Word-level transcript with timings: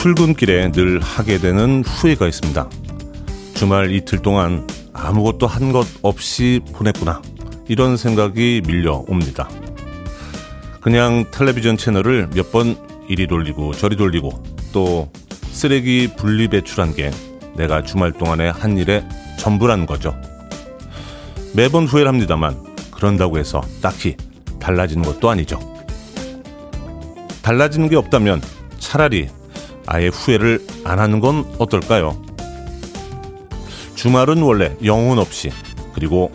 출근길에 0.00 0.70
늘 0.70 1.00
하게 1.00 1.38
되는 1.38 1.82
후회가 1.84 2.28
있습니다. 2.28 2.68
주말 3.54 3.90
이틀 3.90 4.20
동안 4.20 4.64
아무것도 4.92 5.48
한 5.48 5.72
것 5.72 5.88
없이 6.02 6.60
보냈구나. 6.72 7.20
이런 7.66 7.96
생각이 7.96 8.62
밀려옵니다. 8.64 9.48
그냥 10.80 11.24
텔레비전 11.32 11.76
채널을 11.76 12.28
몇 12.32 12.52
번 12.52 12.76
이리 13.08 13.26
돌리고 13.26 13.72
저리 13.72 13.96
돌리고 13.96 14.40
또 14.72 15.10
쓰레기 15.50 16.08
분리 16.16 16.46
배출한 16.46 16.94
게 16.94 17.10
내가 17.56 17.82
주말 17.82 18.12
동안에 18.12 18.50
한 18.50 18.78
일의 18.78 19.04
전부란 19.36 19.84
거죠. 19.86 20.14
매번 21.54 21.86
후회를 21.86 22.06
합니다만 22.06 22.56
그런다고 22.92 23.36
해서 23.38 23.62
딱히 23.82 24.14
달라지는 24.60 25.02
것도 25.02 25.28
아니죠. 25.28 25.58
달라지는 27.42 27.88
게 27.88 27.96
없다면 27.96 28.40
차라리 28.78 29.28
아예 29.90 30.08
후회를 30.08 30.64
안 30.84 30.98
하는 30.98 31.18
건 31.18 31.50
어떨까요? 31.58 32.20
주말은 33.94 34.42
원래 34.42 34.76
영혼 34.84 35.18
없이 35.18 35.50
그리고 35.94 36.30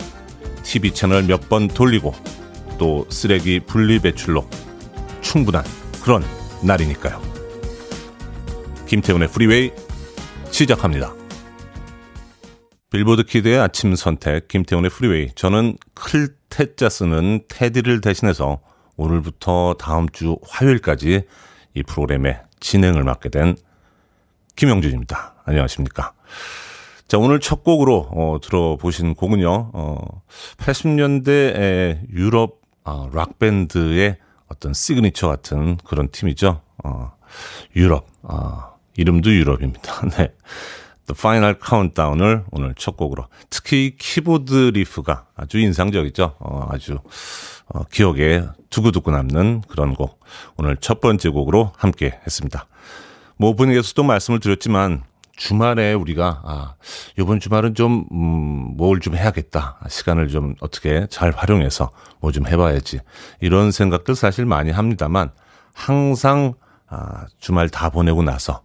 TV 0.64 0.90
채널 0.92 1.22
몇 1.22 1.48
번 1.48 1.68
돌리고 1.68 2.12
또 2.78 3.06
쓰레기 3.10 3.60
분리 3.60 4.00
배출로 4.00 4.44
충분한 5.20 5.62
그런 6.02 6.24
날이니까요. 6.64 7.22
김태훈의 8.86 9.28
프리웨이 9.28 9.70
시작합니다. 10.50 11.14
빌보드 12.90 13.22
kid의 13.24 13.60
아침 13.60 13.94
선택 13.94 14.48
김태훈의 14.48 14.90
프리웨이 14.90 15.28
저는 15.36 15.76
클 15.94 16.36
태 16.36 16.67
자 16.67 16.88
쓰는 16.88 17.44
태디를 17.48 18.00
대신해서 18.00 18.60
오늘부터 18.96 19.76
다음 19.78 20.08
주 20.08 20.38
화요일까지 20.48 21.22
이 21.74 21.82
프로그램의 21.82 22.40
진행을 22.60 23.04
맡게 23.04 23.28
된 23.28 23.56
김형준입니다. 24.56 25.34
안녕하십니까. 25.44 26.12
자, 27.08 27.18
오늘 27.18 27.40
첫 27.40 27.62
곡으로 27.64 28.08
어, 28.12 28.38
들어보신 28.42 29.14
곡은요, 29.14 29.70
어, 29.74 30.22
80년대 30.58 32.08
유럽 32.10 32.60
어, 32.84 33.10
락밴드의 33.12 34.16
어떤 34.48 34.72
시그니처 34.72 35.28
같은 35.28 35.76
그런 35.84 36.08
팀이죠. 36.10 36.60
어, 36.84 37.12
유럽, 37.76 38.06
어, 38.22 38.74
이름도 38.96 39.30
유럽입니다. 39.30 40.08
네. 40.16 40.32
The 41.06 41.16
Final 41.18 41.56
Countdown을 41.62 42.44
오늘 42.50 42.74
첫 42.76 42.96
곡으로 42.96 43.26
특히 43.50 43.94
키보드 43.98 44.70
riff가 44.74 45.26
아주 45.36 45.58
인상적이죠. 45.58 46.36
어, 46.38 46.66
아주 46.70 46.98
어, 47.66 47.84
기억에 47.84 48.42
두고두고 48.70 49.10
남는 49.10 49.62
그런 49.68 49.94
곡 49.94 50.20
오늘 50.56 50.76
첫 50.76 51.00
번째 51.00 51.28
곡으로 51.28 51.72
함께 51.76 52.18
했습니다. 52.26 52.66
뭐 53.36 53.50
오프닝에서도 53.50 54.02
말씀을 54.02 54.40
드렸지만 54.40 55.02
주말에 55.36 55.92
우리가 55.94 56.42
아 56.44 56.74
이번 57.18 57.40
주말은 57.40 57.74
좀 57.74 58.06
음, 58.12 58.76
뭘 58.76 59.00
좀 59.00 59.16
해야겠다 59.16 59.80
시간을 59.88 60.28
좀 60.28 60.54
어떻게 60.60 61.06
잘 61.10 61.32
활용해서 61.32 61.90
뭐 62.20 62.30
좀 62.30 62.46
해봐야지 62.46 63.00
이런 63.40 63.72
생각들 63.72 64.14
사실 64.14 64.46
많이 64.46 64.70
합니다만 64.70 65.32
항상 65.74 66.54
아, 66.88 67.26
주말 67.40 67.68
다 67.68 67.90
보내고 67.90 68.22
나서 68.22 68.54
어, 68.54 68.62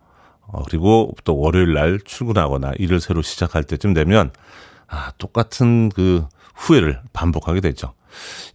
그리고 0.66 1.14
또 1.24 1.38
월요일 1.38 1.74
날 1.74 2.00
출근하거나 2.04 2.74
일을 2.78 3.00
새로 3.00 3.22
시작할 3.22 3.64
때쯤 3.64 3.94
되면 3.94 4.32
아, 4.88 5.12
똑같은 5.18 5.90
그 5.90 6.26
후회를 6.56 7.02
반복하게 7.14 7.62
되죠. 7.62 7.94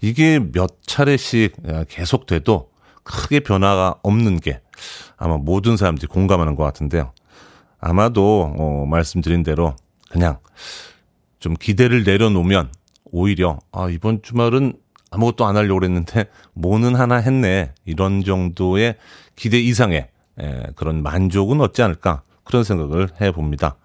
이게 0.00 0.40
몇 0.40 0.82
차례씩 0.82 1.54
아, 1.68 1.84
계속돼도 1.88 2.70
크게 3.02 3.40
변화가 3.40 3.96
없는 4.02 4.40
게 4.40 4.60
아마 5.16 5.36
모든 5.36 5.76
사람들이 5.76 6.08
공감하는 6.08 6.56
것 6.56 6.64
같은데요. 6.64 7.12
아마도 7.78 8.54
어, 8.58 8.86
말씀드린 8.86 9.42
대로 9.42 9.76
그냥 10.10 10.38
좀 11.38 11.54
기대를 11.54 12.04
내려놓으면 12.04 12.72
오히려 13.04 13.58
아, 13.72 13.88
이번 13.90 14.22
주말은 14.22 14.74
아무것도 15.10 15.46
안 15.46 15.56
하려고 15.56 15.78
그랬는데 15.78 16.26
뭐는 16.54 16.96
하나 16.96 17.16
했네 17.16 17.72
이런 17.84 18.24
정도의 18.24 18.96
기대 19.36 19.60
이상의 19.60 20.08
예, 20.40 20.64
그런 20.74 21.02
만족은 21.02 21.60
얻지 21.60 21.82
않을까 21.82 22.22
그런 22.44 22.64
생각을 22.64 23.08
해봅니다. 23.20 23.76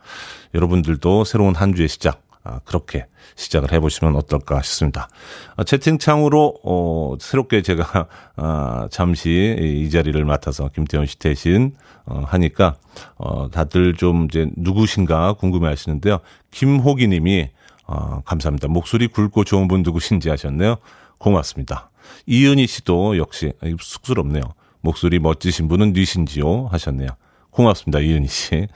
여러분들도 0.54 1.24
새로운 1.24 1.56
한 1.56 1.74
주의 1.74 1.88
시작 1.88 2.22
아, 2.44 2.60
그렇게 2.64 3.06
시작을 3.36 3.72
해보시면 3.74 4.16
어떨까 4.16 4.62
싶습니다. 4.62 5.10
아, 5.56 5.64
채팅창으로 5.64 6.60
어, 6.64 7.16
새롭게 7.20 7.62
제가 7.62 8.08
아, 8.38 8.88
잠시 8.92 9.56
이 9.60 9.90
자리를 9.90 10.24
맡아서 10.24 10.70
김태현 10.70 11.06
씨 11.06 11.20
대신 11.20 11.76
어, 12.06 12.24
하니까 12.26 12.76
어, 13.18 13.50
다들 13.50 13.96
좀 13.96 14.26
이제 14.26 14.50
누구신가 14.56 15.34
궁금해하시는데요. 15.34 16.20
김호기님이 16.52 17.50
어, 17.88 18.22
감사합니다. 18.24 18.68
목소리 18.68 19.08
굵고 19.08 19.44
좋은 19.44 19.68
분 19.68 19.84
누구신지 19.84 20.30
하셨네요. 20.30 20.78
고맙습니다. 21.18 21.92
이은희 22.26 22.68
씨도 22.68 23.18
역시 23.18 23.52
쑥스럽네요. 23.80 24.42
목소리 24.82 25.20
멋지신 25.20 25.68
분은 25.68 25.94
뉘신지요? 25.94 26.68
하셨네요. 26.68 27.10
고맙습니다. 27.52 28.00
이은희 28.00 28.28
씨. 28.28 28.68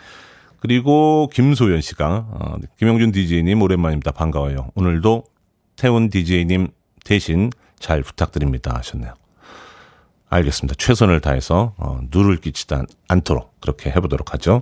그리고 0.59 1.29
김소연 1.33 1.81
씨가, 1.81 2.27
어, 2.29 2.55
김영준 2.79 3.11
DJ님 3.11 3.61
오랜만입니다. 3.61 4.11
반가워요. 4.11 4.69
오늘도 4.75 5.25
태훈 5.75 6.09
DJ님 6.09 6.69
대신 7.03 7.49
잘 7.79 8.01
부탁드립니다. 8.01 8.73
하셨네요. 8.77 9.13
알겠습니다. 10.29 10.75
최선을 10.77 11.19
다해서, 11.19 11.73
어, 11.77 11.99
누를 12.11 12.37
끼치지 12.37 12.75
않도록 13.07 13.59
그렇게 13.59 13.89
해보도록 13.91 14.33
하죠. 14.33 14.61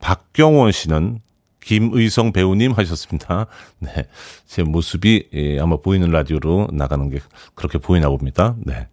박경원 0.00 0.70
씨는 0.72 1.20
김의성 1.60 2.32
배우님 2.32 2.72
하셨습니다. 2.72 3.46
네. 3.80 4.06
제 4.46 4.62
모습이 4.62 5.30
예, 5.32 5.58
아마 5.58 5.78
보이는 5.78 6.08
라디오로 6.10 6.68
나가는 6.72 7.08
게 7.08 7.20
그렇게 7.54 7.78
보이나 7.78 8.08
봅니다. 8.08 8.54
네. 8.58 8.86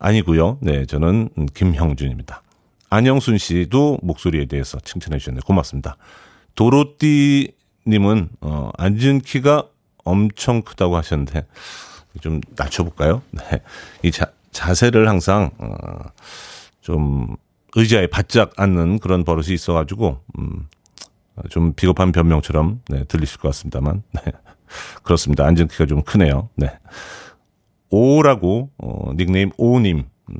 아니고요. 0.00 0.58
네, 0.60 0.86
저는 0.86 1.28
김형준입니다. 1.54 2.42
안영순 2.88 3.38
씨도 3.38 4.00
목소리에 4.02 4.46
대해서 4.46 4.78
칭찬해 4.80 5.18
주셨네요. 5.18 5.42
고맙습니다. 5.46 5.96
도로띠 6.56 7.52
님은 7.86 8.30
어, 8.40 8.70
앉은 8.76 9.20
키가 9.20 9.68
엄청 10.04 10.62
크다고 10.62 10.96
하셨는데 10.96 11.46
좀 12.20 12.40
낮춰볼까요? 12.56 13.22
네. 13.30 13.62
이 14.02 14.10
자, 14.10 14.26
자세를 14.50 15.08
항상 15.08 15.50
어, 15.58 15.68
좀 16.80 17.36
의자에 17.76 18.08
바짝 18.08 18.52
앉는 18.56 18.98
그런 18.98 19.24
버릇이 19.24 19.52
있어가지고 19.52 20.20
음, 20.38 20.66
좀 21.50 21.74
비겁한 21.74 22.10
변명처럼 22.10 22.80
네, 22.88 23.04
들리실 23.04 23.38
것 23.38 23.48
같습니다만 23.48 24.02
네. 24.12 24.32
그렇습니다. 25.02 25.46
앉은 25.46 25.68
키가 25.68 25.86
좀 25.86 26.02
크네요. 26.02 26.48
네. 26.56 26.72
오라고 27.90 28.70
어, 28.78 29.12
닉네임 29.16 29.50
오님 29.56 30.04
음, 30.30 30.34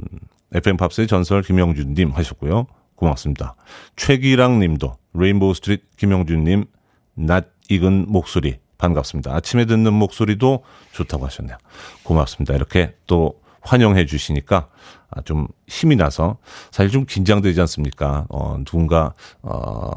FM 0.55 0.77
팝스의 0.77 1.07
전설 1.07 1.43
김형준님 1.43 2.11
하셨고요. 2.11 2.67
고맙습니다. 2.95 3.55
최기랑님도 3.97 4.97
레인보우 5.15 5.55
스트릿 5.55 5.97
김형준님 5.97 6.65
낯 7.15 7.47
익은 7.69 8.07
목소리 8.09 8.59
반갑습니다. 8.79 9.35
아침에 9.35 9.67
듣는 9.67 9.93
목소리도 9.93 10.65
좋다고 10.93 11.27
하셨네요. 11.27 11.57
고맙습니다. 12.03 12.55
이렇게 12.55 12.97
또 13.07 13.41
환영해 13.63 14.07
주시니까 14.07 14.69
아, 15.11 15.21
좀 15.23 15.49
힘이 15.67 15.97
나서 15.97 16.39
사실 16.71 16.91
좀 16.91 17.05
긴장되지 17.05 17.61
않습니까? 17.61 18.27
어, 18.31 18.57
누군가 18.65 19.13
어, 19.43 19.91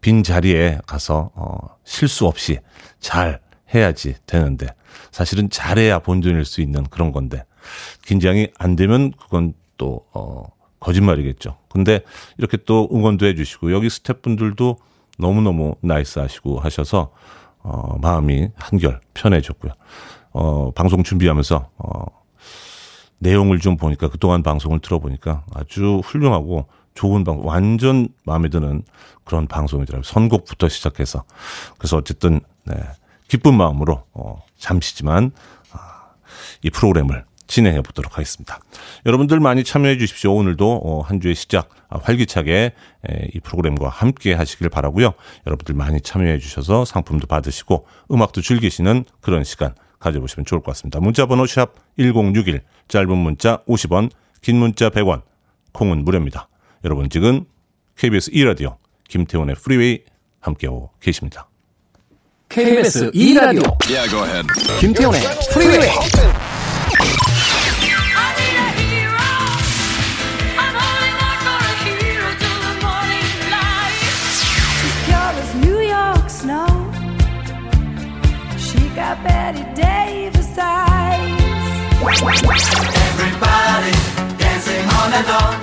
빈 0.00 0.22
자리에 0.22 0.78
가서 0.86 1.30
어, 1.34 1.56
실수 1.84 2.26
없이 2.26 2.58
잘 3.00 3.40
해야지 3.74 4.14
되는데 4.26 4.66
사실은 5.10 5.50
잘해야 5.50 5.98
본전일 5.98 6.44
수 6.44 6.60
있는 6.60 6.84
그런 6.84 7.12
건데 7.12 7.44
긴장이 8.06 8.48
안 8.58 8.76
되면 8.76 9.12
그건 9.12 9.54
또 9.76 10.06
어, 10.12 10.44
거짓말이겠죠. 10.80 11.56
근데 11.70 12.00
이렇게 12.38 12.58
또 12.58 12.88
응원도 12.92 13.26
해주시고 13.26 13.72
여기 13.72 13.88
스태프분들도 13.88 14.78
너무너무 15.18 15.74
나이스하시고 15.80 16.60
하셔서 16.60 17.12
어, 17.60 17.96
마음이 18.00 18.50
한결 18.56 19.00
편해졌고요. 19.14 19.72
어, 20.32 20.70
방송 20.72 21.02
준비하면서 21.02 21.70
어, 21.78 22.04
내용을 23.18 23.58
좀 23.60 23.76
보니까 23.76 24.08
그동안 24.08 24.42
방송을 24.42 24.80
들어보니까 24.80 25.44
아주 25.54 26.02
훌륭하고 26.04 26.66
좋은 26.94 27.24
방 27.24 27.40
완전 27.44 28.08
마음에 28.24 28.48
드는 28.48 28.82
그런 29.24 29.46
방송이더라고요. 29.46 30.02
선곡부터 30.04 30.68
시작해서 30.68 31.24
그래서 31.78 31.96
어쨌든 31.96 32.40
네, 32.64 32.74
기쁜 33.28 33.54
마음으로 33.54 34.04
어, 34.12 34.42
잠시지만 34.58 35.32
아, 35.72 36.10
이 36.62 36.70
프로그램을 36.70 37.24
진행해 37.46 37.82
보도록 37.82 38.14
하겠습니다. 38.14 38.58
여러분들 39.06 39.38
많이 39.38 39.64
참여해 39.64 39.98
주십시오. 39.98 40.34
오늘도 40.34 40.80
어, 40.84 41.00
한 41.02 41.20
주의 41.20 41.34
시작 41.34 41.68
아, 41.88 41.98
활기차게 42.02 42.72
이 43.34 43.40
프로그램과 43.40 43.88
함께 43.88 44.32
하시길 44.32 44.68
바라고요. 44.70 45.12
여러분들 45.46 45.74
많이 45.74 46.00
참여해 46.00 46.38
주셔서 46.38 46.84
상품도 46.84 47.26
받으시고 47.26 47.86
음악도 48.10 48.40
즐기시는 48.40 49.04
그런 49.20 49.44
시간 49.44 49.74
가져보시면 49.98 50.44
좋을 50.46 50.60
것 50.60 50.72
같습니다. 50.72 51.00
문자 51.00 51.26
번호 51.26 51.46
샵 51.46 51.74
1061 51.98 52.62
짧은 52.88 53.16
문자 53.16 53.62
50원 53.64 54.10
긴 54.42 54.56
문자 54.56 54.90
100원 54.90 55.22
콩은 55.72 56.04
무료입니다. 56.04 56.48
여러분 56.84 57.08
지금 57.08 57.44
KBS 57.96 58.30
2라디오 58.32 58.76
김태훈의 59.08 59.56
프리웨이 59.56 60.04
함께하고 60.40 60.90
계십니다. 61.00 61.48
KBS 62.54 63.10
2 63.12 63.34
라디오 63.34 63.62
Yeah, 63.88 64.06
go 64.10 64.22
ahead. 64.22 64.46
김태훈의 64.78 65.20
프리웨이 65.52 65.80
I 65.80 65.88
need 68.38 68.56
a 68.56 68.68
hero. 68.78 69.26
I'm 70.62 70.74
holding 70.78 71.16
on 71.26 71.36
for 71.44 71.58
a 71.58 71.74
hero 71.82 72.28
till 72.38 72.58
the 72.62 72.74
morning 72.84 73.28
light. 73.50 73.98
She's 74.38 74.96
pure 75.06 75.34
as 75.42 75.50
New 75.66 75.80
York 75.82 76.26
snow. 76.30 76.70
She 78.56 78.78
got 78.94 79.18
Betty 79.24 79.64
Davis 79.74 80.54
eyes. 80.56 81.34
Everybody 83.10 83.92
dancing 84.38 84.86
on 85.00 85.10
and 85.18 85.28
on. 85.42 85.54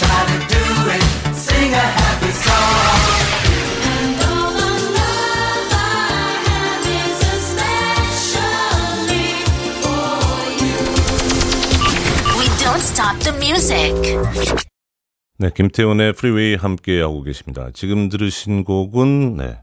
Try 0.00 0.20
to 0.30 0.38
do 0.52 0.64
it, 0.94 1.02
sing 1.34 1.72
a 1.72 2.01
stop 12.92 13.18
the 13.20 13.34
music. 13.38 13.94
네, 15.38 15.50
김태훈의 15.54 16.12
프리웨이 16.12 16.56
함께하고 16.56 17.22
계십니다. 17.22 17.70
지금 17.72 18.10
들으신 18.10 18.64
곡은 18.64 19.36
네, 19.36 19.58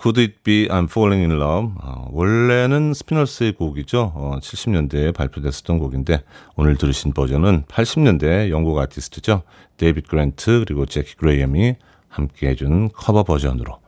Could 0.00 0.20
It 0.20 0.42
Be 0.42 0.68
I'm 0.68 0.84
Falling 0.84 1.24
in 1.24 1.40
Love. 1.40 1.72
아, 1.80 2.04
원래는 2.10 2.92
스피너스의 2.92 3.54
곡이죠. 3.54 4.12
어, 4.14 4.38
70년대에 4.42 5.14
발표됐었던 5.14 5.78
곡인데 5.78 6.22
오늘 6.54 6.76
들으신 6.76 7.14
버전은 7.14 7.64
80년대 7.64 8.50
영국 8.50 8.78
아티스트죠. 8.78 9.42
데이빗 9.78 10.08
그랜트 10.08 10.64
그리고 10.66 10.84
제키 10.84 11.16
그레이엄이 11.16 11.76
함께 12.08 12.48
해준 12.48 12.90
커버 12.92 13.22
버전으로 13.22 13.80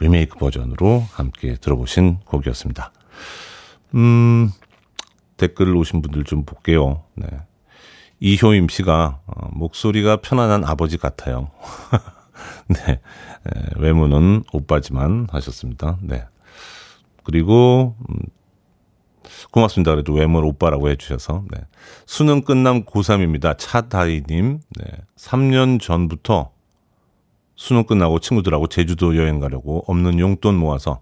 리메이크 0.00 0.38
버전으로 0.38 1.04
함께 1.12 1.54
들어보신 1.54 2.18
곡이었습니다. 2.24 2.92
음, 3.94 4.50
댓글을 5.36 5.76
오신 5.76 6.02
분들 6.02 6.24
좀 6.24 6.44
볼게요. 6.44 7.04
네. 7.14 7.28
이효임 8.20 8.68
씨가 8.68 9.20
어, 9.26 9.48
목소리가 9.52 10.16
편안한 10.16 10.64
아버지 10.64 10.96
같아요. 10.96 11.50
네. 12.68 12.92
에, 12.92 13.00
외모는 13.76 14.44
오빠지만 14.52 15.28
하셨습니다. 15.30 15.98
네. 16.02 16.24
그리고 17.24 17.94
음, 18.08 18.16
고맙습니다. 19.50 19.92
그래도 19.92 20.12
외모를 20.14 20.48
오빠라고 20.48 20.88
해주셔서 20.90 21.44
네. 21.50 21.60
수능 22.06 22.42
끝남 22.42 22.84
고3입니다. 22.84 23.56
차다이님 23.58 24.60
네. 24.76 24.84
3년 25.16 25.80
전부터 25.80 26.50
수능 27.54 27.84
끝나고 27.84 28.20
친구들하고 28.20 28.68
제주도 28.68 29.16
여행 29.16 29.40
가려고 29.40 29.84
없는 29.86 30.18
용돈 30.18 30.56
모아서 30.56 31.00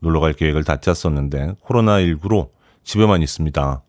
놀러 0.00 0.20
갈 0.20 0.32
계획을 0.32 0.64
다 0.64 0.76
짰었는데 0.76 1.54
코로나19로 1.64 2.50
집에만 2.84 3.22
있습니다. 3.22 3.82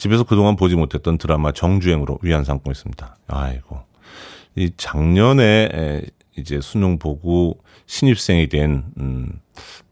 집에서 0.00 0.24
그동안 0.24 0.56
보지 0.56 0.76
못했던 0.76 1.18
드라마 1.18 1.52
정주행으로 1.52 2.20
위안 2.22 2.42
삼고 2.42 2.70
있습니다. 2.70 3.16
아이고. 3.28 3.82
이 4.56 4.72
작년에 4.74 5.68
에, 5.70 6.02
이제 6.38 6.58
수능 6.62 6.98
보고 6.98 7.62
신입생이 7.84 8.48
된, 8.48 8.84
음, 8.98 9.40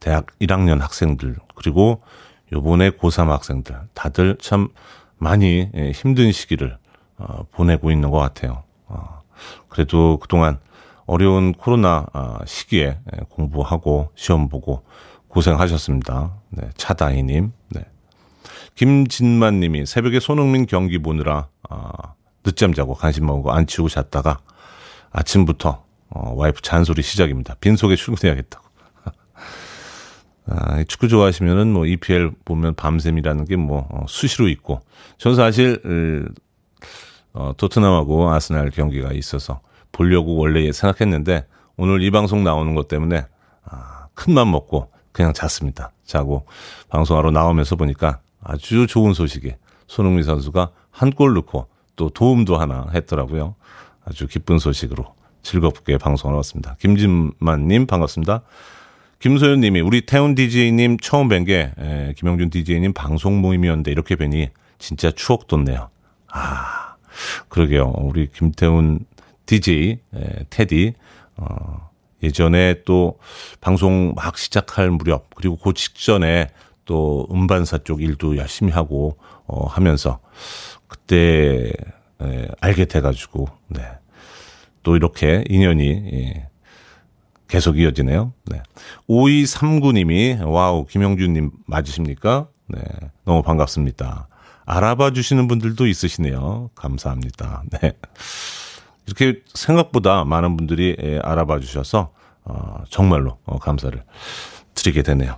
대학 0.01 0.27
1학년 0.41 0.79
학생들, 0.79 1.37
그리고 1.55 2.01
요번에 2.53 2.93
고3 2.93 3.27
학생들, 3.27 3.77
다들 3.93 4.39
참 4.41 4.69
많이 5.19 5.69
에, 5.75 5.91
힘든 5.91 6.33
시기를 6.33 6.79
어, 7.19 7.43
보내고 7.51 7.91
있는 7.91 8.11
것 8.11 8.17
같아요. 8.17 8.65
어, 8.87 9.21
그래도 9.69 10.17
그동안 10.17 10.59
어려운 11.05 11.53
코로나 11.53 12.07
아, 12.15 12.39
시기에 12.47 12.87
에, 12.87 13.19
공부하고 13.29 14.11
시험 14.15 14.49
보고 14.49 14.87
고생하셨습니다. 15.29 16.33
네, 16.49 16.71
차다희님, 16.79 17.53
네. 17.73 17.85
김진만 18.79 19.59
님이 19.59 19.87
새벽에 19.87 20.21
손흥민 20.21 20.65
경기 20.65 20.99
보느라 20.99 21.49
아, 21.69 21.91
늦잠 22.45 22.73
자고 22.73 22.95
간식 22.95 23.25
먹고 23.25 23.51
안 23.51 23.67
치우고 23.67 23.89
잤다가 23.89 24.39
아침부터 25.11 25.83
어, 26.11 26.35
와이프 26.37 26.63
잔소리 26.63 27.03
시작입니다. 27.03 27.57
빈속에 27.61 27.97
출근해야겠다고. 27.97 28.65
아, 30.47 30.85
축구 30.85 31.09
좋아하시면은 31.09 31.73
뭐 31.73 31.87
EPL 31.87 32.31
보면 32.45 32.77
밤샘이라는 32.77 33.47
게 33.47 33.57
뭐 33.57 33.89
수시로 34.07 34.49
있고 34.49 34.81
저는 35.19 35.37
사실 35.37 35.83
으, 35.85 36.29
어, 37.33 37.53
토트넘하고 37.57 38.31
아스날 38.31 38.71
경기가 38.71 39.13
있어서 39.13 39.61
보려고 39.91 40.37
원래 40.37 40.71
생각했는데 40.71 41.47
오늘 41.77 42.01
이 42.05 42.13
방송 42.13 42.45
나오는 42.45 42.77
것 42.77 42.87
때문에 42.87 43.27
아, 43.65 44.07
큰맘 44.15 44.53
먹고 44.53 44.93
그냥 45.11 45.33
잤습니다. 45.33 45.91
자고 46.05 46.47
방송하러 46.91 47.33
나오면서 47.33 47.75
보니까 47.75 48.21
아주 48.43 48.87
좋은 48.87 49.13
소식에 49.15 49.59
손흥민 49.87 50.25
선수가 50.25 50.71
한 50.91 51.11
골 51.13 51.35
넣고 51.35 51.69
또 51.97 52.11
도움도 52.11 52.57
하나 52.59 52.87
했더라고요. 52.95 53.55
아주 54.05 54.27
기쁜 54.27 54.59
소식으로 54.59 55.15
즐겁게 55.43 55.99
방송을 55.99 56.37
왔습니다. 56.37 56.77
김진만님 56.81 57.87
반갑습니다. 57.87 58.43
김소연님이 59.21 59.81
우리 59.81 60.03
태훈 60.07 60.35
DJ님 60.35 60.99
처음 60.99 61.29
뵌 61.29 61.45
게 61.45 61.73
김영준 62.17 62.51
DJ님 62.51 62.93
방송 62.93 63.41
모임이었는데 63.41 63.91
이렇게 63.91 64.15
뵈니 64.17 64.51
진짜 64.79 65.11
추억 65.11 65.47
돋네요. 65.49 65.89
아 66.29 66.95
그러게요. 67.49 67.93
우리 67.99 68.29
김태훈 68.31 69.01
DJ 69.47 69.99
에, 70.15 70.45
테디 70.51 70.93
어, 71.37 71.89
예전에 72.23 72.83
또 72.85 73.19
방송 73.61 74.13
막 74.15 74.37
시작할 74.39 74.91
무렵 74.91 75.31
그리고 75.35 75.57
그 75.57 75.73
직전에 75.73 76.49
또 76.89 77.29
음반사 77.31 77.79
쪽 77.85 78.01
일도 78.01 78.39
열심히 78.39 78.73
하고 78.73 79.19
어, 79.47 79.67
하면서 79.67 80.21
그때 80.87 81.71
에, 82.23 82.49
알게 82.63 82.87
돼가지고 82.87 83.47
네. 83.69 83.83
또 84.83 84.97
이렇게 84.97 85.45
인연이 85.51 85.87
예, 85.87 86.49
계속 87.47 87.79
이어지네요. 87.79 88.33
네. 88.47 88.63
5239님이 89.07 90.43
와우 90.47 90.87
김영준님 90.87 91.51
맞으십니까? 91.67 92.49
네. 92.69 92.81
너무 93.27 93.43
반갑습니다. 93.43 94.29
알아봐 94.65 95.11
주시는 95.11 95.47
분들도 95.47 95.87
있으시네요. 95.87 96.71
감사합니다. 96.75 97.65
네. 97.71 97.93
이렇게 99.07 99.43
생각보다 99.53 100.25
많은 100.25 100.57
분들이 100.57 100.97
예, 101.03 101.21
알아봐 101.23 101.61
주셔서 101.61 102.13
어, 102.45 102.83
정말로 102.89 103.37
어, 103.45 103.59
감사를 103.59 104.03
드리게 104.75 105.03
되네요. 105.03 105.37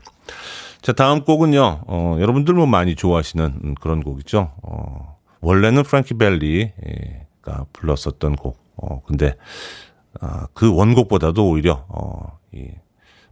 자, 0.82 0.92
다음 0.92 1.24
곡은요. 1.24 1.82
어, 1.86 2.16
여러분들 2.20 2.54
뭐 2.54 2.66
많이 2.66 2.94
좋아하시는 2.94 3.60
음, 3.64 3.74
그런 3.80 4.02
곡이죠. 4.02 4.52
어, 4.62 5.18
원래는 5.40 5.82
프랭키 5.82 6.14
벨리가 6.14 7.66
불렀었던 7.72 8.36
곡. 8.36 8.58
어, 8.76 9.02
근데 9.06 9.36
아, 10.20 10.46
그 10.54 10.74
원곡보다도 10.74 11.48
오히려 11.48 11.84
어, 11.88 12.38
이 12.52 12.68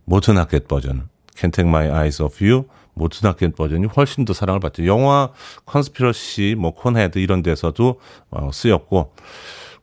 모튼 0.04 0.36
하켓 0.36 0.68
버전, 0.68 1.08
Can't 1.34 1.52
Take 1.52 1.68
My 1.68 1.86
Eyes 1.86 2.22
Off 2.22 2.44
You 2.44 2.64
모튼 2.94 3.28
하켓 3.28 3.56
버전이 3.56 3.86
훨씬 3.86 4.24
더 4.24 4.34
사랑을 4.34 4.60
받죠. 4.60 4.84
영화 4.86 5.30
컨스피러시, 5.64 6.54
뭐 6.58 6.72
콘헤드 6.72 7.18
이런 7.18 7.42
데서도 7.42 8.00
어, 8.30 8.50
쓰였고 8.52 9.14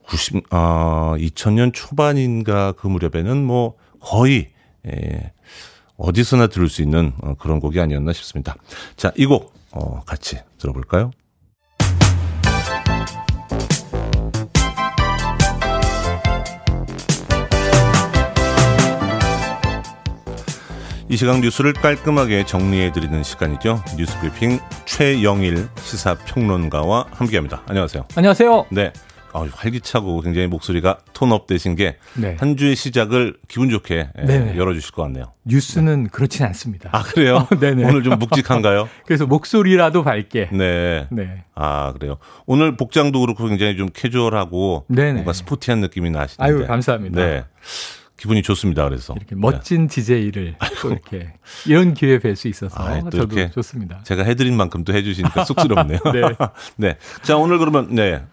90, 0.08 0.54
어, 0.54 1.16
2000년 1.18 1.74
초반인가 1.74 2.74
그 2.74 2.88
무렵에는 2.88 3.44
뭐 3.44 3.76
거의 4.00 4.50
예, 4.86 5.34
어디서나 5.98 6.48
들을 6.48 6.70
수 6.70 6.82
있는 6.82 7.14
어, 7.22 7.36
그런 7.36 7.60
곡이 7.60 7.80
아니었나 7.80 8.14
싶습니다. 8.14 8.56
자, 8.98 9.12
이곡 9.16 9.54
어, 9.72 10.02
같이 10.02 10.38
들어볼까요? 10.58 11.12
이 21.08 21.18
시각 21.18 21.40
뉴스를 21.40 21.72
깔끔하게 21.74 22.46
정리해드리는 22.46 23.24
시간이죠. 23.24 23.82
뉴스브리핑 23.96 24.60
최영일 24.86 25.70
시사평론가와 25.78 27.06
함께합니다. 27.12 27.62
안녕하세요. 27.68 28.06
안녕하세요. 28.16 28.66
네. 28.72 28.92
아, 29.36 29.46
활기차고 29.52 30.22
굉장히 30.22 30.48
목소리가 30.48 31.00
톤업 31.12 31.46
되신 31.46 31.76
게한 31.76 31.96
네. 32.16 32.56
주의 32.56 32.74
시작을 32.74 33.36
기분 33.50 33.70
좋게 33.70 34.10
예, 34.18 34.22
네네. 34.26 34.56
열어주실 34.56 34.94
것 34.94 35.02
같네요. 35.04 35.34
뉴스는 35.44 36.08
그렇진 36.08 36.46
않습니다. 36.46 36.90
아 36.94 37.04
그래요? 37.04 37.48
어, 37.52 37.56
네네. 37.60 37.84
오늘 37.84 38.04
좀 38.04 38.18
묵직한가요? 38.18 38.88
그래서 39.06 39.26
목소리라도 39.28 40.04
밝게. 40.04 40.50
네. 40.54 41.08
네. 41.12 41.44
아 41.54 41.92
그래요. 41.92 42.18
오늘 42.46 42.78
복장도 42.78 43.20
그렇고 43.20 43.46
굉장히 43.48 43.76
좀 43.76 43.90
캐주얼하고 43.94 44.86
네네. 44.88 45.14
뭔가 45.14 45.34
스포티한 45.34 45.82
느낌이 45.82 46.12
나시는데. 46.12 46.54
아유, 46.54 46.66
감사합니다. 46.66 47.22
네. 47.22 47.44
기분이 48.16 48.42
좋습니다. 48.42 48.86
그래서 48.86 49.14
이렇게 49.18 49.36
멋진 49.36 49.88
DJ를 49.88 50.56
또 50.82 50.92
이렇게 50.92 51.34
이런 51.68 51.94
기회 51.94 52.18
뵐 52.20 52.38
수 52.38 52.48
있어서 52.48 52.82
아이, 52.82 53.02
또 53.02 53.10
저도 53.10 53.50
좋습니다. 53.52 54.00
제가 54.04 54.24
해드린 54.24 54.56
만큼 54.56 54.86
또 54.86 54.94
해주시니까 54.94 55.44
쑥스럽네요. 55.46 56.00
네. 56.14 56.22
네. 56.78 56.98
자 57.22 57.36
오늘 57.36 57.58
그러면 57.60 57.94
네 57.94 58.24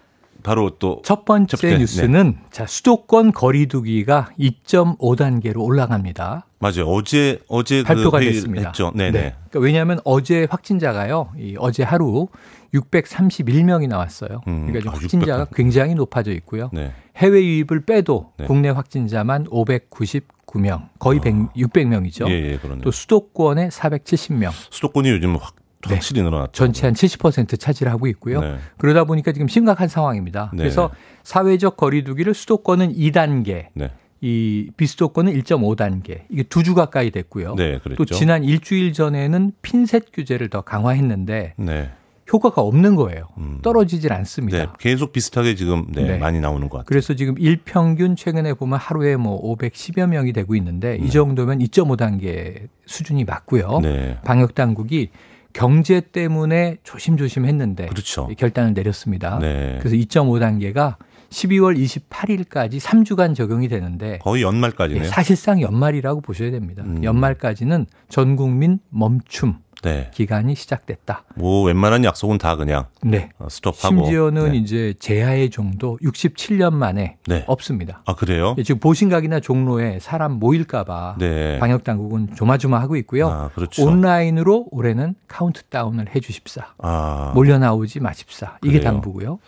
바로 0.42 0.70
또 0.78 1.00
첫 1.04 1.24
번째 1.24 1.56
첫 1.56 1.60
번째, 1.62 1.78
뉴스는 1.78 2.38
자 2.50 2.66
수도권 2.66 3.32
거리두기가 3.32 4.30
2.5단계로 4.38 5.62
올라갑니다. 5.64 6.46
맞아요. 6.58 6.86
어제 6.86 7.40
어제 7.48 7.82
발표가 7.82 8.18
그 8.20 8.24
됐습니다. 8.26 8.68
했죠. 8.68 8.92
네네. 8.94 9.10
그러니까 9.50 9.58
왜냐하면 9.60 9.98
어제 10.04 10.46
확진자가요. 10.50 11.30
이 11.38 11.56
어제 11.58 11.82
하루 11.82 12.28
631명이 12.74 13.88
나왔어요. 13.88 14.40
음, 14.46 14.66
그러니까 14.68 14.90
아, 14.90 14.94
확진자가 14.94 15.40
600. 15.42 15.56
굉장히 15.56 15.94
높아져 15.94 16.32
있고요. 16.32 16.70
네. 16.72 16.92
해외 17.16 17.42
유입을 17.44 17.84
빼도 17.84 18.32
네. 18.38 18.46
국내 18.46 18.68
확진자만 18.70 19.44
599명, 19.44 20.88
거의 20.98 21.20
100, 21.20 21.52
600명이죠. 21.54 22.26
아. 22.26 22.30
예, 22.30 22.52
예. 22.52 22.58
또 22.82 22.90
수도권에 22.90 23.68
470명, 23.68 24.50
수도권이 24.70 25.10
요즘 25.10 25.36
확 25.36 25.54
네. 25.56 25.61
확실히 25.90 26.22
늘어났죠. 26.22 26.52
전체 26.52 26.86
한 26.86 26.94
70% 26.94 27.58
차지하고 27.58 28.06
있고요. 28.08 28.40
네. 28.40 28.56
그러다 28.78 29.04
보니까 29.04 29.32
지금 29.32 29.48
심각한 29.48 29.88
상황입니다. 29.88 30.50
네. 30.54 30.58
그래서 30.58 30.90
사회적 31.24 31.76
거리두기를 31.76 32.34
수도권은 32.34 32.94
2단계, 32.94 33.66
네. 33.74 33.90
이 34.20 34.70
비수도권은 34.76 35.32
1.5단계. 35.34 36.22
이게 36.28 36.44
두 36.44 36.62
주 36.62 36.74
가까이 36.74 37.10
됐고요. 37.10 37.56
네. 37.56 37.80
또 37.96 38.04
지난 38.04 38.44
일주일 38.44 38.92
전에는 38.92 39.52
핀셋 39.62 40.12
규제를 40.12 40.48
더 40.48 40.60
강화했는데 40.60 41.54
네. 41.56 41.90
효과가 42.32 42.62
없는 42.62 42.94
거예요. 42.94 43.26
음. 43.38 43.58
떨어지질 43.62 44.12
않습니다. 44.12 44.58
네. 44.58 44.66
계속 44.78 45.12
비슷하게 45.12 45.56
지금 45.56 45.86
네, 45.90 46.02
네. 46.04 46.18
많이 46.18 46.38
나오는 46.40 46.68
것 46.68 46.78
같아요. 46.78 46.86
그래서 46.86 47.14
지금 47.14 47.34
일평균 47.36 48.14
최근에 48.14 48.54
보면 48.54 48.78
하루에 48.78 49.16
뭐 49.16 49.42
510여 49.56 50.06
명이 50.06 50.32
되고 50.32 50.54
있는데 50.54 50.96
이 51.02 51.10
정도면 51.10 51.58
2.5단계 51.58 52.68
수준이 52.86 53.24
맞고요. 53.24 53.80
네. 53.82 54.18
방역 54.24 54.54
당국이 54.54 55.10
경제 55.52 56.00
때문에 56.00 56.78
조심조심 56.82 57.46
했는데 57.46 57.86
그렇죠. 57.86 58.28
결단을 58.38 58.74
내렸습니다. 58.74 59.38
네. 59.38 59.78
그래서 59.80 59.96
2.5단계가 59.96 60.96
12월 61.30 61.78
28일까지 61.78 62.78
3주간 62.78 63.34
적용이 63.34 63.68
되는데 63.68 64.18
거의 64.18 64.42
연말까지네요. 64.42 65.04
예, 65.04 65.08
사실상 65.08 65.60
연말이라고 65.60 66.20
보셔야 66.20 66.50
됩니다. 66.50 66.82
음. 66.84 67.02
연말까지는 67.02 67.86
전 68.08 68.36
국민 68.36 68.78
멈춤 68.90 69.56
네. 69.82 70.10
기간이 70.14 70.54
시작됐다. 70.54 71.24
뭐 71.34 71.64
웬만한 71.64 72.04
약속은 72.04 72.38
다 72.38 72.56
그냥 72.56 72.86
네. 73.02 73.30
어, 73.38 73.48
스톱하고. 73.50 74.04
심지어는 74.04 74.52
네. 74.52 74.58
이제 74.58 74.94
재하의 74.98 75.50
종도 75.50 75.98
67년 76.02 76.72
만에 76.72 77.16
네. 77.26 77.44
없습니다. 77.46 78.02
아 78.06 78.14
그래요? 78.14 78.54
예, 78.58 78.62
지금 78.62 78.78
보신각이나 78.80 79.40
종로에 79.40 79.98
사람 80.00 80.32
모일까봐 80.34 81.16
네. 81.18 81.58
방역 81.58 81.84
당국은 81.84 82.34
조마조마하고 82.34 82.96
있고요. 82.96 83.28
아, 83.28 83.50
그렇죠. 83.54 83.84
온라인으로 83.84 84.68
올해는 84.70 85.16
카운트다운을 85.28 86.14
해주십사. 86.14 86.74
아. 86.78 87.32
몰려 87.34 87.58
나오지 87.58 88.00
마십사. 88.00 88.58
이게 88.62 88.78
그래요? 88.78 88.84
당부고요. 88.84 89.38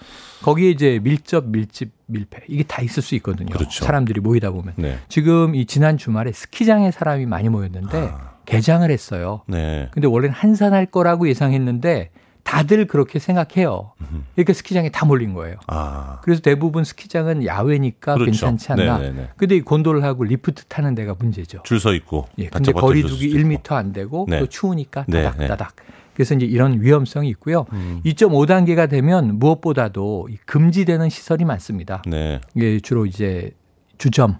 거기에 0.42 0.70
이제 0.70 1.00
밀접, 1.02 1.46
밀집, 1.46 1.92
밀폐 2.06 2.42
이게 2.48 2.64
다 2.64 2.82
있을 2.82 3.02
수 3.02 3.14
있거든요. 3.16 3.50
그렇죠. 3.50 3.84
사람들이 3.84 4.20
모이다 4.20 4.50
보면. 4.50 4.74
네. 4.76 4.98
지금 5.08 5.54
이 5.54 5.64
지난 5.64 5.96
주말에 5.96 6.32
스키장에 6.32 6.90
사람이 6.90 7.24
많이 7.26 7.48
모였는데 7.48 8.10
아. 8.12 8.33
개장을 8.46 8.88
했어요. 8.90 9.42
네. 9.46 9.88
근데 9.92 10.06
원래는 10.08 10.34
한산할 10.34 10.86
거라고 10.86 11.28
예상했는데 11.28 12.10
다들 12.42 12.86
그렇게 12.86 13.18
생각해요. 13.18 13.92
그러니까 14.34 14.52
스키장에 14.52 14.90
다 14.90 15.06
몰린 15.06 15.32
거예요. 15.32 15.56
아. 15.66 16.20
그래서 16.22 16.42
대부분 16.42 16.84
스키장은 16.84 17.46
야외니까 17.46 18.14
그렇죠. 18.14 18.30
괜찮지 18.30 18.72
않나. 18.72 18.98
네네네. 18.98 19.28
근데 19.36 19.56
이 19.56 19.60
곤돌하고 19.62 20.24
리프트 20.24 20.64
타는 20.66 20.94
데가 20.94 21.14
문제죠. 21.18 21.62
줄 21.64 21.80
서 21.80 21.94
있고. 21.94 22.28
예, 22.38 22.44
다 22.50 22.58
근데 22.58 22.72
거리두기 22.72 23.30
수도 23.30 23.38
있고. 23.38 23.48
1m 23.48 23.72
안 23.72 23.92
되고 23.94 24.26
네. 24.28 24.40
또 24.40 24.46
추우니까 24.46 25.06
네, 25.08 25.22
따닥따닥. 25.22 25.76
그래서 26.12 26.34
이제 26.34 26.44
이런 26.46 26.80
위험성이 26.82 27.30
있고요. 27.30 27.64
음. 27.72 28.00
2.5단계가 28.04 28.88
되면 28.90 29.38
무엇보다도 29.38 30.28
이 30.30 30.36
금지되는 30.44 31.08
시설이 31.08 31.44
많습니다. 31.46 32.02
네. 32.06 32.40
이게 32.54 32.78
주로 32.78 33.06
이제 33.06 33.52
주점, 33.98 34.36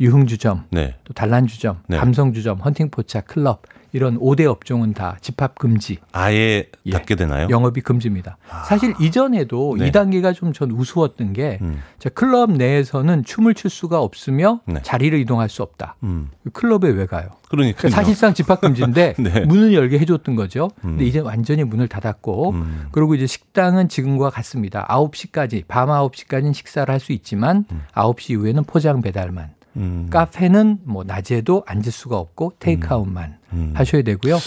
유흥주점, 0.00 0.64
네. 0.70 0.94
또 1.04 1.12
단란주점, 1.12 1.80
네. 1.88 1.96
감성주점, 1.98 2.58
헌팅포차, 2.58 3.22
클럽 3.22 3.62
이런 3.92 4.18
5대 4.18 4.44
업종은 4.44 4.92
다 4.92 5.16
집합 5.22 5.58
금지, 5.58 5.96
아예 6.12 6.68
예. 6.84 6.90
닫게 6.90 7.14
되나요? 7.14 7.48
영업이 7.48 7.80
금지입니다. 7.80 8.36
사실 8.66 8.94
이전에도 9.00 9.76
네. 9.78 9.90
2단계가 9.90 10.34
좀 10.34 10.52
전 10.52 10.70
우스웠던 10.70 11.32
게 11.32 11.58
음. 11.62 11.80
자, 11.98 12.10
클럽 12.10 12.50
내에서는 12.52 13.24
춤을 13.24 13.54
출 13.54 13.70
수가 13.70 14.00
없으며 14.02 14.60
네. 14.66 14.80
자리를 14.82 15.18
이동할 15.20 15.48
수 15.48 15.62
없다. 15.62 15.96
음. 16.02 16.28
클럽에 16.52 16.90
왜 16.90 17.06
가요? 17.06 17.28
그러니까 17.48 17.88
사실상 17.88 18.34
집합 18.34 18.60
금지인데 18.60 19.14
네. 19.18 19.40
문을 19.46 19.72
열게 19.72 19.98
해줬던 20.00 20.36
거죠. 20.36 20.70
근데 20.82 21.04
음. 21.04 21.06
이제 21.08 21.18
완전히 21.20 21.64
문을 21.64 21.88
닫았고 21.88 22.50
음. 22.50 22.86
그리고 22.92 23.14
이제 23.14 23.26
식당은 23.26 23.88
지금과 23.88 24.28
같습니다. 24.30 24.86
9시까지 24.88 25.64
밤 25.66 25.88
9시까지는 25.88 26.52
식사를 26.52 26.92
할 26.92 27.00
수 27.00 27.12
있지만 27.12 27.64
9시 27.94 28.30
이후에는 28.32 28.64
포장 28.64 29.00
배달만. 29.00 29.50
음. 29.78 30.08
카페는 30.10 30.80
뭐 30.84 31.04
낮에도 31.04 31.62
앉을 31.66 31.84
수가 31.84 32.18
없고 32.18 32.54
테이크아웃만 32.58 33.38
음. 33.52 33.72
하셔야 33.74 34.02
되고요. 34.02 34.38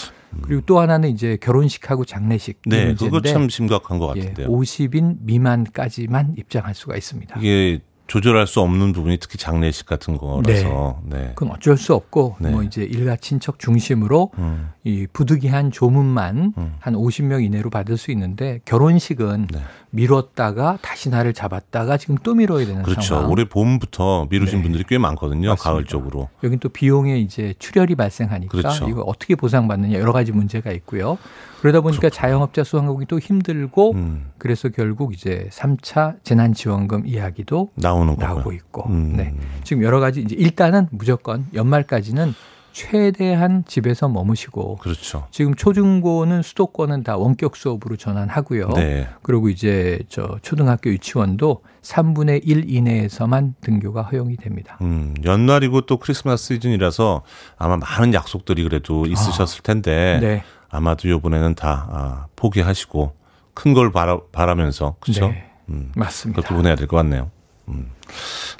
그리고 0.42 0.62
또 0.64 0.80
하나는 0.80 1.10
이제 1.10 1.36
결혼식하고 1.40 2.04
장례식 2.04 2.62
이 2.66 2.70
네, 2.70 2.86
문제인데 2.86 3.04
그거 3.04 3.20
참 3.20 3.48
심각한 3.48 3.98
것 3.98 4.16
예, 4.16 4.20
같은데요. 4.20 4.48
50인 4.48 5.18
미만까지만 5.20 6.36
입장할 6.38 6.74
수가 6.74 6.96
있습니다. 6.96 7.38
이게 7.38 7.80
조절할 8.06 8.46
수 8.46 8.60
없는 8.60 8.92
부분이 8.92 9.18
특히 9.18 9.38
장례식 9.38 9.86
같은 9.86 10.18
거라서. 10.18 11.00
네. 11.04 11.32
그건 11.34 11.54
어쩔 11.54 11.78
수 11.78 11.94
없고 11.94 12.36
네. 12.40 12.50
뭐 12.50 12.62
이제 12.62 12.82
일가 12.82 13.16
친척 13.16 13.58
중심으로 13.58 14.32
음. 14.36 14.70
이 14.84 15.06
부득이한 15.12 15.70
조문만 15.70 16.52
음. 16.58 16.74
한 16.78 16.94
50명 16.94 17.42
이내로 17.42 17.70
받을 17.70 17.96
수 17.96 18.10
있는데 18.10 18.60
결혼식은 18.64 19.46
네. 19.50 19.60
미뤘다가 19.92 20.78
다시 20.80 21.10
날을 21.10 21.34
잡았다가 21.34 21.98
지금 21.98 22.16
또 22.22 22.34
미뤄야 22.34 22.66
되는 22.66 22.82
그렇죠. 22.82 23.02
상황. 23.02 23.30
올해 23.30 23.44
봄부터 23.44 24.26
미루신 24.30 24.58
네. 24.58 24.62
분들이 24.62 24.84
꽤 24.88 24.96
많거든요. 24.98 25.50
맞습니다. 25.50 25.70
가을 25.70 25.84
쪽으로. 25.84 26.28
여긴 26.42 26.58
또 26.58 26.70
비용에 26.70 27.18
이제 27.18 27.54
출혈이 27.58 27.94
발생하니까 27.94 28.50
그렇죠. 28.50 28.88
이거 28.88 29.02
어떻게 29.02 29.34
보상받느냐 29.34 29.98
여러 29.98 30.12
가지 30.12 30.32
문제가 30.32 30.72
있고요. 30.72 31.18
그러다 31.60 31.80
보니까 31.82 32.08
자영업자 32.08 32.64
수강국이 32.64 33.06
또 33.06 33.18
힘들고 33.18 33.92
음. 33.92 34.30
그래서 34.38 34.70
결국 34.70 35.12
이제 35.12 35.48
3차 35.52 36.16
재난지원금 36.24 37.06
이야기도 37.06 37.70
나오는 37.74 38.16
거고요. 38.16 38.26
나오고 38.34 38.52
있고. 38.52 38.88
음. 38.88 39.14
네. 39.16 39.34
지금 39.62 39.82
여러 39.82 40.00
가지 40.00 40.22
이제 40.22 40.34
일단은 40.34 40.88
무조건 40.90 41.46
연말까지는 41.54 42.34
최대한 42.72 43.64
집에서 43.66 44.08
머무시고 44.08 44.76
그렇죠. 44.76 45.26
지금 45.30 45.54
초중고는 45.54 46.42
수도권은 46.42 47.02
다 47.04 47.16
원격 47.16 47.56
수업으로 47.56 47.96
전환하고요. 47.96 48.68
네. 48.70 49.08
그리고 49.22 49.48
이제 49.48 50.00
저 50.08 50.38
초등학교 50.42 50.90
유치원도 50.90 51.62
3분의 51.82 52.40
1 52.44 52.70
이내에서만 52.70 53.54
등교가 53.60 54.02
허용이 54.02 54.36
됩니다. 54.36 54.78
음, 54.80 55.14
연말이고 55.24 55.82
또 55.82 55.98
크리스마스 55.98 56.54
시즌이라서 56.54 57.22
아마 57.58 57.76
많은 57.76 58.14
약속들이 58.14 58.62
그래도 58.64 59.06
있으셨을 59.06 59.62
텐데 59.62 60.18
네. 60.20 60.44
아마도 60.70 61.08
이번에는 61.08 61.54
다 61.54 61.86
아, 61.90 62.26
포기하시고 62.36 63.14
큰 63.54 63.74
걸 63.74 63.92
바라, 63.92 64.18
바라면서 64.32 64.96
그렇죠? 65.00 65.28
네. 65.28 65.50
음, 65.68 65.92
맞습니다. 65.94 66.40
그렇게 66.40 66.54
보내야 66.54 66.74
될 66.74 66.86
것 66.86 66.96
같네요. 66.96 67.30
음, 67.68 67.90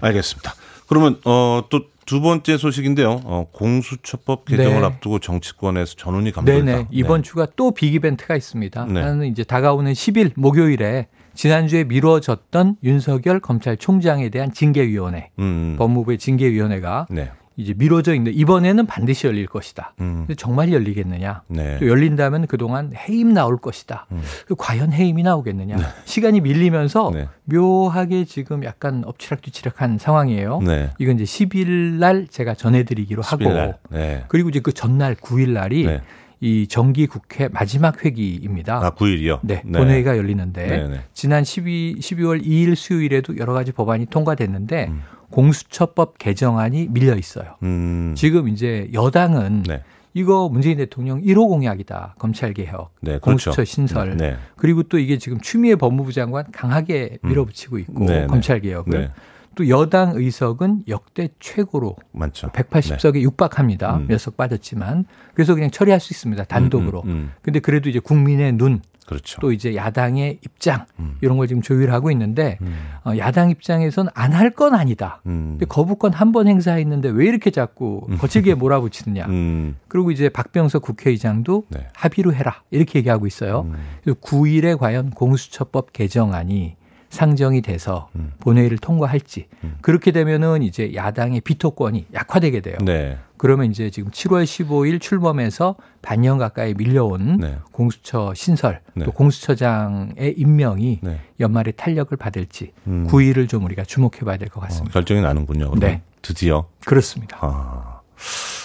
알겠습니다. 0.00 0.52
그러면 0.92 1.18
어, 1.25 1.64
또 1.68 1.92
두 2.04 2.20
번째 2.20 2.56
소식인데요. 2.56 3.20
어, 3.25 3.46
공수처법 3.52 4.44
개정을 4.44 4.80
네. 4.80 4.87
앞두고 4.87 5.20
정치권에서 5.20 5.94
전운이 5.96 6.32
감돌다. 6.32 6.64
네네. 6.64 6.87
이번 6.90 7.22
주가 7.22 7.46
또 7.56 7.72
빅 7.72 7.94
이벤트가 7.94 8.37
있습니다. 8.37 8.87
네. 8.87 9.00
하나는 9.00 9.26
이제 9.28 9.44
다가오는 9.44 9.92
10일 9.92 10.32
목요일에 10.37 11.06
지난주에 11.34 11.84
미뤄졌던 11.84 12.76
윤석열 12.82 13.40
검찰총장에 13.40 14.28
대한 14.28 14.52
징계위원회, 14.52 15.30
음, 15.38 15.76
법무부의 15.78 16.18
징계위원회가 16.18 17.06
네. 17.08 17.30
이제 17.56 17.75
미뤄져 17.76 18.14
있는데 18.14 18.37
이번에는 18.37 18.87
반드시 18.87 19.26
열릴 19.26 19.47
것이다. 19.47 19.94
음, 20.00 20.25
근데 20.26 20.35
정말 20.35 20.73
열리겠느냐? 20.73 21.42
네. 21.49 21.78
또 21.78 21.88
열린다면 21.88 22.47
그동안 22.47 22.92
해임 22.97 23.32
나올 23.32 23.59
것이다. 23.59 24.06
음. 24.12 24.23
그 24.47 24.54
과연 24.56 24.92
해임이 24.92 25.23
나오겠느냐? 25.23 25.76
시간이 26.04 26.40
밀리면서 26.40 27.11
네. 27.12 27.28
묘하게 27.44 28.25
지금 28.25 28.64
약간 28.64 29.02
엎치락뒤치락한 29.06 29.99
상황이에요. 29.99 30.61
네. 30.61 30.90
이건 30.99 31.18
이제 31.18 31.25
10일 31.25 31.68
날 31.99 32.26
제가 32.28 32.54
전해드리기로 32.54 33.23
하고 33.23 33.44
10일 33.44 33.54
날. 33.54 33.78
네. 33.90 34.25
그리고 34.28 34.49
이제 34.49 34.61
그 34.61 34.73
전날 34.73 35.14
9일 35.14 35.50
날이 35.50 35.87
네. 35.87 36.00
이 36.42 36.66
정기 36.66 37.06
국회 37.06 37.47
마지막 37.49 38.04
회기입니다. 38.04 38.85
아, 38.85 38.90
9일이요? 38.90 39.38
네, 39.42 39.62
본회의가 39.62 40.16
열리는데 40.16 40.66
네, 40.66 40.88
네. 40.88 41.00
지난 41.12 41.44
12, 41.44 41.99
12월 42.00 42.44
2일 42.44 42.75
수요일에도 42.75 43.37
여러 43.38 43.52
가지 43.52 43.71
법안이 43.71 44.06
통과됐는데 44.06 44.88
음. 44.90 45.02
공수처법 45.32 46.18
개정안이 46.18 46.88
밀려 46.90 47.16
있어요. 47.16 47.56
음, 47.64 48.14
지금 48.16 48.48
이제 48.48 48.88
여당은 48.92 49.64
네. 49.64 49.82
이거 50.14 50.48
문재인 50.48 50.76
대통령 50.76 51.20
1호 51.22 51.48
공약이다. 51.48 52.16
검찰 52.18 52.52
개혁, 52.52 52.94
네, 53.00 53.18
공수처 53.18 53.52
그렇죠. 53.52 53.64
신설. 53.64 54.16
네. 54.16 54.36
그리고 54.56 54.82
또 54.84 54.98
이게 54.98 55.18
지금 55.18 55.40
추미애 55.40 55.74
법무부 55.74 56.12
장관 56.12 56.44
강하게 56.52 57.18
밀어붙이고 57.22 57.78
있고 57.78 58.04
음. 58.04 58.06
네, 58.06 58.20
네. 58.20 58.26
검찰 58.26 58.60
개혁을 58.60 58.92
네. 58.92 59.10
또 59.54 59.68
여당 59.68 60.12
의석은 60.14 60.84
역대 60.88 61.28
최고로 61.40 61.96
많죠. 62.12 62.48
180석에 62.48 63.20
육박합니다. 63.20 63.96
음. 63.96 64.06
몇석 64.08 64.36
빠졌지만 64.36 65.04
그래서 65.34 65.54
그냥 65.54 65.70
처리할 65.70 66.00
수 66.00 66.12
있습니다. 66.12 66.44
단독으로. 66.44 67.02
음, 67.02 67.08
음, 67.08 67.10
음. 67.10 67.32
근데 67.42 67.60
그래도 67.60 67.88
이제 67.88 67.98
국민의 67.98 68.52
눈 68.52 68.80
그렇죠. 69.12 69.40
또 69.40 69.52
이제 69.52 69.75
야당의 69.76 70.38
입장 70.45 70.87
음. 70.99 71.16
이런 71.21 71.37
걸 71.37 71.47
지금 71.47 71.62
조율하고 71.62 72.11
있는데 72.11 72.59
음. 72.61 72.75
어, 73.04 73.12
야당 73.19 73.50
입장에선 73.50 74.09
안 74.14 74.33
할 74.33 74.50
건 74.50 74.75
아니다. 74.75 75.21
음. 75.26 75.52
근데 75.59 75.66
거부권 75.66 76.12
한 76.12 76.33
번 76.33 76.49
행사했는데 76.49 77.11
왜 77.11 77.26
이렇게 77.26 77.50
자꾸 77.50 78.07
거칠게 78.19 78.54
몰아붙이느냐. 78.54 79.26
음. 79.26 79.76
그리고 79.88 80.11
이제 80.11 80.28
박병석 80.28 80.83
국회의장도 80.83 81.64
네. 81.69 81.87
합의로 81.95 82.33
해라 82.35 82.62
이렇게 82.71 82.99
얘기하고 82.99 83.26
있어요. 83.26 83.66
음. 83.66 83.75
그래서 84.02 84.19
9일에 84.21 84.78
과연 84.78 85.11
공수처법 85.11 85.92
개정안이 85.92 86.76
상정이 87.11 87.61
돼서 87.61 88.09
음. 88.16 88.33
본회의를 88.40 88.78
통과할지 88.78 89.47
음. 89.64 89.76
그렇게 89.83 90.12
되면은 90.12 90.62
이제 90.62 90.95
야당의 90.95 91.42
비토권이 91.42 92.07
약화되게 92.14 92.61
돼요. 92.61 92.76
네. 92.85 93.19
그러면 93.42 93.72
이제 93.72 93.90
지금 93.90 94.12
7월 94.12 94.44
15일 94.44 95.00
출범해서 95.00 95.75
반년 96.00 96.38
가까이 96.38 96.75
밀려온 96.75 97.38
네. 97.38 97.58
공수처 97.72 98.32
신설 98.34 98.80
네. 98.94 99.04
또 99.04 99.11
공수처장의 99.11 100.34
임명이 100.37 101.00
네. 101.02 101.18
연말에 101.40 101.72
탄력을 101.72 102.16
받을지 102.16 102.70
음. 102.87 103.08
9일을 103.08 103.49
좀 103.49 103.64
우리가 103.64 103.82
주목해 103.82 104.20
봐야 104.25 104.37
될것 104.37 104.58
어, 104.58 104.66
같습니다. 104.66 104.92
결정이 104.92 105.22
나는군요. 105.22 105.72
그럼. 105.72 105.80
네. 105.80 106.02
드디어. 106.22 106.68
그렇습니다. 106.87 107.38
아, 107.40 108.00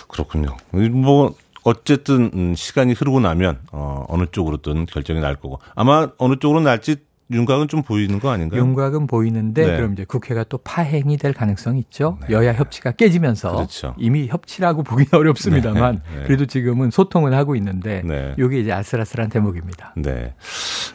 그렇군요. 0.09 0.55
뭐 0.91 1.33
어쨌든 1.63 2.29
음, 2.35 2.53
시간이 2.53 2.93
흐르고 2.93 3.19
나면 3.19 3.57
어, 3.71 4.05
어느 4.07 4.25
쪽으로든 4.31 4.85
결정이 4.85 5.19
날 5.21 5.37
거고 5.37 5.59
아마 5.73 6.09
어느 6.19 6.35
쪽으로 6.35 6.61
날지 6.61 6.97
윤곽은 7.29 7.67
좀 7.67 7.83
보이는 7.83 8.19
거 8.19 8.29
아닌가요? 8.29 8.61
윤곽은 8.61 9.07
보이는데 9.07 9.65
네. 9.65 9.75
그럼 9.75 9.93
이제 9.93 10.05
국회가 10.05 10.43
또 10.45 10.57
파행이 10.57 11.17
될 11.17 11.33
가능성이 11.33 11.79
있죠. 11.81 12.17
여야 12.29 12.53
협치가 12.53 12.91
깨지면서 12.91 13.53
그렇죠. 13.55 13.95
이미 13.97 14.27
협치라고 14.27 14.83
보기는 14.83 15.09
어렵습니다만 15.11 16.01
네, 16.09 16.19
네. 16.19 16.23
그래도 16.23 16.45
지금은 16.45 16.91
소통은 16.91 17.33
하고 17.33 17.55
있는데 17.55 18.01
네. 18.05 18.35
이게 18.37 18.59
이제 18.59 18.71
아슬아슬한 18.71 19.29
대목입니다. 19.29 19.93
네, 19.97 20.35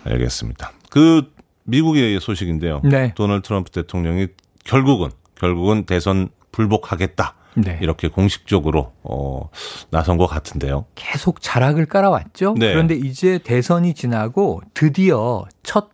알겠습니다. 0.05 0.73
그 0.91 1.31
미국의 1.65 2.19
소식인데요. 2.21 2.81
네. 2.85 3.13
도널드 3.15 3.47
트럼프 3.47 3.71
대통령이 3.71 4.29
결국은 4.65 5.11
결국은 5.35 5.85
대선 5.85 6.29
불복하겠다. 6.53 7.35
네. 7.55 7.79
이렇게 7.83 8.09
공식적으로 8.09 8.93
어, 9.03 9.51
나선 9.91 10.17
것 10.17 10.27
같은데요. 10.27 10.87
계속 10.95 11.43
자락을 11.43 11.87
깔아왔죠. 11.87 12.55
네. 12.59 12.73
그런데 12.73 12.95
이제 12.95 13.39
대선이 13.39 13.95
지나고 13.95 14.63
드디어 14.73 15.45
첫 15.63 15.91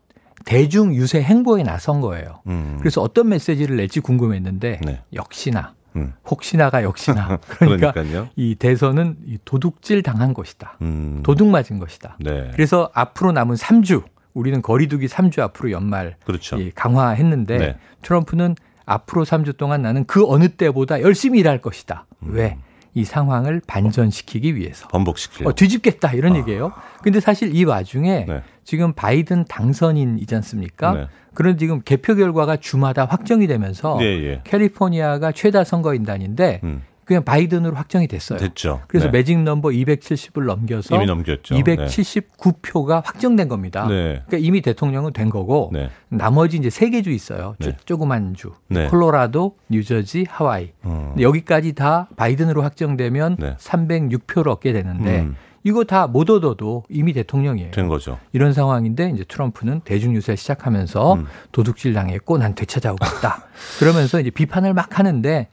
대중 0.48 0.94
유세 0.94 1.22
행보에 1.22 1.62
나선 1.62 2.00
거예요. 2.00 2.40
음, 2.46 2.78
그래서 2.80 3.02
어떤 3.02 3.28
메시지를 3.28 3.76
낼지 3.76 4.00
궁금했는데 4.00 4.80
네. 4.82 5.02
역시나 5.12 5.74
음. 5.96 6.14
혹시나가 6.24 6.82
역시나 6.82 7.38
그러니까 7.46 7.92
그러니까요. 7.92 8.30
이 8.34 8.54
대선은 8.54 9.16
이 9.26 9.36
도둑질 9.44 10.02
당한 10.02 10.32
것이다. 10.32 10.78
음, 10.80 11.20
도둑 11.22 11.48
맞은 11.48 11.78
것이다. 11.78 12.16
네, 12.20 12.50
그래서 12.54 12.90
앞으로 12.94 13.32
남은 13.32 13.56
3주 13.56 14.04
우리는 14.32 14.62
거리두기 14.62 15.06
3주 15.06 15.40
앞으로 15.40 15.70
연말 15.70 16.16
그렇죠. 16.24 16.56
이 16.56 16.70
강화했는데 16.74 17.58
네. 17.58 17.76
트럼프는 18.00 18.56
앞으로 18.86 19.26
3주 19.26 19.58
동안 19.58 19.82
나는 19.82 20.06
그 20.06 20.24
어느 20.26 20.48
때보다 20.48 21.02
열심히 21.02 21.40
일할 21.40 21.60
것이다. 21.60 22.06
음. 22.22 22.30
왜? 22.32 22.56
이 22.94 23.04
상황을 23.04 23.60
반전시키기 23.66 24.56
위해서. 24.56 24.88
번복시키려. 24.88 25.50
어, 25.50 25.54
뒤집겠다 25.54 26.14
이런 26.14 26.36
얘기예요. 26.36 26.72
근데 27.02 27.20
사실 27.20 27.54
이 27.54 27.64
와중에 27.64 28.24
네. 28.26 28.42
지금 28.68 28.92
바이든 28.92 29.46
당선인이지 29.48 30.34
않습니까? 30.34 30.92
네. 30.92 31.06
그런 31.32 31.56
지금 31.56 31.80
개표 31.82 32.14
결과가 32.14 32.56
주마다 32.56 33.06
확정이 33.06 33.46
되면서 33.46 33.96
예, 34.02 34.04
예. 34.04 34.40
캘리포니아가 34.44 35.32
최다 35.32 35.64
선거인단인데 35.64 36.60
음, 36.64 36.82
그냥 37.06 37.24
바이든으로 37.24 37.74
확정이 37.74 38.06
됐어요. 38.06 38.38
됐죠. 38.38 38.82
그래서 38.86 39.06
네. 39.06 39.12
매직 39.12 39.38
넘버 39.42 39.70
270을 39.70 40.44
넘겨서 40.44 40.94
이미 40.96 41.06
넘겼죠. 41.06 41.54
279표가 41.54 43.02
확정된 43.06 43.48
겁니다. 43.48 43.86
네. 43.88 44.22
그러니까 44.26 44.36
이미 44.36 44.60
대통령은 44.60 45.14
된 45.14 45.30
거고 45.30 45.70
네. 45.72 45.88
나머지 46.10 46.58
이제 46.58 46.68
세 46.68 46.90
개 46.90 47.00
주 47.00 47.10
있어요. 47.10 47.54
쪼- 47.60 47.70
네. 47.70 47.76
조그만 47.86 48.34
주. 48.34 48.52
네. 48.68 48.88
콜로라도, 48.88 49.56
뉴저지, 49.70 50.26
하와이. 50.28 50.72
음. 50.84 51.14
여기까지 51.18 51.72
다 51.72 52.08
바이든으로 52.16 52.62
확정되면 52.62 53.36
네. 53.38 53.56
306표를 53.56 54.48
얻게 54.48 54.74
되는데 54.74 55.20
음. 55.20 55.36
이거 55.68 55.84
다 55.84 56.06
못 56.08 56.30
얻어도 56.30 56.84
이미 56.88 57.12
대통령이에요. 57.12 57.70
된 57.72 57.86
거죠. 57.86 58.18
이런 58.32 58.54
상황인데 58.54 59.10
이제 59.14 59.24
트럼프는 59.28 59.80
대중유세 59.84 60.36
시작하면서 60.36 61.14
음. 61.14 61.26
도둑질 61.52 61.92
당했고 61.92 62.38
난 62.38 62.54
되찾아오겠다. 62.54 63.42
그러면서 63.78 64.18
이제 64.20 64.30
비판을 64.30 64.72
막 64.72 64.98
하는데 64.98 65.48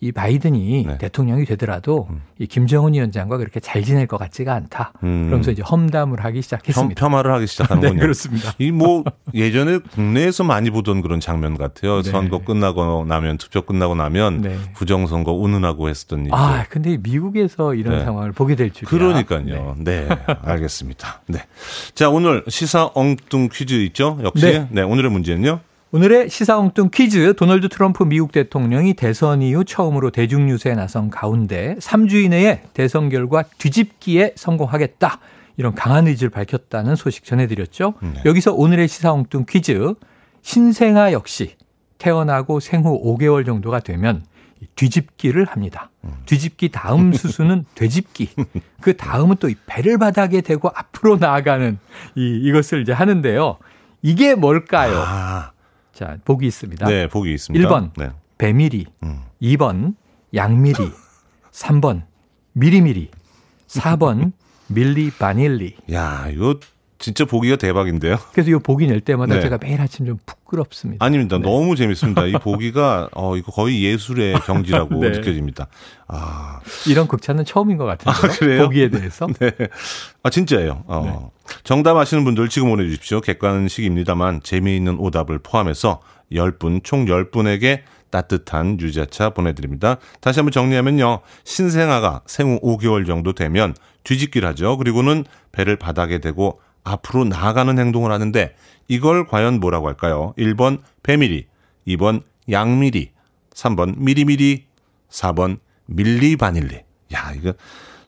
이 0.00 0.12
바이든이 0.12 0.84
네. 0.86 0.98
대통령이 0.98 1.44
되더라도 1.44 2.08
이 2.38 2.46
김정은 2.46 2.94
위원장과 2.94 3.36
그렇게 3.36 3.60
잘 3.60 3.82
지낼 3.82 4.06
것 4.06 4.16
같지가 4.16 4.54
않다. 4.54 4.92
음. 5.02 5.24
그러면서 5.26 5.50
이제 5.50 5.62
험담을 5.62 6.24
하기 6.24 6.36
혐, 6.38 6.42
시작했습니다. 6.42 7.06
폄하를 7.08 7.32
하기 7.32 7.40
네, 7.46 7.46
시작하는군요. 7.46 8.00
그렇습니다. 8.00 8.52
이 8.58 8.70
뭐 8.70 9.02
예전에 9.34 9.78
국내에서 9.78 10.44
많이 10.44 10.70
보던 10.70 11.02
그런 11.02 11.18
장면 11.20 11.58
같아요. 11.58 12.00
네. 12.02 12.10
선거 12.10 12.38
끝나고 12.38 13.04
나면 13.06 13.36
투표 13.38 13.62
끝나고 13.62 13.96
나면 13.96 14.40
네. 14.40 14.56
부정선거 14.74 15.32
운운하고 15.32 15.88
했었던 15.88 16.20
일이죠. 16.20 16.36
아, 16.36 16.64
근데 16.70 16.96
미국에서 16.96 17.74
이런 17.74 17.98
네. 17.98 18.04
상황을 18.04 18.30
보게 18.32 18.54
될 18.54 18.70
줄이야. 18.70 18.88
그러니까요. 18.88 19.57
네. 19.78 20.08
알겠습니다. 20.42 21.22
네. 21.26 21.40
자, 21.94 22.10
오늘 22.10 22.44
시사 22.48 22.90
엉뚱 22.94 23.48
퀴즈 23.52 23.74
있죠? 23.86 24.18
역시. 24.22 24.44
네. 24.44 24.68
네. 24.70 24.82
오늘의 24.82 25.10
문제는요? 25.10 25.60
오늘의 25.90 26.28
시사 26.28 26.58
엉뚱 26.58 26.90
퀴즈 26.92 27.34
도널드 27.34 27.68
트럼프 27.70 28.02
미국 28.02 28.30
대통령이 28.32 28.94
대선 28.94 29.40
이후 29.40 29.64
처음으로 29.64 30.10
대중유세에 30.10 30.74
나선 30.74 31.08
가운데 31.08 31.76
3주 31.80 32.24
이내에 32.24 32.60
대선 32.74 33.08
결과 33.08 33.42
뒤집기에 33.58 34.34
성공하겠다. 34.36 35.18
이런 35.56 35.74
강한 35.74 36.06
의지를 36.06 36.30
밝혔다는 36.30 36.94
소식 36.94 37.24
전해드렸죠. 37.24 37.94
네. 38.02 38.22
여기서 38.26 38.52
오늘의 38.52 38.86
시사 38.86 39.12
엉뚱 39.12 39.46
퀴즈 39.48 39.94
신생아 40.42 41.12
역시 41.12 41.56
태어나고 41.98 42.60
생후 42.60 43.02
5개월 43.16 43.44
정도가 43.44 43.80
되면 43.80 44.22
이 44.22 44.37
뒤집기를 44.74 45.44
합니다. 45.46 45.90
뒤집기 46.26 46.70
다음 46.70 47.12
수순은 47.14 47.64
되집기. 47.74 48.30
그 48.80 48.96
다음은 48.96 49.36
또이 49.36 49.54
배를 49.66 49.98
바닥에 49.98 50.40
대고 50.40 50.70
앞으로 50.74 51.16
나아가는 51.16 51.78
이, 52.16 52.40
이것을 52.44 52.82
이제 52.82 52.92
하는데요. 52.92 53.58
이게 54.02 54.34
뭘까요? 54.34 54.94
아, 54.96 55.52
자, 55.92 56.16
복이 56.24 56.46
있습니다. 56.46 56.86
네. 56.86 57.08
보기 57.08 57.32
있습니다. 57.34 57.68
1번 57.68 57.90
네. 57.96 58.10
배미리, 58.38 58.86
음. 59.02 59.22
2번 59.42 59.94
양미리, 60.34 60.92
3번 61.50 62.02
미리미리, 62.52 63.10
4번 63.66 64.32
밀리 64.68 65.10
바닐리. 65.10 65.76
야, 65.92 66.28
이거 66.30 66.60
진짜 66.98 67.24
보기가 67.24 67.56
대박인데요? 67.56 68.16
그래서 68.32 68.50
이 68.50 68.54
보기 68.54 68.86
낼 68.86 69.00
때마다 69.00 69.36
네. 69.36 69.40
제가 69.40 69.58
매일 69.62 69.80
아침 69.80 70.06
좀 70.06 70.18
부끄럽습니다. 70.26 71.04
아닙니다. 71.04 71.38
네. 71.38 71.44
너무 71.44 71.76
재밌습니다. 71.76 72.26
이 72.26 72.32
보기가, 72.42 73.08
어, 73.14 73.36
이거 73.36 73.52
거의 73.52 73.84
예술의 73.84 74.40
경지라고 74.40 74.98
네. 75.00 75.10
느껴집니다. 75.10 75.68
아, 76.08 76.60
이런 76.88 77.06
극찬은 77.06 77.44
처음인 77.44 77.76
것 77.76 77.84
같은데요. 77.84 78.62
아? 78.62 78.64
보기에 78.64 78.90
대해서. 78.90 79.26
네. 79.38 79.52
아, 80.22 80.30
진짜예요. 80.30 80.84
어. 80.86 81.30
정답 81.64 81.96
아시는 81.96 82.24
분들 82.24 82.48
지금 82.48 82.70
보내주십시오. 82.70 83.20
객관식입니다만 83.20 84.40
재미있는 84.42 84.98
오답을 84.98 85.38
포함해서 85.38 86.00
10분, 86.32 86.82
총 86.82 87.06
10분에게 87.06 87.82
따뜻한 88.10 88.80
유자차 88.80 89.30
보내드립니다. 89.30 89.98
다시 90.20 90.40
한번 90.40 90.52
정리하면요. 90.52 91.20
신생아가 91.44 92.22
생후 92.26 92.60
5개월 92.60 93.06
정도 93.06 93.34
되면 93.34 93.74
뒤집기를 94.04 94.48
하죠. 94.48 94.78
그리고는 94.78 95.24
배를 95.52 95.76
바닥에 95.76 96.18
대고 96.18 96.60
앞으로 96.88 97.24
나아가는 97.24 97.78
행동을 97.78 98.10
하는데 98.10 98.54
이걸 98.88 99.26
과연 99.26 99.60
뭐라고 99.60 99.88
할까요? 99.88 100.34
1번 100.38 100.80
배미리, 101.02 101.46
2번 101.86 102.22
양미리, 102.50 103.10
3번 103.54 103.94
미리미리, 103.98 104.64
4번 105.10 105.58
밀리바닐리. 105.86 106.82
야, 107.14 107.32
이거 107.36 107.54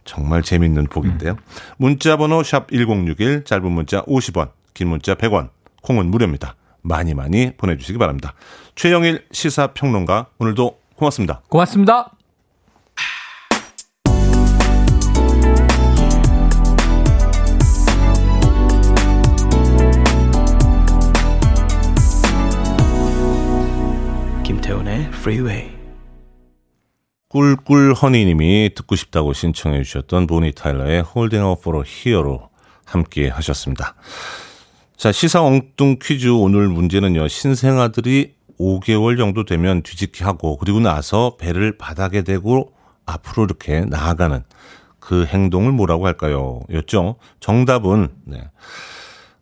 정말 0.05 0.43
재밌는 0.43 0.87
보기인데요. 0.87 1.37
문자 1.77 2.17
번호 2.17 2.43
샵 2.43 2.71
1061, 2.71 3.45
짧은 3.45 3.71
문자 3.71 4.03
50원, 4.03 4.51
긴 4.75 4.89
문자 4.89 5.15
100원, 5.15 5.51
콩은 5.83 6.07
무료입니다. 6.11 6.57
많이 6.83 7.15
많이 7.15 7.53
보내주시기 7.57 7.99
바랍니다. 7.99 8.35
최영일 8.75 9.27
시사평론가, 9.33 10.27
오늘도 10.39 10.79
고맙습니다. 10.97 11.43
고맙습니다. 11.49 12.20
김태훈의 24.51 25.03
Freeway. 25.13 25.71
꿀꿀 27.29 27.95
허니님이 27.95 28.73
듣고 28.75 28.97
싶다고 28.97 29.33
신청해 29.33 29.85
주셨던 29.85 30.27
보니 30.27 30.55
타일러의 30.57 31.05
Holding 31.15 31.47
Out 31.47 31.61
for 31.61 31.79
a 31.79 31.85
Hero로 31.89 32.49
함께 32.85 33.29
하셨습니다. 33.29 33.95
자, 34.97 35.13
시사 35.13 35.41
엉뚱 35.45 35.99
퀴즈 36.03 36.27
오늘 36.27 36.67
문제는요. 36.67 37.29
신생아들이 37.29 38.35
5개월 38.59 39.17
정도 39.17 39.45
되면 39.45 39.85
뒤집기 39.85 40.25
하고 40.25 40.57
그리고 40.57 40.81
나서 40.81 41.37
배를 41.39 41.79
바닥에 41.79 42.23
대고 42.23 42.73
앞으로 43.07 43.45
이렇게 43.45 43.83
나아가는 43.83 44.43
그 44.99 45.27
행동을 45.27 45.71
뭐라고 45.71 46.09
할까요? 46.09 46.63
였죠. 46.73 47.19
정답은 47.39 48.09
네. 48.25 48.51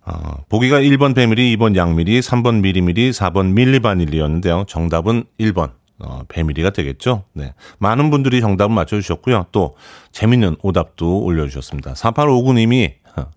어, 0.08 0.42
보기가 0.48 0.80
1번 0.80 1.14
배밀이, 1.14 1.54
2번 1.56 1.76
양밀이, 1.76 2.20
3번 2.20 2.60
미리밀이, 2.60 3.10
4번 3.10 3.52
밀리바닐리였는데요. 3.52 4.64
정답은 4.66 5.24
1번 5.38 5.72
어, 5.98 6.22
배밀이가 6.28 6.70
되겠죠. 6.70 7.24
네. 7.34 7.52
많은 7.78 8.10
분들이 8.10 8.40
정답을 8.40 8.74
맞춰주셨고요. 8.74 9.46
또 9.52 9.76
재밌는 10.12 10.56
오답도 10.62 11.24
올려주셨습니다. 11.24 11.92
4859님이 11.92 12.94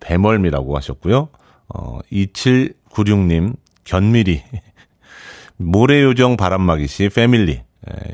배멀미라고 0.00 0.76
하셨고요. 0.76 1.28
어, 1.74 1.98
2796님 2.10 3.56
견미리 3.84 4.42
모래요정 5.58 6.38
바람막이 6.38 6.86
씨 6.86 7.10
패밀리 7.10 7.60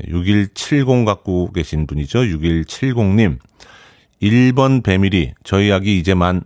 6170 0.07 1.05
갖고 1.05 1.51
계신 1.53 1.87
분이죠. 1.87 2.19
6170님 2.19 3.37
1번 4.21 4.83
배밀이 4.83 5.33
저희 5.43 5.71
아기 5.71 5.97
이제 5.99 6.13
만 6.13 6.41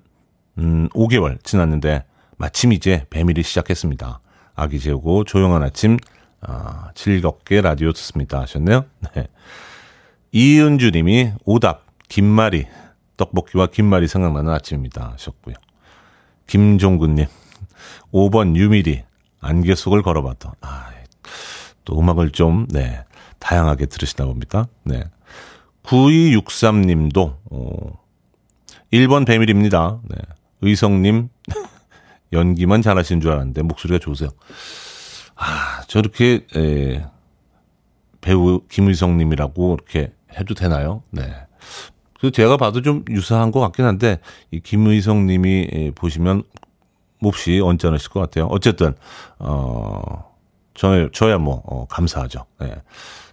음, 0.59 0.89
5개월 0.89 1.43
지났는데 1.43 2.03
마침 2.37 2.73
이제 2.73 3.05
배밀이 3.09 3.43
시작했습니다. 3.43 4.19
아기 4.55 4.79
재우고 4.79 5.23
조용한 5.23 5.63
아침 5.63 5.97
아, 6.41 6.91
즐겁게 6.95 7.61
라디오 7.61 7.91
듣습니다 7.93 8.41
하셨네요. 8.41 8.85
네. 9.15 9.27
이은주 10.31 10.91
님이 10.91 11.31
오답 11.45 11.85
김말이 12.07 12.67
떡볶이와 13.17 13.67
김말이 13.67 14.07
생각나는 14.07 14.51
아침입니다 14.53 15.11
하셨고요. 15.13 15.55
김종근 16.47 17.15
님 17.15 17.25
5번 18.13 18.55
유미리 18.55 19.03
안개 19.41 19.75
속을 19.75 20.01
걸어봤던 20.01 20.53
아, 20.61 20.89
또 21.85 21.99
음악을 21.99 22.31
좀 22.31 22.67
네, 22.69 23.03
다양하게 23.39 23.87
들으시나 23.87 24.25
봅니다. 24.25 24.67
네. 24.83 25.03
9263 25.83 26.81
님도 26.81 27.37
어, 27.49 27.99
1번 28.91 29.25
배밀입니다. 29.25 29.99
네. 30.03 30.17
의성님 30.61 31.29
연기만 32.33 32.81
잘하신 32.81 33.21
줄 33.21 33.31
알았는데 33.31 33.63
목소리가 33.63 33.99
좋으세요. 33.99 34.29
아 35.35 35.81
저렇게 35.87 36.45
에, 36.55 37.05
배우 38.21 38.61
김의성님이라고 38.69 39.73
이렇게 39.75 40.13
해도 40.37 40.53
되나요? 40.53 41.03
네. 41.11 41.33
그 42.19 42.31
제가 42.31 42.57
봐도 42.57 42.81
좀 42.81 43.05
유사한 43.09 43.51
것 43.51 43.59
같긴 43.61 43.85
한데 43.85 44.19
이 44.51 44.59
김의성님이 44.59 45.69
에, 45.71 45.91
보시면 45.91 46.43
몹시 47.19 47.59
언짢으실 47.59 48.09
것 48.09 48.19
같아요. 48.19 48.45
어쨌든 48.47 48.93
어 49.39 50.29
저, 50.73 51.09
저야 51.11 51.37
뭐 51.37 51.61
어, 51.65 51.85
감사하죠. 51.87 52.45
네. 52.59 52.75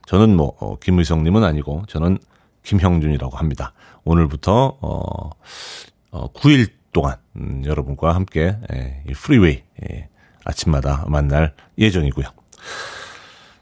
저는 0.07 0.37
뭐 0.37 0.57
어, 0.59 0.77
김의성님은 0.79 1.45
아니고 1.45 1.85
저는 1.89 2.19
김형준이라고 2.63 3.37
합니다. 3.37 3.73
오늘부터 4.05 4.79
어, 4.81 5.31
어 6.11 6.33
9일 6.33 6.71
동안 6.97 7.17
음, 7.37 7.63
여러분과 7.67 8.15
함께 8.15 8.57
예, 8.73 9.03
이 9.07 9.13
프리웨이 9.13 9.63
예, 9.83 10.09
아침마다 10.47 11.05
만날 11.09 11.53
예정이고요. 11.77 12.25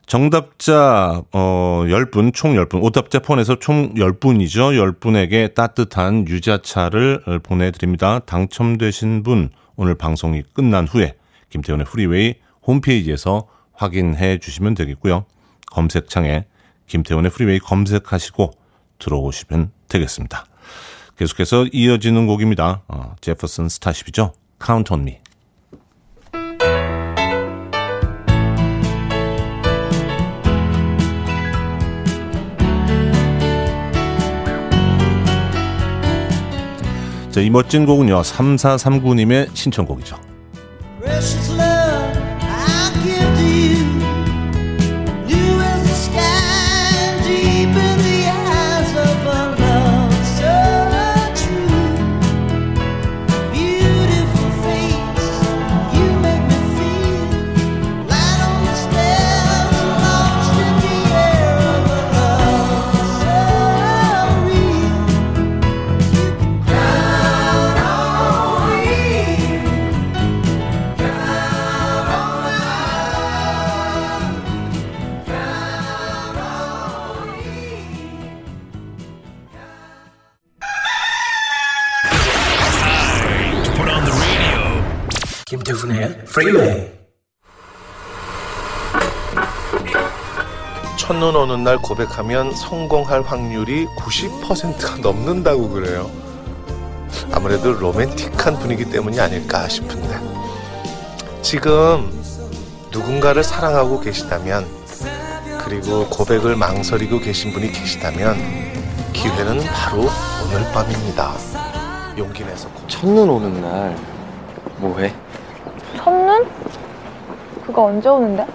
정답자 0.07 1.21
어 1.33 1.83
10분 1.85 2.33
총 2.33 2.55
10분 2.55 2.81
오답자 2.85 3.19
포함해서 3.19 3.59
총 3.59 3.95
10분이죠. 3.95 5.01
10분에게 5.01 5.53
따뜻한 5.53 6.29
유자차를 6.29 7.41
보내 7.43 7.73
드립니다. 7.73 8.21
당첨되신 8.21 9.25
분 9.25 9.51
오늘 9.75 9.97
방송이 9.97 10.45
끝난 10.53 10.87
후에 10.87 11.17
김태훈의 11.51 11.87
프리웨이 11.87 12.35
홈페이지에서 12.65 13.49
확인해 13.73 14.39
주시면 14.39 14.75
되겠고요. 14.75 15.25
검색창에 15.73 16.45
김태훈의 16.87 17.33
프리웨이 17.33 17.59
검색하시고 17.59 18.53
들어오시면 19.01 19.73
되겠습니다. 19.89 20.47
계속해서 21.17 21.67
이어지는 21.73 22.27
곡입니다. 22.27 22.83
어, 22.89 23.15
제퍼슨 23.21 23.69
스타쉽이죠. 23.69 24.33
Count 24.65 24.93
on 24.93 25.03
me. 25.03 25.19
자, 37.31 37.41
이 37.41 37.51
멋진 37.51 37.85
곡은요. 37.85 38.21
3439님의 38.23 39.49
신청곡이죠. 39.55 40.34
Freeway. 86.35 86.91
첫눈 90.99 91.37
오는 91.37 91.63
날 91.63 91.79
고백하면 91.79 92.53
성공할 92.57 93.23
확률이 93.23 93.87
90%가 93.97 94.97
넘는다고 94.97 95.69
그래요. 95.69 96.11
아무래도 97.31 97.73
로맨틱한 97.73 98.59
분위기 98.59 98.85
때문이 98.85 99.21
아닐까 99.21 99.69
싶은데. 99.69 100.19
지금 101.41 102.11
누군가를 102.91 103.45
사랑하고 103.45 104.01
계시다면, 104.01 104.67
그리고 105.65 106.09
고백을 106.09 106.57
망설이고 106.57 107.21
계신 107.21 107.53
분이 107.53 107.71
계시다면, 107.71 108.37
기회는 109.13 109.61
바로 109.67 110.09
오늘 110.43 110.73
밤입니다. 110.73 111.33
용기 112.19 112.45
내서 112.45 112.69
고백. 112.71 112.89
첫눈 112.89 113.31
오는 113.31 113.63
날 113.63 113.97
뭐해? 114.79 115.24
첫눈? 116.05 116.47
그거 117.65 117.85
언제 117.85 118.11
오는데? 118.11 118.47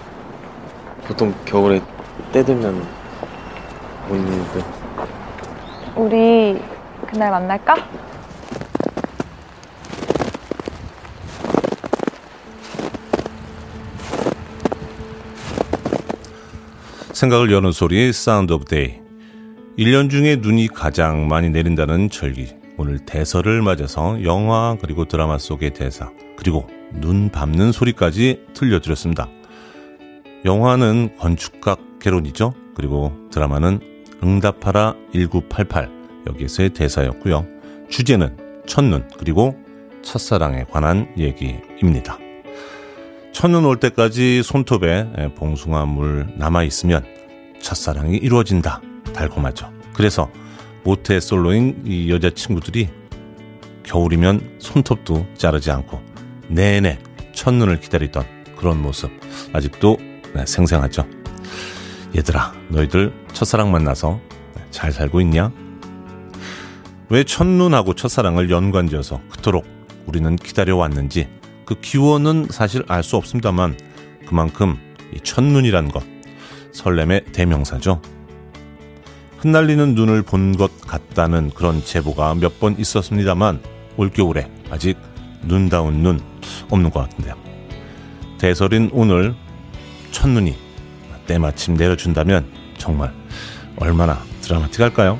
보통 1.05 1.33
겨울에 1.45 1.81
때 2.31 2.43
되면 2.43 2.85
오는데 4.07 4.63
우리 5.95 6.62
그날 7.07 7.31
만날까? 7.31 7.75
생각을 17.13 17.51
여는 17.51 17.71
소리 17.71 18.13
Sound 18.13 18.54
of 18.54 18.65
Day 18.65 18.99
1년 19.79 20.12
중에 20.12 20.35
눈이 20.35 20.67
가장 20.67 21.27
많이 21.27 21.49
내린다는 21.49 22.12
절기 22.12 22.59
오늘 22.80 22.98
대설을 22.98 23.62
맞아서 23.62 24.24
영화 24.24 24.78
그리고 24.80 25.04
드라마 25.04 25.38
속의 25.38 25.74
대사 25.74 26.12
그리고 26.38 26.65
눈 26.94 27.30
밟는 27.30 27.74
소리까지 27.74 28.46
들려드렸습니다. 28.54 29.28
영화는 30.46 31.18
건축각 31.18 32.00
개론이죠. 32.00 32.54
그리고 32.76 33.12
드라마는 33.32 33.82
응답하라 34.24 34.96
1988 35.12 35.92
여기에서의 36.28 36.70
대사였고요. 36.70 37.46
주제는 37.89 38.38
첫눈 38.65 39.10
그리고 39.18 39.62
첫사랑에 40.02 40.63
관한 40.63 41.13
얘기입니다. 41.18 42.18
첫눈 43.34 43.65
올 43.65 43.82
때까지 43.82 44.42
손톱에 44.42 45.34
봉숭아 45.36 45.84
물 45.84 46.34
남아 46.38 46.63
있으면 46.63 47.04
첫사랑이 47.62 48.15
이루어진다. 48.15 48.82
달콤하죠. 49.13 49.70
그래서 49.94 50.32
모태 50.89 51.19
솔로인 51.19 51.84
이 51.86 52.12
여자친구들이 52.12 52.89
겨울이면 53.84 54.56
손톱도 54.58 55.28
자르지 55.36 55.69
않고 55.69 56.02
내내 56.47 56.97
첫눈을 57.32 57.80
기다리던 57.80 58.25
그런 58.58 58.82
모습 58.82 59.12
아직도 59.54 59.97
네, 60.34 60.43
생생하죠. 60.47 61.06
얘들아, 62.17 62.54
너희들 62.69 63.13
첫사랑 63.34 63.71
만나서 63.71 64.19
잘 64.71 64.91
살고 64.91 65.21
있냐? 65.21 65.52
왜 67.10 67.23
첫눈하고 67.23 67.93
첫사랑을 67.93 68.49
연관지어서 68.49 69.21
그토록 69.30 69.67
우리는 70.08 70.36
기다려왔는지 70.38 71.30
그 71.65 71.80
기원은 71.80 72.47
사실 72.49 72.84
알 72.88 73.04
수 73.04 73.15
없습니다만 73.15 73.78
그만큼 74.28 74.75
이 75.13 75.19
첫눈이란 75.19 75.89
것 75.89 76.04
설렘의 76.71 77.25
대명사죠. 77.25 78.02
흩날리는 79.41 79.95
눈을 79.95 80.21
본 80.23 80.58
것 80.58 80.82
같다는 80.82 81.52
그런 81.52 81.84
제보가 81.84 82.36
몇 82.36 82.60
번 82.60 82.78
있었습니다만 82.78 83.62
올겨울에 83.97 84.49
아직 84.69 84.97
눈다운 85.43 86.02
눈 86.04 86.19
없는 86.69 86.89
것 86.89 87.02
같은데요. 87.02 87.36
대설인 88.38 88.89
오늘 88.91 89.34
첫눈이 90.12 90.56
때마침 91.28 91.75
내려준다면 91.75 92.45
정말 92.78 93.13
얼마나 93.78 94.19
드라마틱할까요? 94.41 95.19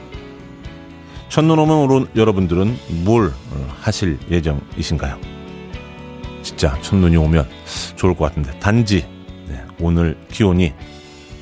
첫눈 1.30 1.60
오면 1.60 1.78
오른 1.78 2.08
여러분들은 2.16 2.78
뭘 3.06 3.28
어, 3.52 3.76
하실 3.80 4.18
예정이신가요? 4.32 5.18
진짜 6.42 6.78
첫눈이 6.82 7.16
오면 7.16 7.48
좋을 7.96 8.16
것 8.16 8.26
같은데 8.26 8.58
단지 8.60 9.06
네, 9.48 9.62
오늘 9.80 10.18
기온이 10.32 10.74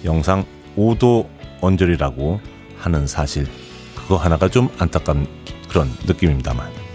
영상 0.04 0.44
5도 0.76 1.28
언저리라고 1.62 2.40
하는 2.80 3.08
사실 3.08 3.48
그거 3.96 4.18
하나가 4.18 4.48
좀 4.50 4.70
안타까운 4.78 5.28
그런 5.70 5.90
느낌입니다만 6.06 6.88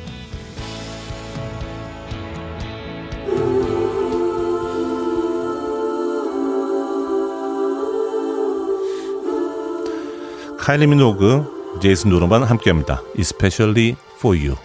카일리 10.63 10.87
미노그, 10.87 11.81
제이슨 11.83 12.11
노르만 12.11 12.45
함께합니다. 12.45 13.03
Especially 13.19 13.97
for 14.19 14.39
you. 14.39 14.57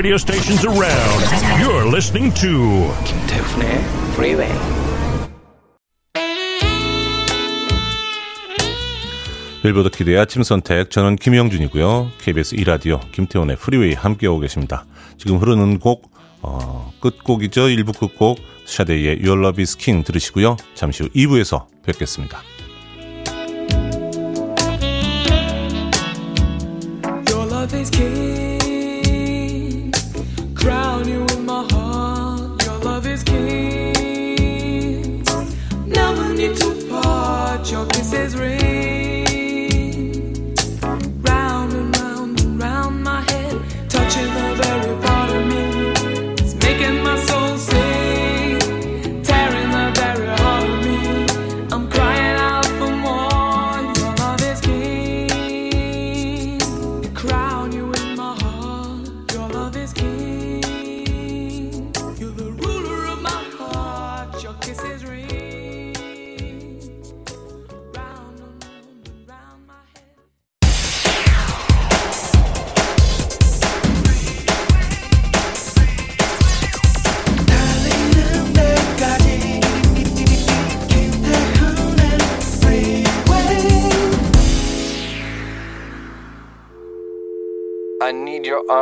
Radio 0.00 0.16
stations 0.16 0.64
around. 0.64 1.20
You're 1.60 1.86
listening 1.86 2.32
to 2.40 2.88
김태훈의 3.04 3.68
Freeway. 4.14 4.50
빌보드 9.62 9.90
키드의 9.90 10.18
아침 10.18 10.42
선택 10.42 10.90
저는 10.90 11.16
김영준이고요. 11.16 12.12
KBS 12.18 12.56
2라디오 12.56 13.12
김태훈의 13.12 13.56
프리웨이 13.56 13.92
함께하고 13.92 14.40
계십니다. 14.40 14.86
지금 15.18 15.36
흐르는 15.36 15.78
곡 15.78 16.10
어, 16.40 16.90
끝곡이죠. 17.00 17.66
1부 17.66 17.98
끝곡 17.98 18.38
샤데이의 18.64 19.18
Your 19.22 19.44
Love 19.44 19.60
is 19.60 19.76
King 19.76 20.02
들으시고요. 20.06 20.56
잠시 20.74 21.02
후 21.02 21.10
2부에서 21.10 21.66
뵙겠습니다. 21.84 22.40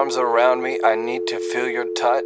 Arms 0.08 0.16
around 0.16 0.62
me. 0.62 0.78
I 0.84 0.94
need 0.94 1.26
to 1.26 1.36
feel 1.36 1.70
your 1.70 1.86
touch. 1.94 2.24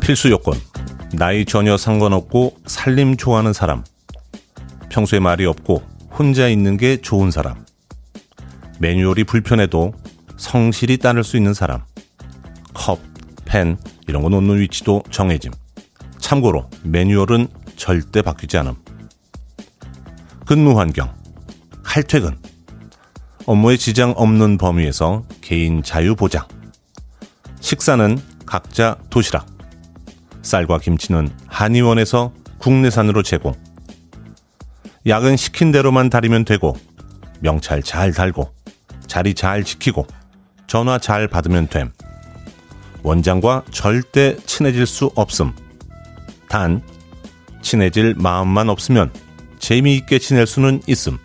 필수 0.00 0.30
요건 0.30 0.54
나이 1.12 1.44
전혀 1.44 1.76
상관없고 1.76 2.56
살림 2.66 3.16
좋아하는 3.16 3.52
사람 3.52 3.82
평소에 4.88 5.18
말이 5.18 5.44
없고 5.46 5.82
혼자 6.16 6.48
있는 6.48 6.76
게 6.76 6.98
좋은 6.98 7.32
사람 7.32 7.66
매뉴얼이 8.78 9.24
불편해도 9.24 9.92
성실히 10.36 10.98
따를 10.98 11.24
수 11.24 11.36
있는 11.36 11.54
사람 11.54 11.82
컵, 12.72 13.00
펜 13.44 13.76
이런 14.06 14.22
거 14.22 14.28
놓는 14.28 14.60
위치도 14.60 15.02
정해짐 15.10 15.50
참고로 16.26 16.68
매뉴얼은 16.82 17.46
절대 17.76 18.20
바뀌지 18.20 18.58
않음 18.58 18.74
근무 20.44 20.76
환경 20.76 21.14
칼퇴근 21.84 22.36
업무에 23.46 23.76
지장 23.76 24.12
없는 24.16 24.58
범위에서 24.58 25.22
개인 25.40 25.84
자유 25.84 26.16
보장 26.16 26.44
식사는 27.60 28.18
각자 28.44 28.96
도시락 29.08 29.46
쌀과 30.42 30.80
김치는 30.80 31.30
한의원에서 31.46 32.32
국내산으로 32.58 33.22
제공. 33.22 33.52
약은 35.06 35.36
시킨 35.36 35.70
대로만 35.70 36.10
다리면 36.10 36.44
되고 36.44 36.76
명찰 37.38 37.84
잘 37.84 38.12
달고 38.12 38.52
자리 39.06 39.32
잘 39.32 39.62
지키고 39.62 40.08
전화 40.66 40.98
잘 40.98 41.28
받으면 41.28 41.68
됨. 41.68 41.92
원장과 43.04 43.64
절대 43.70 44.36
친해질 44.46 44.86
수 44.86 45.12
없음. 45.14 45.65
단 46.48 46.82
친해질 47.62 48.14
마음만 48.16 48.68
없으면 48.68 49.10
재미있게 49.58 50.18
지낼 50.18 50.46
수는 50.46 50.80
있음. 50.86 51.18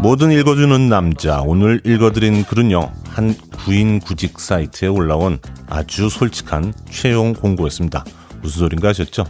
뭐든 0.00 0.32
읽어주는 0.32 0.88
남자. 0.88 1.42
오늘 1.42 1.82
읽어드린 1.84 2.44
글은요, 2.44 2.90
한 3.10 3.34
구인 3.64 4.00
구직 4.00 4.40
사이트에 4.40 4.88
올라온 4.88 5.38
아주 5.68 6.08
솔직한 6.08 6.72
채용 6.90 7.34
공고였습니다. 7.34 8.04
무슨 8.40 8.60
소린가 8.60 8.88
하셨죠? 8.88 9.26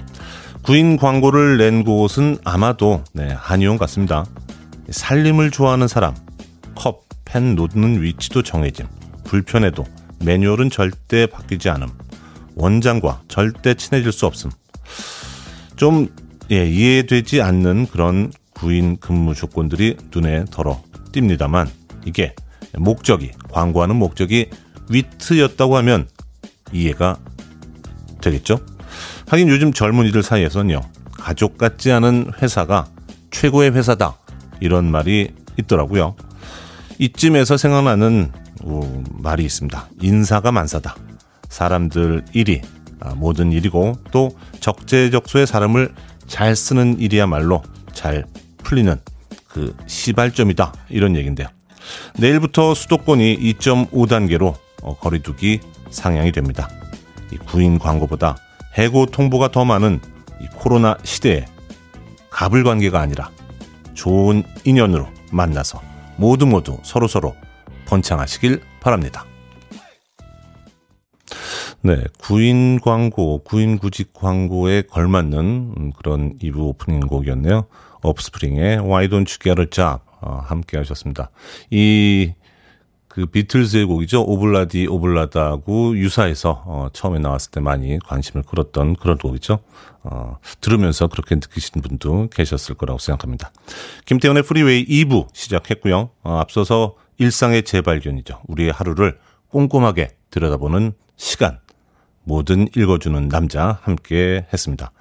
구인 0.62 0.96
광고를 0.96 1.56
낸 1.56 1.82
곳은 1.82 2.38
아마도 2.44 3.02
네, 3.12 3.34
한의원 3.36 3.78
같습니다. 3.78 4.24
살림을 4.90 5.50
좋아하는 5.50 5.88
사람, 5.88 6.14
컵, 6.80 7.04
펜 7.26 7.56
놓는 7.56 8.00
위치도 8.00 8.42
정해짐. 8.42 8.86
불편해도 9.24 9.84
매뉴얼은 10.24 10.70
절대 10.70 11.26
바뀌지 11.26 11.68
않음. 11.68 11.88
원장과 12.54 13.20
절대 13.28 13.74
친해질 13.74 14.10
수 14.12 14.24
없음. 14.24 14.50
좀 15.76 16.08
예, 16.50 16.66
이해되지 16.66 17.42
않는 17.42 17.86
그런 17.88 18.32
구인 18.54 18.96
근무 18.96 19.34
조건들이 19.34 19.98
눈에 20.10 20.46
덜어 20.50 20.82
띕니다만 21.12 21.68
이게 22.06 22.34
목적이 22.78 23.32
광고하는 23.52 23.96
목적이 23.96 24.48
위트였다고 24.88 25.76
하면 25.76 26.08
이해가 26.72 27.18
되겠죠? 28.22 28.58
하긴 29.28 29.50
요즘 29.50 29.74
젊은이들 29.74 30.22
사이에서는요 30.22 30.80
가족 31.12 31.58
같지 31.58 31.92
않은 31.92 32.32
회사가 32.40 32.88
최고의 33.30 33.72
회사다 33.72 34.16
이런 34.60 34.90
말이 34.90 35.34
있더라고요. 35.58 36.16
이쯤에서 37.00 37.56
생각나는 37.56 38.30
어, 38.62 39.02
말이 39.10 39.42
있습니다. 39.44 39.88
인사가 40.02 40.52
만사다. 40.52 40.94
사람들 41.48 42.26
일이 42.34 42.60
아, 43.00 43.14
모든 43.14 43.52
일이고 43.52 43.96
또 44.12 44.30
적재적소의 44.60 45.46
사람을 45.46 45.94
잘 46.26 46.54
쓰는 46.54 46.98
일이야말로 47.00 47.62
잘 47.94 48.26
풀리는 48.58 49.00
그 49.48 49.74
시발점이다 49.86 50.74
이런 50.90 51.16
얘기인데요. 51.16 51.48
내일부터 52.18 52.74
수도권이 52.74 53.54
2.5단계로 53.54 54.54
어, 54.82 54.96
거리두기 54.98 55.60
상향이 55.90 56.32
됩니다. 56.32 56.68
이 57.32 57.38
구인 57.38 57.78
광고보다 57.78 58.36
해고 58.76 59.06
통보가 59.06 59.50
더 59.50 59.64
많은 59.64 60.00
이 60.42 60.46
코로나 60.54 60.98
시대에 61.02 61.46
갑을 62.28 62.62
관계가 62.62 63.00
아니라 63.00 63.30
좋은 63.94 64.44
인연으로 64.64 65.08
만나서 65.32 65.89
모두 66.20 66.44
모두 66.44 66.76
서로 66.82 67.08
서로 67.08 67.34
번창하시길 67.86 68.60
바랍니다. 68.80 69.24
네, 71.80 72.04
구인 72.18 72.78
광고, 72.78 73.42
구인 73.42 73.78
구직 73.78 74.12
광고에 74.12 74.82
걸맞는 74.82 75.74
음, 75.78 75.92
그런 75.96 76.36
2부 76.38 76.58
오프닝 76.58 77.00
곡이었네요. 77.00 77.66
오프스프링의 78.02 78.80
Why 78.80 79.08
Don't 79.08 79.30
You 79.30 79.38
Get 79.42 79.62
a 79.62 79.66
Job 79.70 80.02
어, 80.20 80.42
함께 80.44 80.76
하셨습니다. 80.76 81.30
이 81.70 82.34
그 83.10 83.26
비틀즈의 83.26 83.86
곡이죠. 83.86 84.22
Ob-La-Di 84.22 84.86
Ob-La-Da하고 84.86 85.96
유사해서 85.96 86.62
어, 86.64 86.88
처음에 86.92 87.18
나왔을 87.18 87.50
때 87.50 87.58
많이 87.58 87.98
관심을 87.98 88.44
끌었던 88.44 88.94
그런 88.94 89.18
곡이죠. 89.18 89.58
어, 90.04 90.38
들으면서 90.60 91.08
그렇게 91.08 91.34
느끼시는 91.34 91.82
분도 91.82 92.28
계셨을 92.28 92.76
거라고 92.76 93.00
생각합니다. 93.00 93.50
김태훈의 94.06 94.44
프리웨이 94.44 94.86
2부 94.86 95.26
시작했고요. 95.34 96.10
어, 96.22 96.38
앞서서 96.38 96.94
일상의 97.18 97.64
재발견이죠. 97.64 98.42
우리의 98.46 98.70
하루를 98.70 99.18
꼼꼼하게 99.48 100.10
들여다보는 100.30 100.92
시간. 101.16 101.58
뭐든 102.22 102.68
읽어주는 102.76 103.28
남자 103.28 103.80
함께 103.82 104.46
했습니다. 104.52 104.92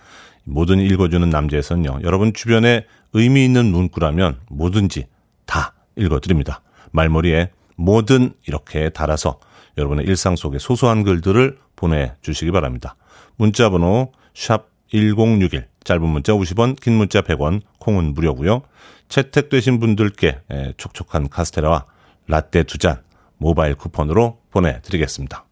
뭐든 0.45 0.79
읽어주는 0.79 1.29
남자에서는요. 1.29 1.99
여러분 2.01 2.33
주변에 2.33 2.87
의미 3.13 3.45
있는 3.45 3.67
문구라면 3.67 4.39
뭐든지 4.49 5.05
다 5.45 5.75
읽어드립니다. 5.95 6.63
말머리에 6.89 7.51
뭐든 7.79 8.33
이렇게 8.45 8.89
달아서 8.89 9.39
여러분의 9.77 10.05
일상 10.05 10.35
속의 10.35 10.59
소소한 10.59 11.03
글들을 11.03 11.57
보내주시기 11.75 12.51
바랍니다. 12.51 12.95
문자 13.37 13.69
번호 13.69 14.11
샵 14.33 14.69
1061, 14.91 15.67
짧은 15.83 16.01
문자 16.01 16.33
50원, 16.33 16.79
긴 16.79 16.93
문자 16.95 17.21
100원, 17.21 17.61
콩은 17.79 18.13
무료고요. 18.13 18.63
채택되신 19.07 19.79
분들께 19.79 20.39
에, 20.51 20.73
촉촉한 20.77 21.29
카스테라와 21.29 21.85
라떼 22.27 22.63
두 22.63 22.77
잔 22.77 23.01
모바일 23.37 23.75
쿠폰으로 23.75 24.39
보내드리겠습니다. 24.51 25.45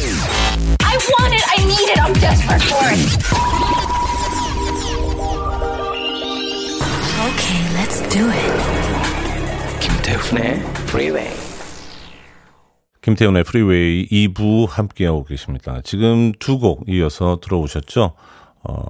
I 0.00 0.96
want 1.20 1.34
it. 1.34 1.44
I 1.56 1.64
need 1.64 1.90
it. 1.90 2.00
I'm 2.00 2.12
desperate 2.18 2.64
for 2.64 2.84
it. 2.90 2.98
Okay, 7.28 7.62
let's 7.76 8.00
do 8.08 8.28
it. 8.28 8.52
김태훈의 9.80 10.60
Freeway. 10.88 11.47
김태훈의 13.08 13.42
프리웨이 13.44 14.06
2부 14.10 14.68
함께하고 14.68 15.24
계십니다. 15.24 15.80
지금 15.82 16.32
두 16.38 16.58
곡 16.58 16.84
이어서 16.88 17.38
들어보셨죠? 17.42 18.12
어, 18.64 18.84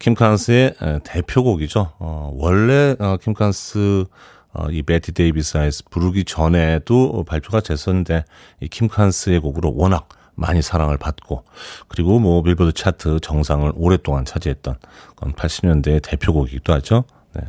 킴칸스의 0.00 0.74
에, 0.82 0.98
대표곡이죠. 1.04 1.92
어, 2.00 2.32
원래 2.34 2.96
어, 2.98 3.16
킴칸스 3.18 4.06
어, 4.54 4.70
이 4.72 4.82
Bette 4.82 5.12
Davis 5.12 5.56
Eyes 5.56 5.84
부르기 5.88 6.24
전에도 6.24 7.22
발표가 7.28 7.60
됐었는데 7.60 8.24
이 8.60 8.66
킴칸스의 8.66 9.38
곡으로 9.38 9.72
워낙 9.76 10.08
많이 10.34 10.62
사랑을 10.62 10.96
받고 10.96 11.44
그리고 11.86 12.18
뭐 12.18 12.42
빌보드 12.42 12.72
차트 12.72 13.20
정상을 13.20 13.70
오랫동안 13.76 14.24
차지했던 14.24 14.78
그건 15.10 15.32
80년대의 15.34 16.02
대표곡이기도 16.02 16.72
하죠. 16.72 17.04
네. 17.34 17.42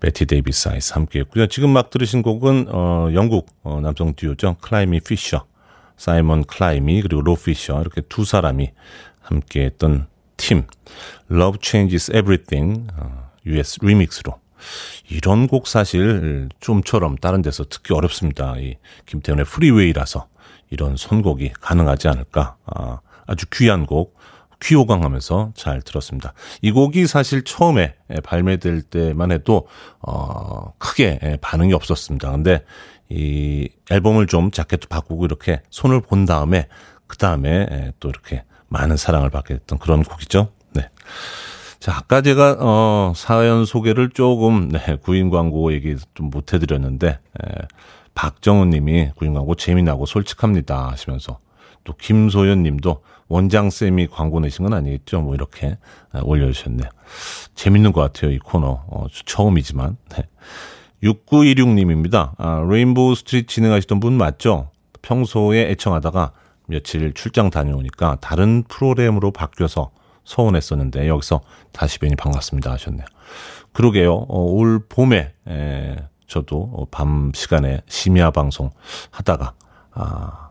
Bette 0.00 0.26
Davis 0.26 0.68
Eyes 0.68 0.92
함께 0.92 1.20
했고요. 1.20 1.46
지금 1.46 1.70
막 1.70 1.90
들으신 1.90 2.22
곡은 2.22 2.66
어, 2.70 3.08
영국 3.14 3.48
어, 3.62 3.80
남성 3.80 4.14
듀오죠. 4.14 4.56
클라이미 4.60 5.00
피셔, 5.00 5.46
사이먼 5.96 6.44
클라이미 6.44 7.02
그리고 7.02 7.22
롭 7.22 7.36
피셔 7.36 7.80
이렇게 7.80 8.02
두 8.02 8.24
사람이 8.24 8.72
함께 9.20 9.64
했던 9.64 10.06
팀 10.36 10.66
Love 11.30 11.58
Changes 11.62 12.10
Everything 12.12 12.86
어, 12.96 13.30
US 13.46 13.78
Remix로 13.82 14.38
이런 15.08 15.46
곡 15.46 15.66
사실 15.66 16.48
좀처럼 16.60 17.16
다른 17.16 17.42
데서 17.42 17.64
듣기 17.64 17.92
어렵습니다. 17.94 18.56
이 18.58 18.76
김태훈의 19.06 19.44
프리웨이라서 19.44 20.28
이런 20.70 20.96
선곡이 20.96 21.52
가능하지 21.60 22.08
않을까. 22.08 22.56
아, 22.66 23.00
아주 23.26 23.46
귀한 23.52 23.86
곡 23.86 24.15
귀호강하면서 24.66 25.52
잘 25.54 25.80
들었습니다. 25.82 26.32
이 26.60 26.72
곡이 26.72 27.06
사실 27.06 27.44
처음에 27.44 27.94
발매될 28.24 28.82
때만 28.82 29.30
해도 29.30 29.68
어, 30.00 30.72
크게 30.78 31.38
반응이 31.40 31.72
없었습니다. 31.72 32.30
근데 32.32 32.64
이 33.08 33.68
앨범을 33.90 34.26
좀 34.26 34.50
자켓도 34.50 34.88
바꾸고 34.88 35.24
이렇게 35.24 35.62
손을 35.70 36.00
본 36.00 36.24
다음에 36.24 36.66
그 37.06 37.16
다음에 37.16 37.92
또 38.00 38.08
이렇게 38.08 38.42
많은 38.68 38.96
사랑을 38.96 39.30
받게 39.30 39.54
됐던 39.58 39.78
그런 39.78 40.02
곡이죠. 40.02 40.48
네. 40.72 40.88
자, 41.78 41.94
아까 41.96 42.20
제가 42.20 42.56
어 42.58 43.12
사연 43.14 43.64
소개를 43.64 44.10
조금 44.10 44.68
네, 44.68 44.96
구인 45.00 45.30
광고 45.30 45.72
얘기 45.72 45.94
좀 46.14 46.30
못 46.30 46.52
해드렸는데 46.52 47.08
에, 47.08 47.52
박정은 48.14 48.70
님이 48.70 49.10
구인 49.14 49.34
광고 49.34 49.54
재미나고 49.54 50.06
솔직합니다 50.06 50.88
하시면서 50.90 51.38
또 51.86 51.94
김소연 51.94 52.62
님도 52.62 53.02
원장 53.28 53.70
쌤이 53.70 54.08
광고 54.08 54.40
내신 54.40 54.64
건 54.64 54.74
아니겠죠? 54.74 55.22
뭐 55.22 55.34
이렇게 55.34 55.78
아, 56.12 56.20
올려주셨네요. 56.22 56.88
재밌는 57.54 57.92
것 57.92 58.00
같아요 58.02 58.32
이 58.32 58.38
코너 58.38 58.82
어, 58.88 59.06
처음이지만 59.24 59.96
네. 60.10 60.28
6916님입니다. 61.02 62.32
아, 62.38 62.66
레인보우 62.68 63.14
스트리트 63.14 63.46
진행하시던 63.46 64.00
분 64.00 64.14
맞죠? 64.14 64.70
평소에 65.02 65.70
애청하다가 65.70 66.32
며칠 66.66 67.12
출장 67.14 67.50
다녀오니까 67.50 68.18
다른 68.20 68.64
프로그램으로 68.64 69.30
바뀌어서 69.30 69.90
서운했었는데 70.24 71.06
여기서 71.06 71.42
다시 71.72 72.00
뵈니 72.00 72.16
반갑습니다 72.16 72.72
하셨네요. 72.72 73.06
그러게요. 73.72 74.12
어, 74.14 74.40
올 74.40 74.80
봄에 74.88 75.32
에, 75.48 75.96
저도 76.26 76.70
어, 76.74 76.86
밤 76.90 77.30
시간에 77.34 77.80
심야 77.86 78.30
방송 78.30 78.70
하다가 79.10 79.54
아, 79.92 80.45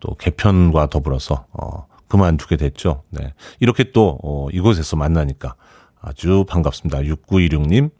또 0.00 0.14
개편과 0.14 0.88
더불어서 0.88 1.46
어, 1.52 1.86
그만두게 2.08 2.56
됐죠. 2.56 3.02
네. 3.10 3.32
이렇게 3.60 3.92
또 3.92 4.18
어, 4.22 4.48
이곳에서 4.52 4.96
만나니까 4.96 5.54
아주 6.00 6.44
반갑습니다. 6.48 7.00
6926님. 7.00 7.90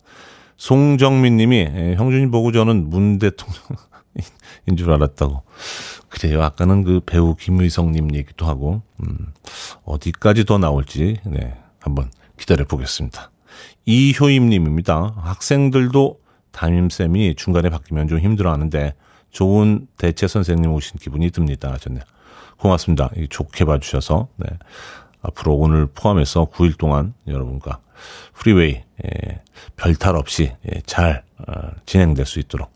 송정민 0.57 1.37
님이 1.39 1.59
에, 1.61 1.95
형준이 1.97 2.31
보고 2.31 2.53
저는 2.53 2.91
문 2.91 3.19
대통령인 3.19 4.77
줄 4.77 4.93
알았다고. 4.93 5.43
그래요. 6.09 6.43
아까는 6.43 6.85
그 6.85 7.01
배우 7.07 7.35
김의성 7.35 7.93
님 7.93 8.15
얘기도 8.15 8.47
하고 8.47 8.83
음, 9.03 9.33
어디까지 9.85 10.45
더 10.45 10.59
나올지 10.59 11.17
네, 11.25 11.57
한번 11.81 12.11
기다려 12.37 12.65
보겠습니다. 12.67 13.31
이효임 13.87 14.49
님입니다. 14.51 15.15
학생들도 15.17 16.21
담임쌤이 16.51 17.35
중간에 17.37 17.71
바뀌면 17.71 18.09
좀 18.09 18.19
힘들어 18.19 18.53
하는데 18.53 18.95
좋은 19.33 19.89
대체 19.97 20.29
선생님 20.29 20.71
오신 20.71 20.99
기분이 21.01 21.31
듭니다. 21.31 21.73
하셨네요. 21.73 22.05
고맙습니다. 22.59 23.11
이 23.17 23.27
좋게 23.29 23.65
봐주셔서 23.65 24.29
네. 24.37 24.47
앞으로 25.23 25.55
오늘 25.55 25.87
포함해서 25.87 26.47
9일 26.47 26.79
동안 26.79 27.15
여러분과 27.27 27.81
프리웨이 28.35 28.83
예, 29.05 29.41
별탈 29.77 30.17
없이 30.17 30.53
예, 30.73 30.81
잘 30.87 31.25
어, 31.39 31.53
진행될 31.87 32.27
수 32.27 32.39
있도록 32.39 32.73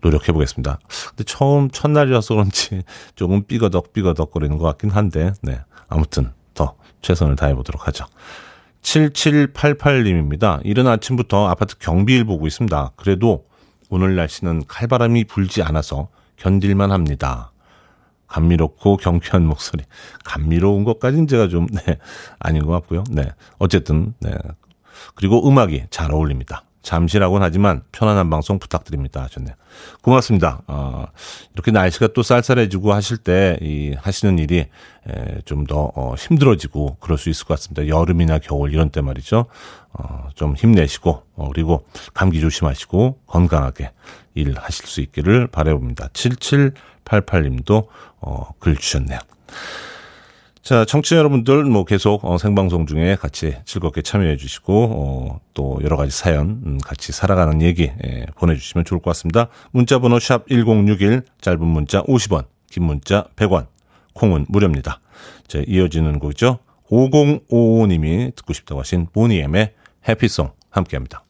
노력해 0.00 0.32
보겠습니다. 0.32 0.78
근데 1.10 1.24
처음 1.24 1.70
첫날이라서 1.70 2.34
그런지 2.34 2.82
조금 3.14 3.44
삐거덕 3.44 3.92
삐거덕 3.92 4.30
거리는 4.32 4.56
것 4.56 4.64
같긴 4.64 4.90
한데 4.90 5.32
네. 5.42 5.60
아무튼 5.88 6.32
더 6.54 6.76
최선을 7.02 7.36
다해 7.36 7.54
보도록 7.54 7.86
하죠. 7.88 8.06
7788님입니다. 8.82 10.60
이른 10.64 10.86
아침부터 10.86 11.48
아파트 11.48 11.76
경비일 11.78 12.24
보고 12.24 12.46
있습니다. 12.46 12.92
그래도 12.96 13.44
오늘 13.90 14.14
날씨는 14.14 14.64
칼바람이 14.68 15.24
불지 15.24 15.62
않아서 15.62 16.08
견딜만 16.36 16.92
합니다. 16.92 17.52
감미롭고 18.28 18.96
경쾌한 18.96 19.44
목소리. 19.44 19.84
감미로운 20.24 20.84
것까지는 20.84 21.26
제가 21.26 21.48
좀, 21.48 21.66
네, 21.74 21.98
아닌 22.38 22.64
것 22.64 22.72
같고요. 22.72 23.02
네. 23.10 23.32
어쨌든, 23.58 24.14
네. 24.20 24.30
그리고 25.16 25.46
음악이 25.46 25.86
잘 25.90 26.12
어울립니다. 26.12 26.62
잠시라고는 26.82 27.44
하지만 27.44 27.82
편안한 27.92 28.30
방송 28.30 28.58
부탁드립니다. 28.58 29.22
하셨네요. 29.22 29.54
고맙습니다. 30.02 30.62
어, 30.66 31.06
이렇게 31.54 31.70
날씨가 31.70 32.08
또 32.14 32.22
쌀쌀해지고 32.22 32.92
하실 32.92 33.18
때, 33.18 33.58
이, 33.60 33.94
하시는 33.98 34.38
일이, 34.38 34.66
좀 35.44 35.64
더, 35.66 35.90
어, 35.94 36.14
힘들어지고 36.14 36.96
그럴 37.00 37.18
수 37.18 37.30
있을 37.30 37.46
것 37.46 37.54
같습니다. 37.54 37.86
여름이나 37.86 38.38
겨울 38.38 38.72
이런 38.72 38.90
때 38.90 39.00
말이죠. 39.00 39.46
어, 39.92 40.28
좀 40.34 40.54
힘내시고, 40.54 41.22
어, 41.36 41.50
그리고 41.52 41.84
감기 42.14 42.40
조심하시고, 42.40 43.20
건강하게 43.26 43.92
일하실 44.34 44.86
수 44.86 45.00
있기를 45.00 45.48
바라봅니다. 45.48 46.08
7788님도, 46.08 47.88
어, 48.20 48.50
글 48.58 48.76
주셨네요. 48.76 49.18
자, 50.62 50.84
청취자 50.84 51.16
여러분들 51.16 51.64
뭐 51.64 51.84
계속 51.84 52.24
어, 52.24 52.36
생방송 52.36 52.86
중에 52.86 53.16
같이 53.16 53.56
즐겁게 53.64 54.02
참여해 54.02 54.36
주시고 54.36 54.72
어, 54.74 55.40
또 55.54 55.80
여러 55.82 55.96
가지 55.96 56.16
사연 56.16 56.60
음, 56.66 56.78
같이 56.84 57.12
살아가는 57.12 57.62
얘기 57.62 57.90
예, 58.04 58.26
보내주시면 58.36 58.84
좋을 58.84 59.00
것 59.00 59.10
같습니다. 59.10 59.48
문자번호 59.70 60.18
샵 60.18 60.46
#1061 60.48 61.24
짧은 61.40 61.66
문자 61.66 62.02
50원, 62.02 62.44
긴 62.70 62.84
문자 62.84 63.26
100원, 63.36 63.66
콩은 64.14 64.46
무료입니다. 64.48 65.00
자, 65.46 65.62
이어지는 65.66 66.18
곡이죠. 66.18 66.58
5055님이 66.90 68.34
듣고 68.36 68.52
싶다고 68.52 68.80
하신 68.80 69.06
보니엠의 69.12 69.72
해피송 70.08 70.50
함께합니다. 70.70 71.24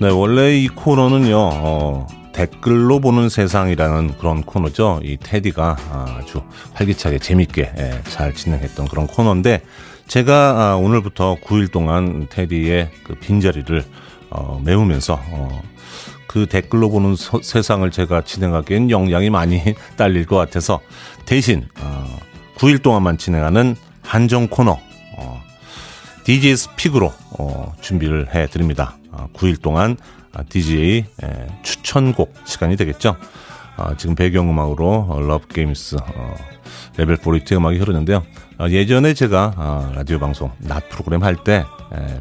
네, 0.00 0.10
원래 0.10 0.56
이 0.58 0.68
코너는요, 0.68 1.36
어, 1.38 2.06
댓글로 2.32 3.00
보는 3.00 3.30
세상이라는 3.30 4.18
그런 4.18 4.42
코너죠. 4.42 5.00
이 5.02 5.16
테디가 5.16 5.76
아주 6.18 6.42
활기차게 6.74 7.18
재밌게 7.18 7.72
예, 7.78 8.00
잘 8.10 8.34
진행했던 8.34 8.88
그런 8.88 9.06
코너인데, 9.06 9.62
제가 10.06 10.72
아, 10.72 10.76
오늘부터 10.76 11.36
9일 11.42 11.72
동안 11.72 12.26
테디의 12.30 12.90
그 13.04 13.14
빈자리를 13.14 13.82
어, 14.30 14.60
메우면서 14.62 15.18
어, 15.30 15.62
그 16.26 16.46
댓글로 16.46 16.90
보는 16.90 17.16
서- 17.16 17.40
세상을 17.42 17.90
제가 17.90 18.22
진행하기엔 18.22 18.90
역량이 18.90 19.30
많이 19.30 19.62
딸릴 19.96 20.26
것 20.26 20.36
같아서 20.36 20.80
대신 21.24 21.66
어, 21.80 22.18
9일 22.58 22.82
동안만 22.82 23.16
진행하는 23.18 23.74
한정 24.02 24.46
코너 24.46 24.78
어, 25.16 25.42
DJ 26.24 26.54
스픽으로 26.56 27.12
어, 27.38 27.72
준비를 27.80 28.32
해 28.34 28.46
드립니다. 28.46 28.96
어, 29.16 29.28
9일 29.34 29.60
동안 29.62 29.96
아, 30.32 30.42
DJ 30.48 31.04
에, 31.22 31.46
추천곡 31.62 32.34
시간이 32.44 32.76
되겠죠. 32.76 33.16
어, 33.76 33.96
지금 33.96 34.14
배경음악으로 34.14 35.06
어, 35.08 35.20
Love 35.20 35.48
Games 35.48 35.96
어, 35.96 36.34
레벨 36.98 37.16
42 37.16 37.56
음악이 37.56 37.78
흐르는데요. 37.78 38.22
어, 38.58 38.66
예전에 38.68 39.14
제가 39.14 39.54
어, 39.56 39.92
라디오 39.94 40.18
방송 40.18 40.50
낮 40.58 40.88
프로그램 40.88 41.22
할 41.22 41.36
때 41.36 41.64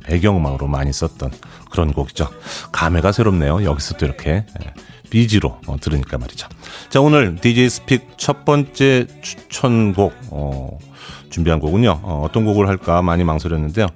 배경음악으로 0.03 0.67
많이 0.67 0.93
썼던 0.93 1.31
그런 1.71 1.91
곡이죠. 1.91 2.29
감회가 2.71 3.11
새롭네요. 3.11 3.63
여기서 3.63 3.95
또 3.95 4.05
이렇게 4.05 4.31
에, 4.31 4.45
BG로 5.09 5.59
어, 5.67 5.77
들으니까 5.79 6.17
말이죠. 6.17 6.47
자 6.89 7.01
오늘 7.01 7.35
DJ's 7.35 7.69
Pick 7.69 8.17
첫 8.17 8.45
번째 8.45 9.07
추천곡 9.21 10.13
어, 10.31 10.77
준비한 11.29 11.59
곡은요. 11.59 11.99
어떤 12.03 12.45
곡을 12.45 12.67
할까 12.67 13.01
많이 13.01 13.23
망설였는데요. 13.23 13.87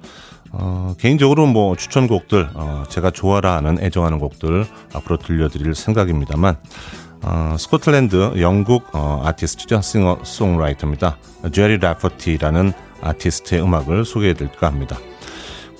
어, 0.52 0.94
개인적으로 0.98 1.46
뭐 1.46 1.76
추천곡들 1.76 2.50
어, 2.54 2.84
제가 2.88 3.10
좋아라 3.10 3.56
하는 3.56 3.78
애정하는 3.80 4.18
곡들 4.18 4.66
앞으로 4.94 5.16
들려드릴 5.18 5.74
생각입니다만 5.74 6.56
어, 7.22 7.56
스코틀랜드 7.58 8.40
영국 8.40 8.88
어, 8.92 9.22
아티스트죠 9.24 9.80
싱어 9.82 10.18
송라이터입니다. 10.22 11.18
제리 11.52 11.78
라퍼티라는 11.78 12.72
아티스트의 13.02 13.62
음악을 13.62 14.04
소개해드릴까 14.04 14.66
합니다. 14.66 14.98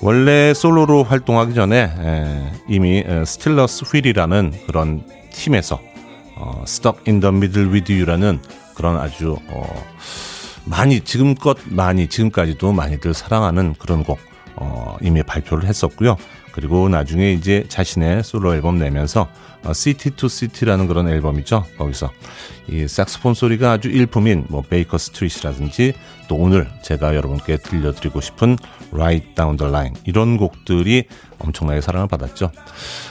원래 0.02 0.54
솔로로 0.54 1.02
활동하기 1.02 1.54
전에 1.54 1.92
에, 1.98 2.52
이미 2.68 3.04
스틸러스 3.26 3.84
휠이라는 3.84 4.52
그런 4.66 5.04
팀에서 5.30 5.80
어, 6.36 6.62
Stuck 6.62 7.02
in 7.06 7.20
the 7.20 7.34
Middle 7.34 7.70
with 7.70 7.92
You라는 7.92 8.40
그런 8.74 8.96
아주 8.96 9.36
어, 9.48 9.84
많이 10.64 11.00
지금껏 11.00 11.58
많이 11.66 12.06
지금까지도 12.08 12.72
많이들 12.72 13.12
사랑하는 13.12 13.74
그런 13.78 14.04
곡 14.04 14.18
어, 14.56 14.96
이미 15.00 15.22
발표를 15.22 15.68
했었고요. 15.68 16.16
그리고 16.60 16.90
나중에 16.90 17.32
이제 17.32 17.64
자신의 17.68 18.22
솔로 18.22 18.54
앨범 18.54 18.78
내면서 18.78 19.28
어, 19.64 19.72
City 19.72 20.14
to 20.14 20.28
City라는 20.28 20.86
그런 20.86 21.08
앨범이죠. 21.08 21.64
거기서 21.78 22.10
이 22.68 22.86
색소폰 22.86 23.32
소리가 23.32 23.72
아주 23.72 23.88
일품인 23.88 24.44
뭐 24.48 24.60
Baker 24.62 24.98
Street이라든지 24.98 25.94
또 26.28 26.36
오늘 26.36 26.68
제가 26.82 27.16
여러분께 27.16 27.56
들려드리고 27.58 28.20
싶은 28.20 28.56
Right 28.92 29.34
Down 29.34 29.56
the 29.56 29.70
Line 29.70 29.94
이런 30.04 30.36
곡들이 30.36 31.04
엄청나게 31.38 31.80
사랑을 31.80 32.08
받았죠. 32.08 32.50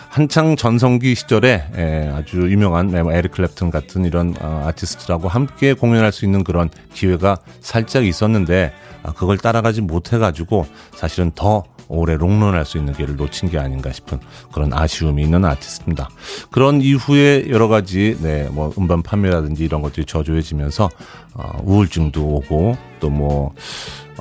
한창 0.09 0.55
전성기 0.55 1.15
시절에 1.15 1.63
에, 1.75 2.07
아주 2.09 2.49
유명한 2.51 2.91
뭐 2.91 3.13
에릭 3.13 3.31
클랩튼 3.31 3.71
같은 3.71 4.05
이런 4.05 4.35
어, 4.39 4.65
아티스트하고 4.67 5.27
함께 5.27 5.73
공연할 5.73 6.11
수 6.11 6.25
있는 6.25 6.43
그런 6.43 6.69
기회가 6.93 7.37
살짝 7.61 8.05
있었는데 8.05 8.73
아, 9.01 9.13
그걸 9.13 9.37
따라가지 9.37 9.81
못해가지고 9.81 10.65
사실은 10.95 11.31
더 11.33 11.63
오래 11.89 12.15
롱런할 12.15 12.65
수 12.65 12.77
있는 12.77 12.93
기회를 12.93 13.17
놓친 13.17 13.49
게 13.49 13.57
아닌가 13.57 13.91
싶은 13.91 14.19
그런 14.53 14.71
아쉬움이 14.73 15.21
있는 15.23 15.43
아티스트입니다. 15.43 16.09
그런 16.51 16.81
이후에 16.81 17.49
여러 17.49 17.67
가지 17.67 18.15
네, 18.21 18.47
뭐 18.51 18.71
음반 18.77 19.01
판매라든지 19.01 19.65
이런 19.65 19.81
것들이 19.81 20.05
저조해지면서 20.05 20.89
어, 21.33 21.59
우울증도 21.63 22.23
오고 22.23 22.77
또뭐 22.99 23.53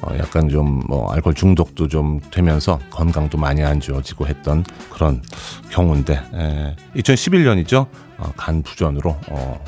어, 0.02 0.18
약간 0.18 0.48
좀 0.48 0.78
뭐 0.88 1.12
알코올 1.12 1.34
중독도 1.34 1.86
좀 1.88 2.18
되면서 2.30 2.78
건강도 2.90 3.36
많이 3.36 3.62
안 3.62 3.78
좋아지고 3.78 4.26
했던 4.26 4.64
그런 4.90 5.22
경우인데 5.70 6.14
에, 6.14 6.76
2011년이죠. 6.96 7.86
어, 8.18 8.32
간 8.36 8.62
부전으로 8.62 9.16
어, 9.28 9.64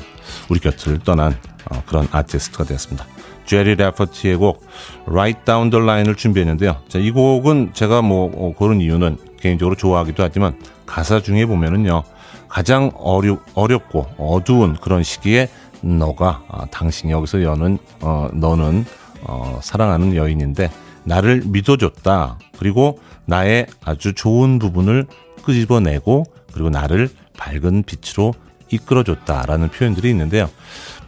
우리 0.49 0.59
곁을 0.59 0.99
떠난 0.99 1.37
어, 1.69 1.81
그런 1.85 2.07
아티스트가 2.11 2.65
되었습니다. 2.65 3.05
제리 3.45 3.75
라퍼티의 3.75 4.37
곡 4.37 4.65
Right 5.07 5.45
Down 5.45 5.69
the 5.71 5.83
Line을 5.83 6.15
준비했는데요. 6.15 6.77
자, 6.87 6.99
이 6.99 7.11
곡은 7.11 7.71
제가 7.73 8.01
뭐 8.01 8.31
어, 8.33 8.53
고른 8.55 8.81
이유는 8.81 9.17
개인적으로 9.39 9.75
좋아하기도 9.75 10.23
하지만 10.23 10.57
가사 10.85 11.21
중에 11.21 11.45
보면은요. 11.45 12.03
가장 12.47 12.91
어려, 12.95 13.39
어렵고 13.53 14.07
어두운 14.17 14.75
그런 14.75 15.03
시기에 15.03 15.49
너가 15.81 16.43
아, 16.49 16.65
당신이 16.65 17.11
여기서 17.11 17.43
여는 17.43 17.77
어, 18.01 18.27
너는 18.33 18.85
어, 19.23 19.59
사랑하는 19.63 20.15
여인인데 20.15 20.69
나를 21.03 21.43
믿어줬다. 21.45 22.37
그리고 22.57 22.99
나의 23.25 23.67
아주 23.83 24.13
좋은 24.13 24.59
부분을 24.59 25.07
끄집어내고 25.43 26.25
그리고 26.53 26.69
나를 26.69 27.09
밝은 27.37 27.83
빛으로 27.83 28.33
이끌어줬다라는 28.69 29.69
표현들이 29.69 30.09
있는데요. 30.09 30.49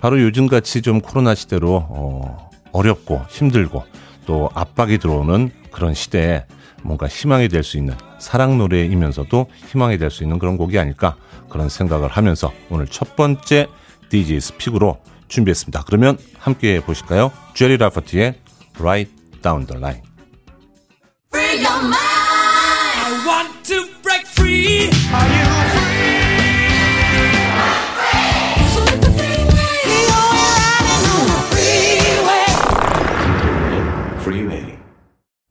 바로 0.01 0.21
요즘같이 0.21 0.81
좀 0.81 0.99
코로나 1.01 1.33
시대로 1.35 1.85
어, 1.89 2.49
어렵고 2.71 3.21
힘들고 3.29 3.83
또 4.25 4.49
압박이 4.53 4.97
들어오는 4.97 5.51
그런 5.71 5.93
시대에 5.93 6.45
뭔가 6.83 7.07
희망이 7.07 7.47
될 7.47 7.63
수 7.63 7.77
있는 7.77 7.95
사랑 8.19 8.57
노래이면서도 8.57 9.47
희망이 9.67 9.97
될 9.97 10.09
수 10.11 10.23
있는 10.23 10.39
그런 10.39 10.57
곡이 10.57 10.77
아닐까 10.77 11.15
그런 11.49 11.69
생각을 11.69 12.09
하면서 12.09 12.51
오늘 12.69 12.87
첫 12.87 13.15
번째 13.15 13.67
DJ 14.09 14.39
스픽으로 14.41 14.99
준비했습니다. 15.29 15.83
그러면 15.85 16.17
함께 16.37 16.79
보실까요? 16.81 17.31
제리 17.53 17.77
라퍼티의 17.77 18.35
Right 18.79 19.11
Down 19.41 19.65
the 19.65 19.79
Line. 19.79 20.01
Free 21.33 21.63
your 21.65 21.79
mind. 21.79 21.95
I 21.95 23.25
want 23.25 23.63
to 23.63 23.85
break 24.03 24.27
free. 24.27 24.89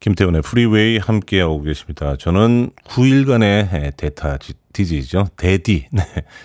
김태훈의 0.03 0.43
프리웨이 0.43 0.99
함께하고 0.99 1.63
계십니다. 1.63 2.17
저는 2.17 2.73
9일간의 2.87 3.97
대타 3.97 4.37
DJ죠. 4.73 5.29
대디. 5.37 5.87
네. 5.93 6.03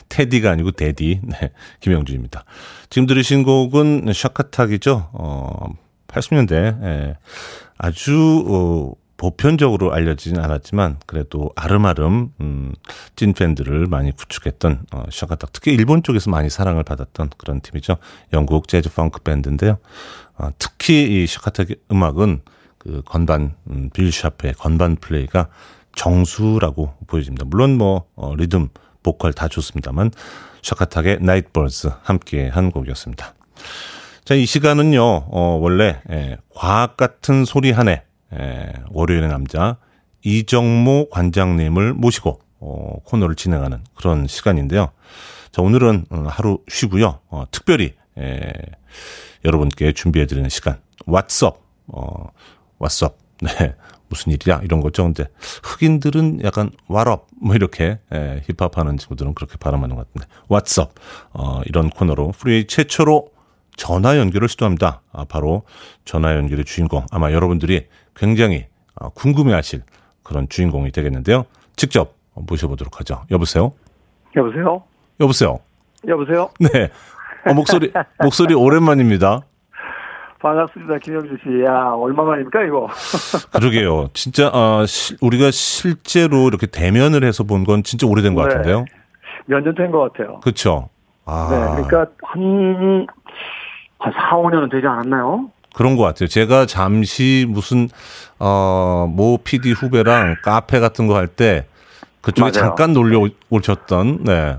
테디가 0.10 0.52
아니고 0.52 0.72
대디. 0.72 1.22
네. 1.24 1.50
김영준입니다. 1.80 2.46
지금 2.92 3.08
들으신 3.08 3.42
곡은 3.42 4.14
샤카탁이죠. 4.14 5.10
어, 5.12 5.74
80년대 6.08 6.54
예. 6.84 7.18
아주 7.80 8.46
어, 8.48 8.94
보편적으로 9.18 9.92
알려지진 9.92 10.40
않았지만 10.40 10.98
그래도 11.08 11.52
알음알음 11.56 12.34
음, 12.40 12.74
찐 13.16 13.34
팬들을 13.34 13.88
많이 13.88 14.16
구축했던 14.16 14.86
어, 14.94 15.06
샤카탁 15.10 15.52
특히 15.52 15.74
일본 15.74 16.04
쪽에서 16.04 16.30
많이 16.30 16.52
사랑을 16.52 16.84
받았던 16.84 17.32
그런 17.38 17.62
팀이죠. 17.62 17.98
영국 18.34 18.68
재즈 18.68 18.94
펑크 18.94 19.22
밴드인데요. 19.22 19.80
어, 20.38 20.50
특히 20.60 21.24
이 21.24 21.26
샤카탁의 21.26 21.78
음악은 21.92 22.42
그그 22.88 23.02
건반 23.04 23.54
음, 23.70 23.90
빌 23.94 24.12
샤프의 24.12 24.54
건반 24.54 24.96
플레이가 24.96 25.50
정수라고 25.96 26.94
보여집니다. 27.08 27.46
물론 27.46 27.78
뭐 27.78 28.06
어, 28.16 28.34
리듬, 28.36 28.70
보컬 29.04 29.34
다 29.34 29.48
좋습니다만 29.48 30.12
샤카탁의 30.62 31.20
Night 31.22 31.56
Birds 31.56 31.90
함께 32.02 32.48
한 32.48 32.72
곡이었습니다. 32.72 33.34
자, 34.24 34.36
이 34.36 34.46
시간은요, 34.46 35.02
어, 35.02 35.60
원래, 35.62 36.02
예, 36.10 36.38
과학 36.54 36.98
같은 36.98 37.46
소리 37.46 37.72
한 37.72 37.88
해, 37.88 38.04
예, 38.34 38.74
월요일의 38.90 39.30
남자, 39.30 39.78
이정모 40.24 41.10
관장님을 41.10 41.94
모시고, 41.94 42.42
어, 42.60 42.98
코너를 43.06 43.36
진행하는 43.36 43.86
그런 43.96 44.28
시간인데요. 44.28 44.92
자, 45.52 45.62
오늘은 45.62 46.08
어, 46.10 46.26
하루 46.28 46.60
쉬고요. 46.68 47.22
어, 47.30 47.46
특별히, 47.52 47.94
예, 48.18 48.52
여러분께 49.46 49.94
준비해드리는 49.94 50.50
시간, 50.50 50.82
왓썹, 51.06 51.56
어, 51.88 52.28
왓썹, 52.80 53.14
네. 53.42 53.76
무슨 54.10 54.32
일이야? 54.32 54.62
이런 54.64 54.80
거죠. 54.80 55.04
근데 55.04 55.26
흑인들은 55.64 56.40
약간 56.44 56.72
왓업, 56.88 57.24
뭐 57.42 57.56
이렇게, 57.56 58.00
예, 58.14 58.42
힙합 58.48 58.78
하는 58.78 58.98
친구들은 58.98 59.34
그렇게 59.34 59.58
발음하는 59.58 59.96
것 59.96 60.08
같은데, 60.08 60.34
왓썹, 60.48 60.92
어, 61.34 61.62
이런 61.66 61.90
코너로 61.90 62.32
프리웨이 62.32 62.68
최초로 62.68 63.32
전화 63.76 64.18
연결을 64.18 64.50
시도합니다. 64.50 65.02
아, 65.12 65.26
바로 65.26 65.64
전화 66.04 66.36
연결의 66.36 66.66
주인공. 66.66 67.06
아마 67.12 67.32
여러분들이 67.32 67.88
굉장히 68.16 68.66
아, 68.96 69.10
궁금해하실 69.10 69.84
그런 70.24 70.50
주인공이 70.50 70.92
되겠는데요. 70.92 71.46
직접 71.76 72.16
모셔보도록 72.34 73.00
하죠. 73.00 73.26
여보세요? 73.30 73.74
여보세요? 74.36 74.84
여보세요? 75.20 75.60
여보세요? 76.08 76.50
네. 76.60 76.90
어, 77.46 77.54
목소리, 77.54 77.92
목소리 78.20 78.54
오랜만입니다. 78.56 79.44
반갑습니다, 80.40 81.00
김영주 81.00 81.38
씨. 81.44 81.64
야, 81.66 81.92
얼마만입니까, 81.94 82.64
이거? 82.64 82.88
그러게요. 83.54 84.10
진짜, 84.14 84.52
아, 84.54 84.86
시- 84.88 85.16
우리가 85.22 85.50
실제로 85.52 86.48
이렇게 86.48 86.68
대면을 86.68 87.24
해서 87.24 87.44
본 87.44 87.66
건 87.66 87.84
진짜 87.84 88.06
오래된 88.08 88.36
것 88.36 88.44
네. 88.44 88.50
같은데요. 88.50 88.86
몇 89.48 89.62
년 89.64 89.74
된 89.76 89.92
것 89.92 90.12
같아요. 90.14 90.40
그쵸? 90.42 90.90
아. 91.26 91.48
네, 91.50 91.84
그러니까 91.88 92.12
한, 92.24 93.08
한 94.00 94.14
4, 94.14 94.38
5년은 94.38 94.72
되지 94.72 94.86
않았나요? 94.86 95.50
그런 95.74 95.96
것 95.96 96.04
같아요. 96.04 96.28
제가 96.28 96.66
잠시 96.66 97.46
무슨 97.50 97.88
어, 98.40 99.08
모 99.10 99.38
PD 99.44 99.72
후배랑 99.74 100.38
카페 100.44 100.80
같은 100.80 101.08
거 101.08 101.16
할 101.16 101.28
때 101.28 101.66
그쪽에 102.22 102.42
맞아요. 102.52 102.52
잠깐 102.54 102.94
놀려 102.94 103.28
오셨던 103.50 104.24
네 104.24 104.58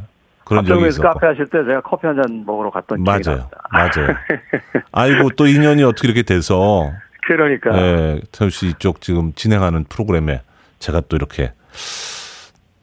그런 0.48 0.64
적이 0.64 0.88
있었고 0.88 1.08
카페 1.08 1.26
하실 1.26 1.46
때 1.46 1.58
제가 1.64 1.80
커피 1.82 2.06
한 2.06 2.16
잔 2.16 2.44
먹으러 2.46 2.70
갔던 2.70 3.04
기억이 3.04 3.22
맞아요, 3.28 3.38
납니다. 3.38 3.58
맞아요. 3.70 4.08
아이고 4.92 5.30
또 5.36 5.46
인연이 5.46 5.82
어떻게 5.84 6.08
이렇게 6.08 6.22
돼서 6.22 6.90
그러니까. 7.26 7.70
네, 7.72 8.20
태우 8.32 8.48
씨 8.50 8.68
이쪽 8.68 9.00
지금 9.00 9.32
진행하는 9.34 9.84
프로그램에 9.84 10.40
제가 10.78 11.02
또 11.08 11.16
이렇게 11.16 11.52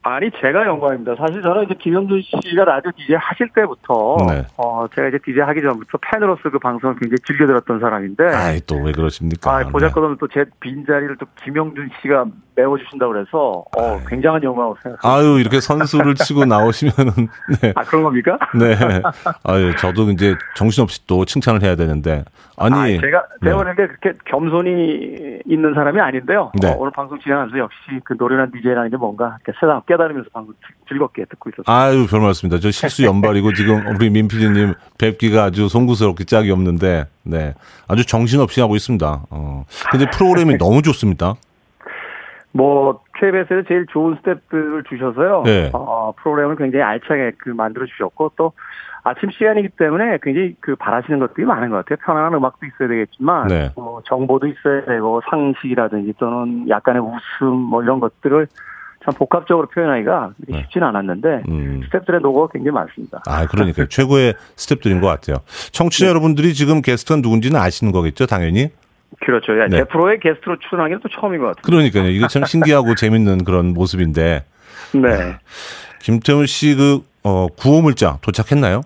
아니, 0.07 0.29
제가 0.39 0.67
영광입니다. 0.67 1.15
사실 1.15 1.41
저는 1.41 1.63
이제 1.63 1.73
김영준 1.79 2.21
씨가 2.21 2.63
라디오 2.63 2.91
DJ 2.91 3.15
하실 3.15 3.49
때부터, 3.55 4.17
네. 4.29 4.45
어, 4.55 4.85
제가 4.93 5.07
이제 5.07 5.17
DJ 5.25 5.41
하기 5.41 5.63
전부터 5.63 5.97
팬으로서 5.97 6.51
그 6.51 6.59
방송을 6.59 6.95
굉장히 6.99 7.17
즐겨 7.25 7.47
들었던 7.47 7.79
사람인데, 7.79 8.23
아이 8.27 8.61
또 8.61 8.75
왜 8.85 8.91
그러십니까? 8.91 9.51
아, 9.51 9.63
보잘것없는 9.63 10.17
또제 10.17 10.45
빈 10.59 10.85
자리를 10.85 11.17
또 11.17 11.25
김영준 11.43 11.89
씨가 12.01 12.25
메워 12.55 12.77
주신다고 12.77 13.13
그래서, 13.13 13.65
어, 13.75 13.99
굉장한 14.07 14.43
영광으로 14.43 14.77
생각합니다. 14.83 15.09
아유 15.09 15.39
이렇게 15.39 15.59
선수를 15.59 16.13
치고 16.13 16.45
나오시면은 16.45 17.11
네. 17.61 17.73
아, 17.75 17.81
그런 17.83 18.03
겁니까? 18.03 18.37
네. 18.57 18.75
아유 19.43 19.75
저도 19.77 20.11
이제 20.11 20.35
정신없이 20.55 21.05
또 21.07 21.25
칭찬을 21.25 21.63
해야 21.63 21.75
되는데 21.75 22.23
아니 22.57 22.75
아, 22.75 23.01
제가 23.01 23.25
네. 23.41 23.49
제가 23.49 23.57
보는데 23.57 23.87
그렇게 23.87 24.13
겸손이 24.25 25.41
있는 25.45 25.73
사람이 25.73 25.99
아닌데요. 25.99 26.51
네. 26.61 26.69
어, 26.69 26.75
오늘 26.77 26.91
방송 26.93 27.19
진행하면서 27.19 27.57
역시 27.57 27.77
그 28.05 28.15
노련한 28.17 28.51
DJ라는 28.51 28.89
게 28.89 28.95
뭔가 28.97 29.37
이렇게 29.43 29.57
세상 29.59 29.81
깨달으면서 29.95 30.29
즐- 30.33 30.75
즐겁게 30.89 31.25
듣고 31.25 31.49
있었어요. 31.49 31.65
아유, 31.75 32.05
별 32.09 32.21
말씀입니다. 32.21 32.61
저 32.61 32.71
실수 32.71 33.03
연발이고 33.05 33.53
지금 33.53 33.85
우리 33.95 34.09
민 34.09 34.27
PD님 34.27 34.73
뵙기가 34.99 35.43
아주 35.45 35.67
송구스럽게 35.67 36.25
짝이 36.25 36.51
없는데, 36.51 37.05
네. 37.23 37.53
아주 37.87 38.05
정신없이 38.05 38.61
하고 38.61 38.75
있습니다. 38.75 39.23
어. 39.29 39.65
근데 39.91 40.05
프로그램이 40.11 40.57
너무 40.57 40.81
좋습니다. 40.81 41.35
뭐 42.51 43.01
KBS에서 43.19 43.63
제일 43.67 43.85
좋은 43.87 44.15
스태프들을 44.17 44.83
주셔서요. 44.89 45.43
네. 45.45 45.69
어, 45.73 46.13
프로그램을 46.17 46.55
굉장히 46.55 46.83
알차게 46.83 47.33
그 47.37 47.49
만들어 47.49 47.85
주셨고 47.85 48.31
또 48.37 48.53
아침 49.03 49.29
시간이기 49.29 49.69
때문에 49.77 50.17
굉장히 50.23 50.55
그 50.61 50.75
바라시는 50.75 51.19
것들이 51.19 51.45
많은 51.45 51.69
것 51.69 51.85
같아요. 51.85 51.97
편안한 52.03 52.33
음악도 52.33 52.65
있어야 52.65 52.87
되겠지만, 52.87 53.47
네. 53.47 53.71
뭐 53.75 54.01
정보도 54.05 54.47
있어야 54.47 54.85
되고 54.85 55.21
상식이라든지 55.29 56.13
또는 56.17 56.67
약간의 56.69 57.01
웃음 57.01 57.55
뭐 57.55 57.83
이런 57.83 57.99
것들을 57.99 58.47
참 59.05 59.13
복합적으로 59.13 59.67
표현하기가 59.67 60.31
네. 60.47 60.61
쉽지는 60.63 60.87
않았는데 60.87 61.43
음. 61.47 61.81
스태프들의 61.85 62.21
노고가 62.21 62.51
굉장히 62.51 62.73
많습니다. 62.73 63.21
아, 63.27 63.45
그러니까 63.45 63.85
최고의 63.87 64.33
스텝들인 64.55 64.99
것 64.99 65.07
같아요. 65.07 65.37
청취자 65.71 66.07
여러분들이 66.07 66.55
지금 66.55 66.81
게스트가 66.81 67.21
누군지는 67.21 67.59
아시는 67.59 67.93
거겠죠, 67.93 68.25
당연히? 68.25 68.69
그렇죠. 69.21 69.57
야, 69.59 69.67
네. 69.69 69.77
제 69.77 69.83
프로에 69.85 70.17
게스트로 70.17 70.57
출연하기는 70.67 71.01
또 71.01 71.09
처음인 71.09 71.39
것 71.39 71.47
같아요. 71.47 71.61
그러니까요. 71.63 72.09
이거 72.09 72.27
참 72.27 72.43
신기하고 72.45 72.95
재밌는 72.97 73.43
그런 73.43 73.73
모습인데. 73.73 74.43
네. 74.93 75.37
김태훈 76.01 76.47
씨 76.47 76.75
그, 76.75 77.01
어, 77.23 77.47
구호물자 77.47 78.17
도착했나요? 78.21 78.81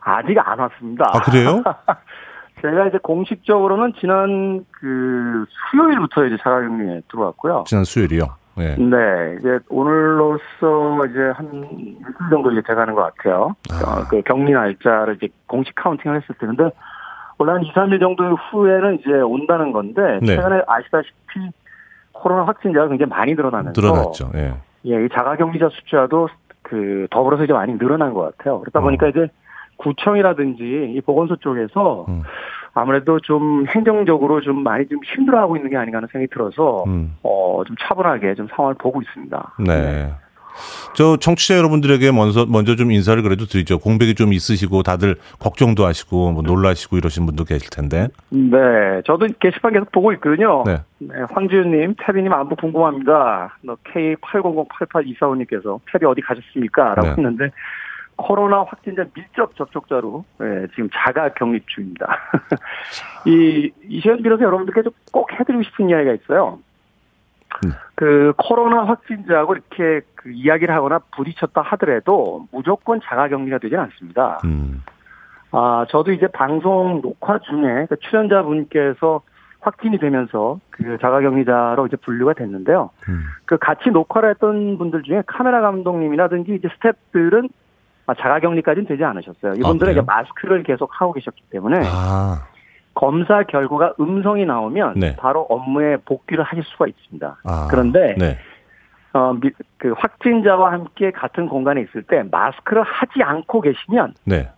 아직 0.00 0.36
안 0.38 0.58
왔습니다. 0.58 1.10
아, 1.12 1.20
그래요? 1.20 1.62
제가 2.60 2.88
이제 2.88 2.98
공식적으로는 3.02 3.92
지난 4.00 4.64
그 4.72 5.44
수요일부터 5.70 6.26
이제 6.26 6.36
자가격리에 6.42 7.02
들어왔고요. 7.08 7.64
지난 7.68 7.84
수요일이요. 7.84 8.37
예. 8.60 8.74
네, 8.76 9.36
이제 9.38 9.58
오늘로써 9.68 11.06
이제 11.10 11.32
한 11.34 11.46
일주일 11.54 12.30
정도 12.30 12.50
이제 12.50 12.62
돼가는 12.66 12.94
것 12.94 13.14
같아요. 13.14 13.54
어, 13.72 14.04
그 14.08 14.22
격리 14.22 14.52
날짜를 14.52 15.16
이제 15.16 15.28
공식 15.46 15.74
카운팅을 15.74 16.20
했을 16.20 16.34
때. 16.38 16.46
근데 16.46 16.70
원래 17.38 17.52
한 17.52 17.62
2, 17.62 17.72
3일 17.72 18.00
정도 18.00 18.24
후에는 18.24 18.98
이제 19.00 19.10
온다는 19.12 19.72
건데, 19.72 20.18
네. 20.20 20.36
최근에 20.36 20.62
아시다시피 20.66 21.50
코로나 22.12 22.44
확진자가 22.44 22.88
굉장히 22.88 23.10
많이 23.10 23.34
늘어나면서. 23.34 23.80
늘어났죠. 23.80 24.30
예. 24.34 24.54
예, 24.86 25.04
이 25.04 25.08
자가 25.12 25.36
격리자 25.36 25.68
숫자도 25.70 26.28
그 26.62 27.06
더불어서 27.10 27.44
이제 27.44 27.52
많이 27.52 27.78
늘어난 27.78 28.12
것 28.12 28.36
같아요. 28.36 28.60
그러다 28.60 28.80
보니까 28.80 29.08
이제 29.08 29.28
구청이라든지 29.78 30.94
이 30.96 31.00
보건소 31.00 31.36
쪽에서 31.36 32.06
음. 32.08 32.22
아무래도 32.78 33.18
좀 33.20 33.66
행정적으로 33.68 34.40
좀 34.40 34.62
많이 34.62 34.86
좀 34.88 35.00
힘들어하고 35.04 35.56
있는 35.56 35.70
게 35.70 35.76
아닌가 35.76 35.98
하는 35.98 36.08
생각이 36.10 36.30
들어서 36.32 36.84
음. 36.86 37.16
어, 37.22 37.62
좀 37.66 37.76
차분하게 37.80 38.34
좀 38.34 38.48
상황을 38.54 38.74
보고 38.78 39.02
있습니다. 39.02 39.54
네. 39.66 40.12
저 40.94 41.16
청취자 41.16 41.56
여러분들에게 41.56 42.10
먼저 42.12 42.46
먼저 42.48 42.74
좀 42.74 42.90
인사를 42.90 43.22
그래도 43.22 43.44
드리죠. 43.46 43.78
공백이 43.78 44.14
좀 44.14 44.32
있으시고 44.32 44.82
다들 44.82 45.16
걱정도 45.38 45.86
하시고 45.86 46.32
뭐 46.32 46.42
놀라시고 46.42 46.96
이러신 46.96 47.26
분도 47.26 47.44
계실 47.44 47.70
텐데. 47.70 48.08
네, 48.30 48.58
저도 49.06 49.28
게시판 49.38 49.72
계속 49.72 49.92
보고 49.92 50.12
있거든요. 50.14 50.64
네. 50.66 50.78
네, 50.98 51.14
황지윤님, 51.30 51.94
태비님 51.98 52.32
안부 52.32 52.56
궁금합니다. 52.56 53.56
너 53.62 53.76
K80088245님께서 53.92 55.78
태비 55.92 56.04
어디 56.06 56.20
가셨습니까? 56.20 56.94
라고 56.94 57.02
네. 57.02 57.10
했는데 57.10 57.50
코로나 58.18 58.64
확진자 58.64 59.04
밀접 59.14 59.54
접촉자로 59.56 60.24
예, 60.42 60.66
지금 60.74 60.90
자가 60.92 61.30
격리 61.34 61.62
중입니다. 61.66 62.18
이, 63.26 63.70
이 63.88 64.00
시간 64.00 64.22
빌어서 64.22 64.42
여러분들께 64.42 64.82
좀꼭 64.82 65.32
해드리고 65.32 65.62
싶은 65.62 65.88
이야기가 65.88 66.14
있어요. 66.14 66.58
네. 67.64 67.70
그 67.94 68.32
코로나 68.36 68.84
확진자하고 68.84 69.54
이렇게 69.54 70.00
그 70.16 70.30
이야기를 70.30 70.74
하거나 70.74 70.98
부딪혔다 71.12 71.62
하더라도 71.62 72.46
무조건 72.50 73.00
자가 73.02 73.28
격리가 73.28 73.58
되지는 73.58 73.84
않습니다. 73.84 74.40
음. 74.44 74.82
아, 75.52 75.86
저도 75.88 76.12
이제 76.12 76.26
방송 76.26 77.00
녹화 77.00 77.38
중에 77.38 77.86
그 77.88 77.96
출연자분께서 78.00 79.22
확진이 79.60 79.98
되면서 79.98 80.58
그 80.70 80.98
자가격리자로 81.00 81.86
이제 81.86 81.96
분류가 81.96 82.34
됐는데요. 82.34 82.90
음. 83.08 83.22
그 83.44 83.58
같이 83.58 83.90
녹화를 83.90 84.30
했던 84.30 84.76
분들 84.76 85.04
중에 85.04 85.22
카메라 85.26 85.60
감독님이라든지 85.60 86.56
이제 86.56 86.68
스태프들은 86.74 87.48
아, 87.48 87.48
자가격리까지는 88.14 88.86
되지 88.88 89.04
않으셨어요. 89.04 89.52
이분들은 89.56 89.78
그래요? 89.78 89.92
이제 89.92 90.00
마스크를 90.06 90.62
계속 90.62 90.90
하고 91.00 91.12
계셨기 91.12 91.42
때문에 91.50 91.80
아. 91.84 92.46
검사 92.94 93.42
결과가 93.44 93.94
음성이 94.00 94.44
나오면 94.44 94.94
네. 94.96 95.16
바로 95.16 95.42
업무에 95.42 95.96
복귀를 95.98 96.42
하실 96.44 96.64
수가 96.64 96.86
있습니다. 96.86 97.36
아. 97.44 97.68
그런데 97.70 98.14
네. 98.18 98.38
어, 99.12 99.32
미- 99.40 99.50
그 99.78 99.92
확진자와 99.96 100.72
함께 100.72 101.10
같은 101.10 101.48
공간에 101.48 101.80
있을 101.82 102.02
때 102.02 102.24
마스크를 102.30 102.82
하지 102.82 103.22
않고 103.22 103.60
계시면 103.60 104.14
네. 104.24 104.48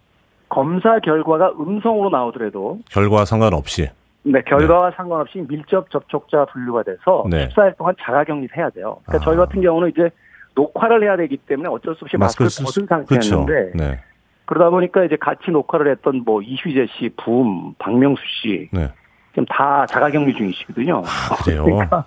검사 0.49 0.99
결과가 0.99 1.53
음성으로 1.61 2.11
나오더라도 2.11 2.79
결과 2.91 3.25
상관없이. 3.25 3.89
네, 4.23 4.43
결과와 4.43 4.91
상관없이 4.97 5.45
밀접 5.49 5.89
접촉자 5.91 6.45
분류가 6.47 6.83
돼서 6.83 7.25
네. 7.31 7.49
14일 7.49 7.77
동안 7.79 7.95
자가격리를 8.01 8.55
해야 8.57 8.69
돼요. 8.71 8.99
그러니까 9.07 9.25
저희 9.25 9.37
같은 9.37 9.63
경우는 9.63 9.91
이제 9.91 10.11
녹화를 10.55 11.03
해야 11.03 11.17
되기 11.17 11.37
때문에 11.37 11.69
어쩔 11.69 11.95
수 11.95 12.05
없이 12.05 12.17
마스크를 12.17 12.51
쓸 12.51 12.65
벗은 12.65 12.83
수- 12.83 12.87
그렇죠. 13.07 13.07
상태였는데 13.47 13.73
네. 13.75 14.01
그러다 14.47 14.71
보니까 14.71 15.05
이제 15.05 15.17
같이 15.17 15.51
녹화를 15.51 15.91
했던 15.93 16.23
뭐 16.25 16.43
이휘재 16.43 16.87
씨, 16.99 17.09
붐, 17.17 17.75
박명수 17.79 18.23
씨, 18.43 18.69
네. 18.73 18.91
지금 19.31 19.45
다 19.47 19.87
자가격리 19.87 20.35
중이시거든요. 20.35 21.03
그래요? 21.45 21.65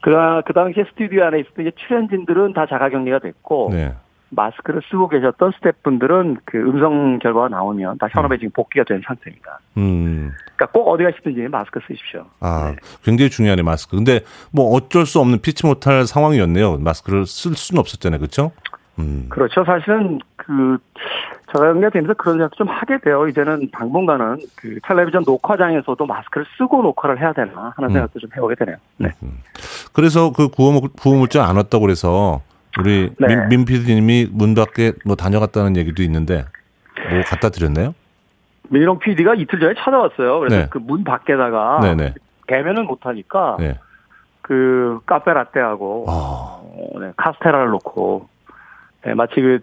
그러니까 0.00 0.42
그, 0.42 0.42
그 0.46 0.52
당시에 0.54 0.84
스튜디오 0.90 1.24
안에 1.24 1.40
있었던 1.40 1.66
이제 1.66 1.76
출연진들은 1.76 2.54
다 2.54 2.66
자가격리가 2.66 3.18
됐고 3.18 3.68
네. 3.72 3.92
마스크를 4.30 4.82
쓰고 4.90 5.08
계셨던 5.08 5.52
스태프분들은 5.56 6.38
그 6.44 6.58
음성 6.58 7.18
결과가 7.18 7.48
나오면 7.48 7.98
다 7.98 8.08
현업에 8.10 8.36
지금 8.38 8.50
복귀가 8.52 8.84
된 8.84 9.02
상태입니다. 9.06 9.60
음. 9.76 10.32
그러니까 10.56 10.66
꼭 10.66 10.88
어디 10.88 11.04
가시든지 11.04 11.48
마스크 11.48 11.80
쓰십시오. 11.86 12.26
아, 12.40 12.74
굉장히 13.02 13.30
중요하네, 13.30 13.62
마스크. 13.62 13.96
근데 13.96 14.20
뭐 14.52 14.74
어쩔 14.74 15.06
수 15.06 15.20
없는 15.20 15.40
피치 15.40 15.66
못할 15.66 16.06
상황이었네요. 16.06 16.78
마스크를 16.78 17.26
쓸 17.26 17.54
수는 17.54 17.80
없었잖아요. 17.80 18.18
그렇죠? 18.18 18.52
음. 18.98 19.26
그렇죠. 19.28 19.64
사실은 19.64 20.18
그 20.36 20.78
자가격리가 21.52 21.90
되면서 21.90 22.14
그런 22.14 22.38
생각 22.38 22.56
좀 22.56 22.68
하게 22.68 22.98
돼요. 22.98 23.26
이제는 23.28 23.70
당분간은 23.72 24.38
그 24.56 24.78
텔레비전 24.82 25.22
녹화장에서도 25.24 26.04
마스크를 26.04 26.46
쓰고 26.58 26.82
녹화를 26.82 27.20
해야 27.20 27.32
되나 27.32 27.72
하는 27.76 27.90
음. 27.90 27.92
생각도 27.92 28.18
좀 28.18 28.30
해보게 28.36 28.54
되네요. 28.56 28.76
네. 28.98 29.10
그래서 29.92 30.32
그 30.32 30.48
구호, 30.48 30.80
구호물자 30.80 31.44
안 31.44 31.56
왔다고 31.56 31.82
그래서 31.82 32.42
우리 32.78 33.10
네. 33.18 33.26
민, 33.26 33.48
민 33.48 33.64
PD님이 33.64 34.28
문 34.30 34.54
밖에 34.54 34.92
뭐 35.04 35.16
다녀갔다는 35.16 35.76
얘기도 35.76 36.02
있는데 36.02 36.44
뭐 37.10 37.22
갖다 37.26 37.48
드렸나요? 37.48 37.94
민희롱 38.70 38.98
PD가 38.98 39.34
이틀 39.34 39.60
전에 39.60 39.74
찾아왔어요. 39.78 40.38
그래서 40.40 40.56
네. 40.56 40.66
그문 40.70 41.04
밖에다가 41.04 41.80
네네. 41.80 42.14
개면을 42.46 42.84
못하니까 42.84 43.56
네. 43.58 43.78
그 44.42 45.00
카페 45.06 45.32
라떼하고 45.32 46.06
아. 46.08 46.12
어, 46.62 47.00
네, 47.00 47.12
카스테라를 47.16 47.70
놓고 47.70 48.28
네, 49.04 49.14
마치 49.14 49.34
그 49.36 49.60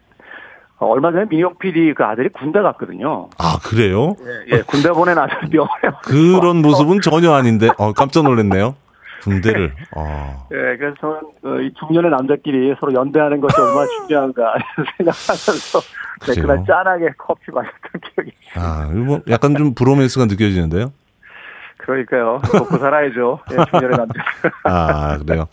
어, 0.78 0.88
얼마 0.88 1.12
전에 1.12 1.26
민희롱 1.30 1.58
PD 1.58 1.94
그 1.94 2.04
아들이 2.04 2.30
군대 2.30 2.62
갔거든요. 2.62 3.30
아, 3.38 3.58
그래요? 3.64 4.16
예, 4.52 4.62
군대 4.62 4.90
보낸 4.92 5.18
아들 5.18 5.50
병원에 5.50 5.98
그런 6.04 6.62
모습은 6.62 7.00
전혀 7.02 7.32
아닌데, 7.32 7.70
어, 7.78 7.94
깜짝 7.94 8.26
놀랐네요. 8.26 8.76
군대를. 9.26 9.74
어. 9.96 10.48
예, 10.54 10.78
그래서 10.78 10.96
저는 11.02 11.16
어, 11.44 11.62
이 11.62 11.74
중년의 11.80 12.12
남자끼리 12.12 12.76
서로 12.80 12.94
연대하는 12.94 13.42
것이 13.42 13.60
얼마나 13.60 13.88
중요한가 14.08 14.54
생각하면서 14.98 15.80
네? 16.28 16.42
그날 16.42 16.66
짠하게 16.66 17.10
커피 17.18 17.52
마셨던 17.52 18.02
기억이. 18.02 18.32
아, 18.56 18.90
뭐 18.94 19.22
약간 19.30 19.56
좀 19.56 19.74
브로맨스가 19.74 20.26
느껴지는데요? 20.26 20.94
그러니까요. 21.78 22.42
먹고 22.54 22.78
살아야죠. 22.78 23.40
예, 23.52 23.58
중년의 23.70 23.98
남자. 23.98 24.14
아, 24.64 25.18
그래요. 25.18 25.48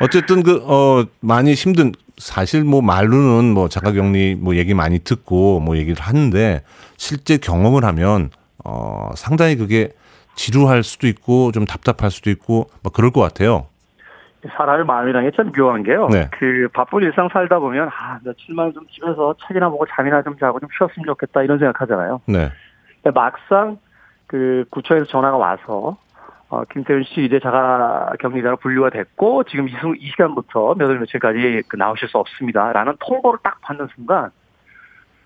어쨌든 0.00 0.42
그, 0.42 0.62
어, 0.64 1.04
많이 1.20 1.54
힘든, 1.54 1.92
사실 2.16 2.64
뭐 2.64 2.82
말로는 2.82 3.54
뭐 3.54 3.68
자가격리 3.68 4.36
뭐 4.40 4.56
얘기 4.56 4.74
많이 4.74 4.98
듣고 4.98 5.60
뭐 5.60 5.76
얘기를 5.76 6.00
하는데 6.02 6.62
실제 6.96 7.36
경험을 7.36 7.84
하면, 7.84 8.30
어, 8.64 9.10
상당히 9.14 9.56
그게 9.56 9.92
지루할 10.42 10.84
수도 10.84 11.08
있고 11.08 11.50
좀 11.52 11.64
답답할 11.64 12.10
수도 12.12 12.30
있고 12.30 12.70
막 12.84 12.92
그럴 12.92 13.10
것 13.10 13.20
같아요. 13.20 13.66
사람의 14.56 14.86
마음이라는 14.86 15.30
게참 15.30 15.50
묘한 15.52 15.82
게요. 15.82 16.06
네. 16.12 16.28
그 16.38 16.68
바쁜 16.72 17.02
일상 17.02 17.28
살다 17.32 17.58
보면 17.58 17.88
아 17.88 18.20
며칠만 18.22 18.72
좀 18.72 18.86
집에서 18.86 19.34
책이나 19.46 19.68
보고 19.68 19.84
잠이나 19.86 20.22
좀 20.22 20.38
자고 20.38 20.60
좀 20.60 20.68
쉬었으면 20.78 21.06
좋겠다 21.06 21.42
이런 21.42 21.58
생각하잖아요. 21.58 22.20
네. 22.26 22.50
근데 23.02 23.12
막상 23.18 23.78
그 24.28 24.64
구청에서 24.70 25.06
전화가 25.06 25.36
와서 25.36 25.96
어, 26.50 26.62
김태윤 26.72 27.02
씨 27.04 27.24
이제 27.24 27.40
자가 27.40 28.12
격리자로 28.20 28.58
분류가 28.58 28.90
됐고 28.90 29.42
지금 29.44 29.68
이, 29.68 29.72
순- 29.80 29.96
이 29.98 30.06
시간부터 30.10 30.76
몇월 30.76 31.00
며칠까지 31.00 31.64
그 31.68 31.76
나오실 31.76 32.08
수 32.08 32.16
없습니다라는 32.18 32.94
통보를 33.00 33.40
딱 33.42 33.60
받는 33.60 33.88
순간 33.96 34.30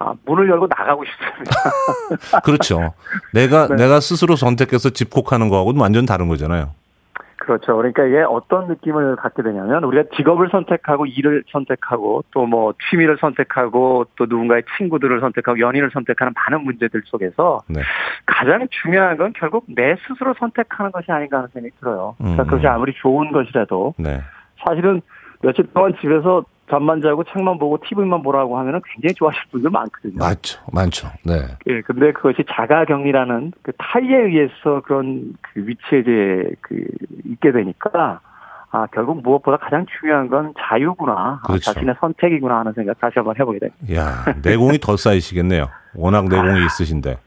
아, 0.02 0.14
문을 0.26 0.48
열고 0.48 0.66
나가고 0.66 1.04
싶습니다. 1.04 2.40
그렇죠. 2.44 2.94
내가, 3.32 3.68
네. 3.68 3.76
내가 3.76 4.00
스스로 4.00 4.36
선택해서 4.36 4.90
집콕하는 4.90 5.48
거하고는 5.48 5.80
완전 5.80 6.06
다른 6.06 6.28
거잖아요. 6.28 6.70
그렇죠. 7.42 7.76
그러니까 7.76 8.04
이게 8.04 8.22
어떤 8.22 8.68
느낌을 8.68 9.16
갖게 9.16 9.42
되냐면 9.42 9.82
우리가 9.82 10.04
직업을 10.16 10.48
선택하고 10.50 11.06
일을 11.06 11.42
선택하고 11.50 12.22
또 12.30 12.42
뭐 12.52 12.74
취미를 12.90 13.16
선택하고 13.18 14.04
또 14.16 14.26
누군가의 14.26 14.62
친구들을 14.76 15.20
선택하고 15.20 15.58
연인을 15.58 15.90
선택하는 15.92 16.34
많은 16.36 16.64
문제들 16.64 17.02
속에서 17.06 17.62
네. 17.68 17.80
가장 18.26 18.66
중요한 18.82 19.16
건 19.16 19.32
결국 19.36 19.64
내 19.68 19.96
스스로 20.06 20.34
선택하는 20.38 20.92
것이 20.92 21.10
아닌가 21.10 21.38
하는 21.38 21.48
생각이 21.52 21.74
들어요. 21.80 22.14
그러니까 22.18 22.42
음. 22.42 22.46
그것이 22.46 22.66
아무리 22.66 22.92
좋은 22.94 23.32
것이라도 23.32 23.94
네. 23.96 24.20
사실은 24.64 25.00
며칠 25.40 25.66
동안 25.72 25.94
집에서 26.00 26.44
잠만 26.72 27.02
자고 27.02 27.22
책만 27.22 27.58
보고 27.58 27.76
TV만 27.86 28.22
보라고 28.22 28.58
하면은 28.58 28.80
굉장히 28.94 29.12
좋아하실 29.12 29.42
분들 29.50 29.70
많거든요. 29.70 30.16
많죠. 30.18 30.58
많죠. 30.72 31.08
네. 31.22 31.34
예, 31.66 31.82
근데 31.82 32.12
그것이 32.12 32.44
자가격리라는 32.50 33.52
그 33.60 33.72
타이에 33.76 34.16
의해서 34.16 34.80
그런 34.82 35.34
그 35.42 35.66
위치에 35.66 35.98
이제 35.98 36.50
그 36.62 36.82
있게 37.26 37.52
되니까 37.52 38.20
아, 38.70 38.86
결국 38.86 39.22
무엇보다 39.22 39.58
가장 39.58 39.84
중요한 40.00 40.28
건 40.28 40.54
자유구나. 40.58 41.40
아, 41.42 41.46
그렇죠. 41.46 41.74
자신의 41.74 41.94
선택이구나 42.00 42.60
하는 42.60 42.72
생각 42.72 42.98
다시 42.98 43.12
한번 43.16 43.38
해보게 43.38 43.58
됩니다. 43.58 43.94
야 43.94 44.34
내공이 44.42 44.78
더 44.78 44.96
쌓이시겠네요. 44.96 45.68
워낙 45.94 46.26
내공이 46.26 46.64
있으신데. 46.64 47.18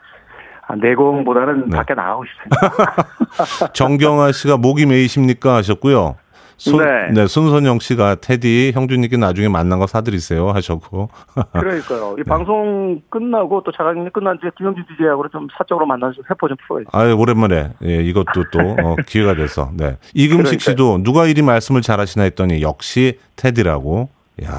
아, 0.68 0.76
내공보다는 0.76 1.70
네. 1.70 1.78
밖에 1.78 1.94
나가고 1.94 2.24
싶습니다. 2.26 3.70
정경아 3.74 4.32
씨가 4.32 4.58
목이 4.58 4.88
메이십니까 4.88 5.54
하셨고요. 5.58 6.16
손, 6.58 6.78
네. 6.86 7.12
네. 7.12 7.28
손선영 7.28 7.80
씨가 7.80 8.16
테디 8.16 8.72
형주님께 8.74 9.18
나중에 9.18 9.50
만난 9.50 9.78
거 9.80 9.88
사드리세요 9.88 10.50
하셨고. 10.52 11.10
그러니까요. 11.52 12.16
이 12.20 12.24
방송 12.24 13.02
끝나고 13.10 13.64
또 13.64 13.72
자가격리 13.72 14.10
끝난 14.12 14.40
뒤에 14.40 14.52
김영주 14.58 14.82
DJ하고 14.90 15.28
좀 15.30 15.48
사적으로 15.58 15.86
만나서 15.86 16.14
해포 16.30 16.48
좀 16.48 16.56
풀어야죠. 16.68 16.90
아유 16.94 17.14
오랜만에 17.18 17.72
예, 17.84 17.96
이것도 18.04 18.46
또 18.52 18.60
어, 18.60 18.96
기회가 19.08 19.36
돼서. 19.36 19.70
네. 19.74 19.98
이금식 20.14 20.62
씨도 20.62 21.04
누가 21.04 21.26
이리 21.26 21.42
말씀을 21.42 21.82
잘하시나 21.82 22.24
했더니 22.24 22.62
역시 22.62 23.20
테디라고. 23.36 24.10
야. 24.46 24.50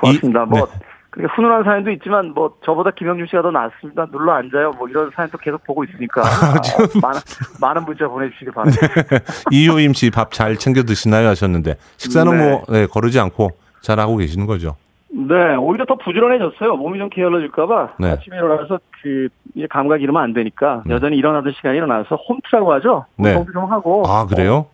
고맙습니다. 0.00 0.44
이- 0.44 0.46
뭐 0.46 0.66
네. 0.66 0.78
그렇게 1.12 1.30
훈훈한 1.34 1.62
사연도 1.64 1.90
있지만 1.90 2.32
뭐 2.34 2.56
저보다 2.64 2.90
김영준 2.90 3.26
씨가 3.26 3.42
더 3.42 3.50
낫습니다. 3.50 4.06
눌러 4.06 4.32
앉아요. 4.32 4.72
뭐 4.78 4.88
이런 4.88 5.10
사연도 5.14 5.36
계속 5.36 5.62
보고 5.64 5.84
있으니까 5.84 6.22
아, 6.24 6.54
많은 7.02 7.20
많은 7.60 7.84
문자 7.84 8.08
보내주시기 8.08 8.50
바랍니다. 8.50 8.86
이효임 9.52 9.92
씨 9.92 10.10
밥 10.10 10.30
잘 10.32 10.56
챙겨 10.56 10.82
드시나요 10.82 11.28
하셨는데 11.28 11.74
식사는 11.98 12.32
네. 12.36 12.50
뭐 12.50 12.62
네, 12.70 12.86
거르지 12.86 13.20
않고 13.20 13.50
잘 13.82 14.00
하고 14.00 14.16
계시는 14.16 14.46
거죠. 14.46 14.76
네, 15.14 15.54
오히려 15.56 15.84
더 15.84 15.96
부지런해졌어요. 15.96 16.76
몸이 16.76 16.98
좀 16.98 17.10
게을러질까봐 17.10 17.96
네. 17.98 18.12
아침에 18.12 18.36
일어나서 18.38 18.80
그 19.02 19.28
이제 19.54 19.66
감각 19.68 20.00
잃으면 20.00 20.22
안 20.22 20.32
되니까 20.32 20.82
여전히 20.88 21.18
일어나던 21.18 21.52
시간에 21.52 21.76
일어나서 21.76 22.16
홈트라고 22.16 22.72
하죠. 22.74 23.04
네. 23.16 23.30
운동도 23.32 23.52
좀 23.52 23.70
하고 23.70 24.02
아 24.06 24.24
그래요? 24.26 24.66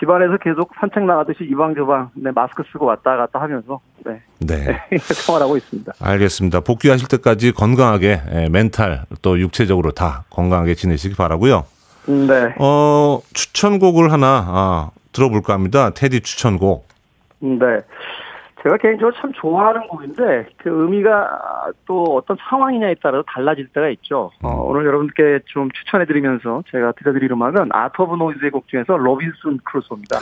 집안에서 0.00 0.38
계속 0.38 0.70
산책 0.80 1.04
나가듯이 1.04 1.44
이방저방 1.44 2.10
네, 2.14 2.30
마스크 2.34 2.62
쓰고 2.72 2.86
왔다 2.86 3.16
갔다 3.16 3.40
하면서 3.40 3.80
네, 4.04 4.20
네. 4.40 4.80
생활하고 4.98 5.56
있습니다. 5.58 5.92
알겠습니다. 6.00 6.60
복귀하실 6.60 7.08
때까지 7.08 7.52
건강하게 7.52 8.20
예, 8.32 8.48
멘탈 8.48 9.04
또 9.22 9.38
육체적으로 9.38 9.92
다 9.92 10.24
건강하게 10.30 10.74
지내시기 10.74 11.14
바라고요. 11.14 11.64
네, 12.06 12.54
어 12.58 13.20
추천곡을 13.34 14.10
하나 14.10 14.44
아, 14.48 14.90
들어볼까 15.12 15.52
합니다. 15.52 15.90
테디 15.90 16.22
추천곡. 16.22 16.88
네. 17.40 17.58
제가 18.62 18.76
개인적으로 18.76 19.16
참 19.16 19.32
좋아하는 19.32 19.88
곡인데 19.88 20.48
그 20.58 20.68
의미가 20.82 21.72
또 21.86 22.04
어떤 22.16 22.36
상황이냐에 22.48 22.96
따라서 23.02 23.24
달라질 23.26 23.68
때가 23.68 23.88
있죠. 23.90 24.30
어, 24.42 24.48
오늘 24.66 24.84
여러분께 24.84 25.40
좀 25.46 25.70
추천해드리면서 25.70 26.64
제가 26.70 26.92
들려드릴 26.92 27.32
음악은 27.32 27.70
아트 27.72 28.02
오브 28.02 28.16
노이즈의 28.16 28.50
곡 28.50 28.68
중에서 28.68 28.96
로빈슨 28.96 29.58
크루소입니다. 29.64 30.18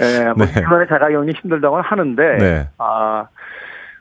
예, 0.00 0.32
뭐 0.32 0.46
네. 0.46 0.60
이번에 0.60 0.86
자가격리 0.86 1.32
힘들다고 1.32 1.80
하는데 1.80 2.36
네. 2.38 2.68
아, 2.78 3.28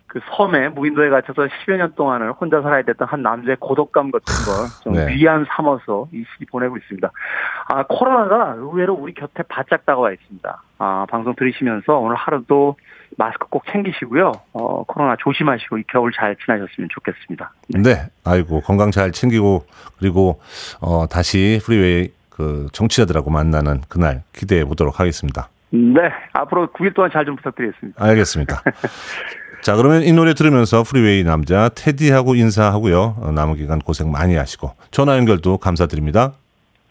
그 0.07 0.19
섬에 0.35 0.69
무인도에 0.69 1.09
갇혀서 1.09 1.43
10여 1.43 1.77
년 1.77 1.93
동안을 1.93 2.31
혼자 2.31 2.61
살아야 2.61 2.81
됐던 2.81 3.07
한 3.07 3.21
남자의 3.21 3.57
고독감 3.59 4.09
같은 4.09 4.33
걸좀 4.45 4.93
네. 4.93 5.13
위안 5.13 5.45
삼아서 5.49 6.07
이 6.11 6.23
시기 6.33 6.45
보내고 6.45 6.77
있습니다. 6.77 7.11
아, 7.67 7.83
코로나가 7.83 8.55
의외로 8.57 8.93
우리 8.95 9.13
곁에 9.13 9.43
바짝 9.47 9.85
다가와 9.85 10.13
있습니다. 10.13 10.63
아, 10.79 11.05
방송 11.09 11.35
들으시면서 11.35 11.97
오늘 11.97 12.15
하루도 12.15 12.77
마스크 13.18 13.47
꼭 13.49 13.63
챙기시고요. 13.72 14.32
어, 14.53 14.84
코로나 14.84 15.15
조심하시고 15.20 15.80
이 15.80 15.84
겨울 15.91 16.11
잘 16.15 16.36
지나셨으면 16.45 16.88
좋겠습니다. 16.91 17.51
네. 17.70 18.07
아이고 18.24 18.61
건강 18.61 18.91
잘 18.91 19.11
챙기고 19.11 19.65
그리고 19.99 20.39
어 20.80 21.07
다시 21.07 21.59
프리웨이 21.63 22.11
그 22.30 22.68
청취자들하고 22.71 23.31
만나는 23.32 23.82
그날 23.89 24.24
기대해 24.34 24.63
보도록 24.63 24.99
하겠습니다. 24.99 25.49
네, 25.70 25.99
앞으로 26.34 26.68
9일 26.68 26.93
동안 26.95 27.11
잘 27.11 27.26
좀 27.26 27.36
부탁드리겠습니다. 27.36 28.03
알겠습니다. 28.03 28.61
자, 29.61 29.76
그러면 29.76 30.03
이 30.03 30.13
노래 30.13 30.34
들으면서 30.34 30.84
프리웨이 30.84 31.24
남자 31.24 31.68
테디하고 31.70 32.36
인사하고요. 32.36 33.18
어, 33.20 33.32
남은 33.32 33.55
기간 33.55 33.80
고생 33.80 34.11
많이 34.11 34.36
하시고 34.36 34.72
전화 34.91 35.18
연결도 35.18 35.57
감사드립니다. 35.57 36.34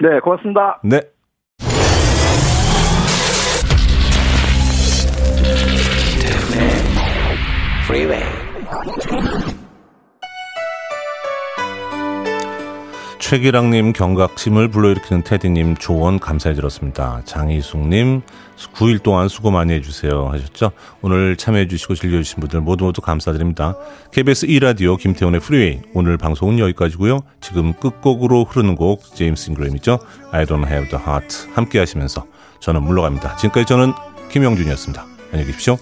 네, 0.00 0.18
고맙습니다. 0.20 0.80
네. 0.82 1.00
Freeway. 7.86 8.24
최기랑님 13.20 13.92
경각심을 13.92 14.68
불러일으키는 14.68 15.22
테디님 15.22 15.76
조언 15.76 16.18
감사해 16.18 16.56
들었습니다. 16.56 17.22
장희숙님 17.24 18.22
9일 18.74 19.02
동안 19.04 19.28
수고 19.28 19.52
많이 19.52 19.72
해주세요 19.74 20.28
하셨죠. 20.32 20.72
오늘 21.00 21.36
참여해 21.36 21.68
주시고 21.68 21.94
즐겨주신 21.94 22.40
분들 22.40 22.60
모두 22.60 22.86
모두 22.86 23.00
감사드립니다. 23.00 23.76
KBS 24.10 24.48
2라디오 24.48 24.98
김태훈의 24.98 25.40
프리웨이 25.40 25.82
오늘 25.94 26.16
방송은 26.16 26.58
여기까지고요. 26.58 27.20
지금 27.40 27.72
끝곡으로 27.72 28.44
흐르는 28.44 28.74
곡 28.74 29.14
제임스 29.14 29.50
잉그램이죠. 29.50 30.00
I 30.32 30.44
don't 30.44 30.66
have 30.66 30.88
the 30.88 31.00
heart 31.04 31.48
함께 31.54 31.78
하시면서 31.78 32.26
저는 32.58 32.82
물러갑니다. 32.82 33.36
지금까지 33.36 33.66
저는 33.66 33.92
김영준이었습니다. 34.30 35.04
안녕히 35.30 35.46
계십시오. 35.46 35.78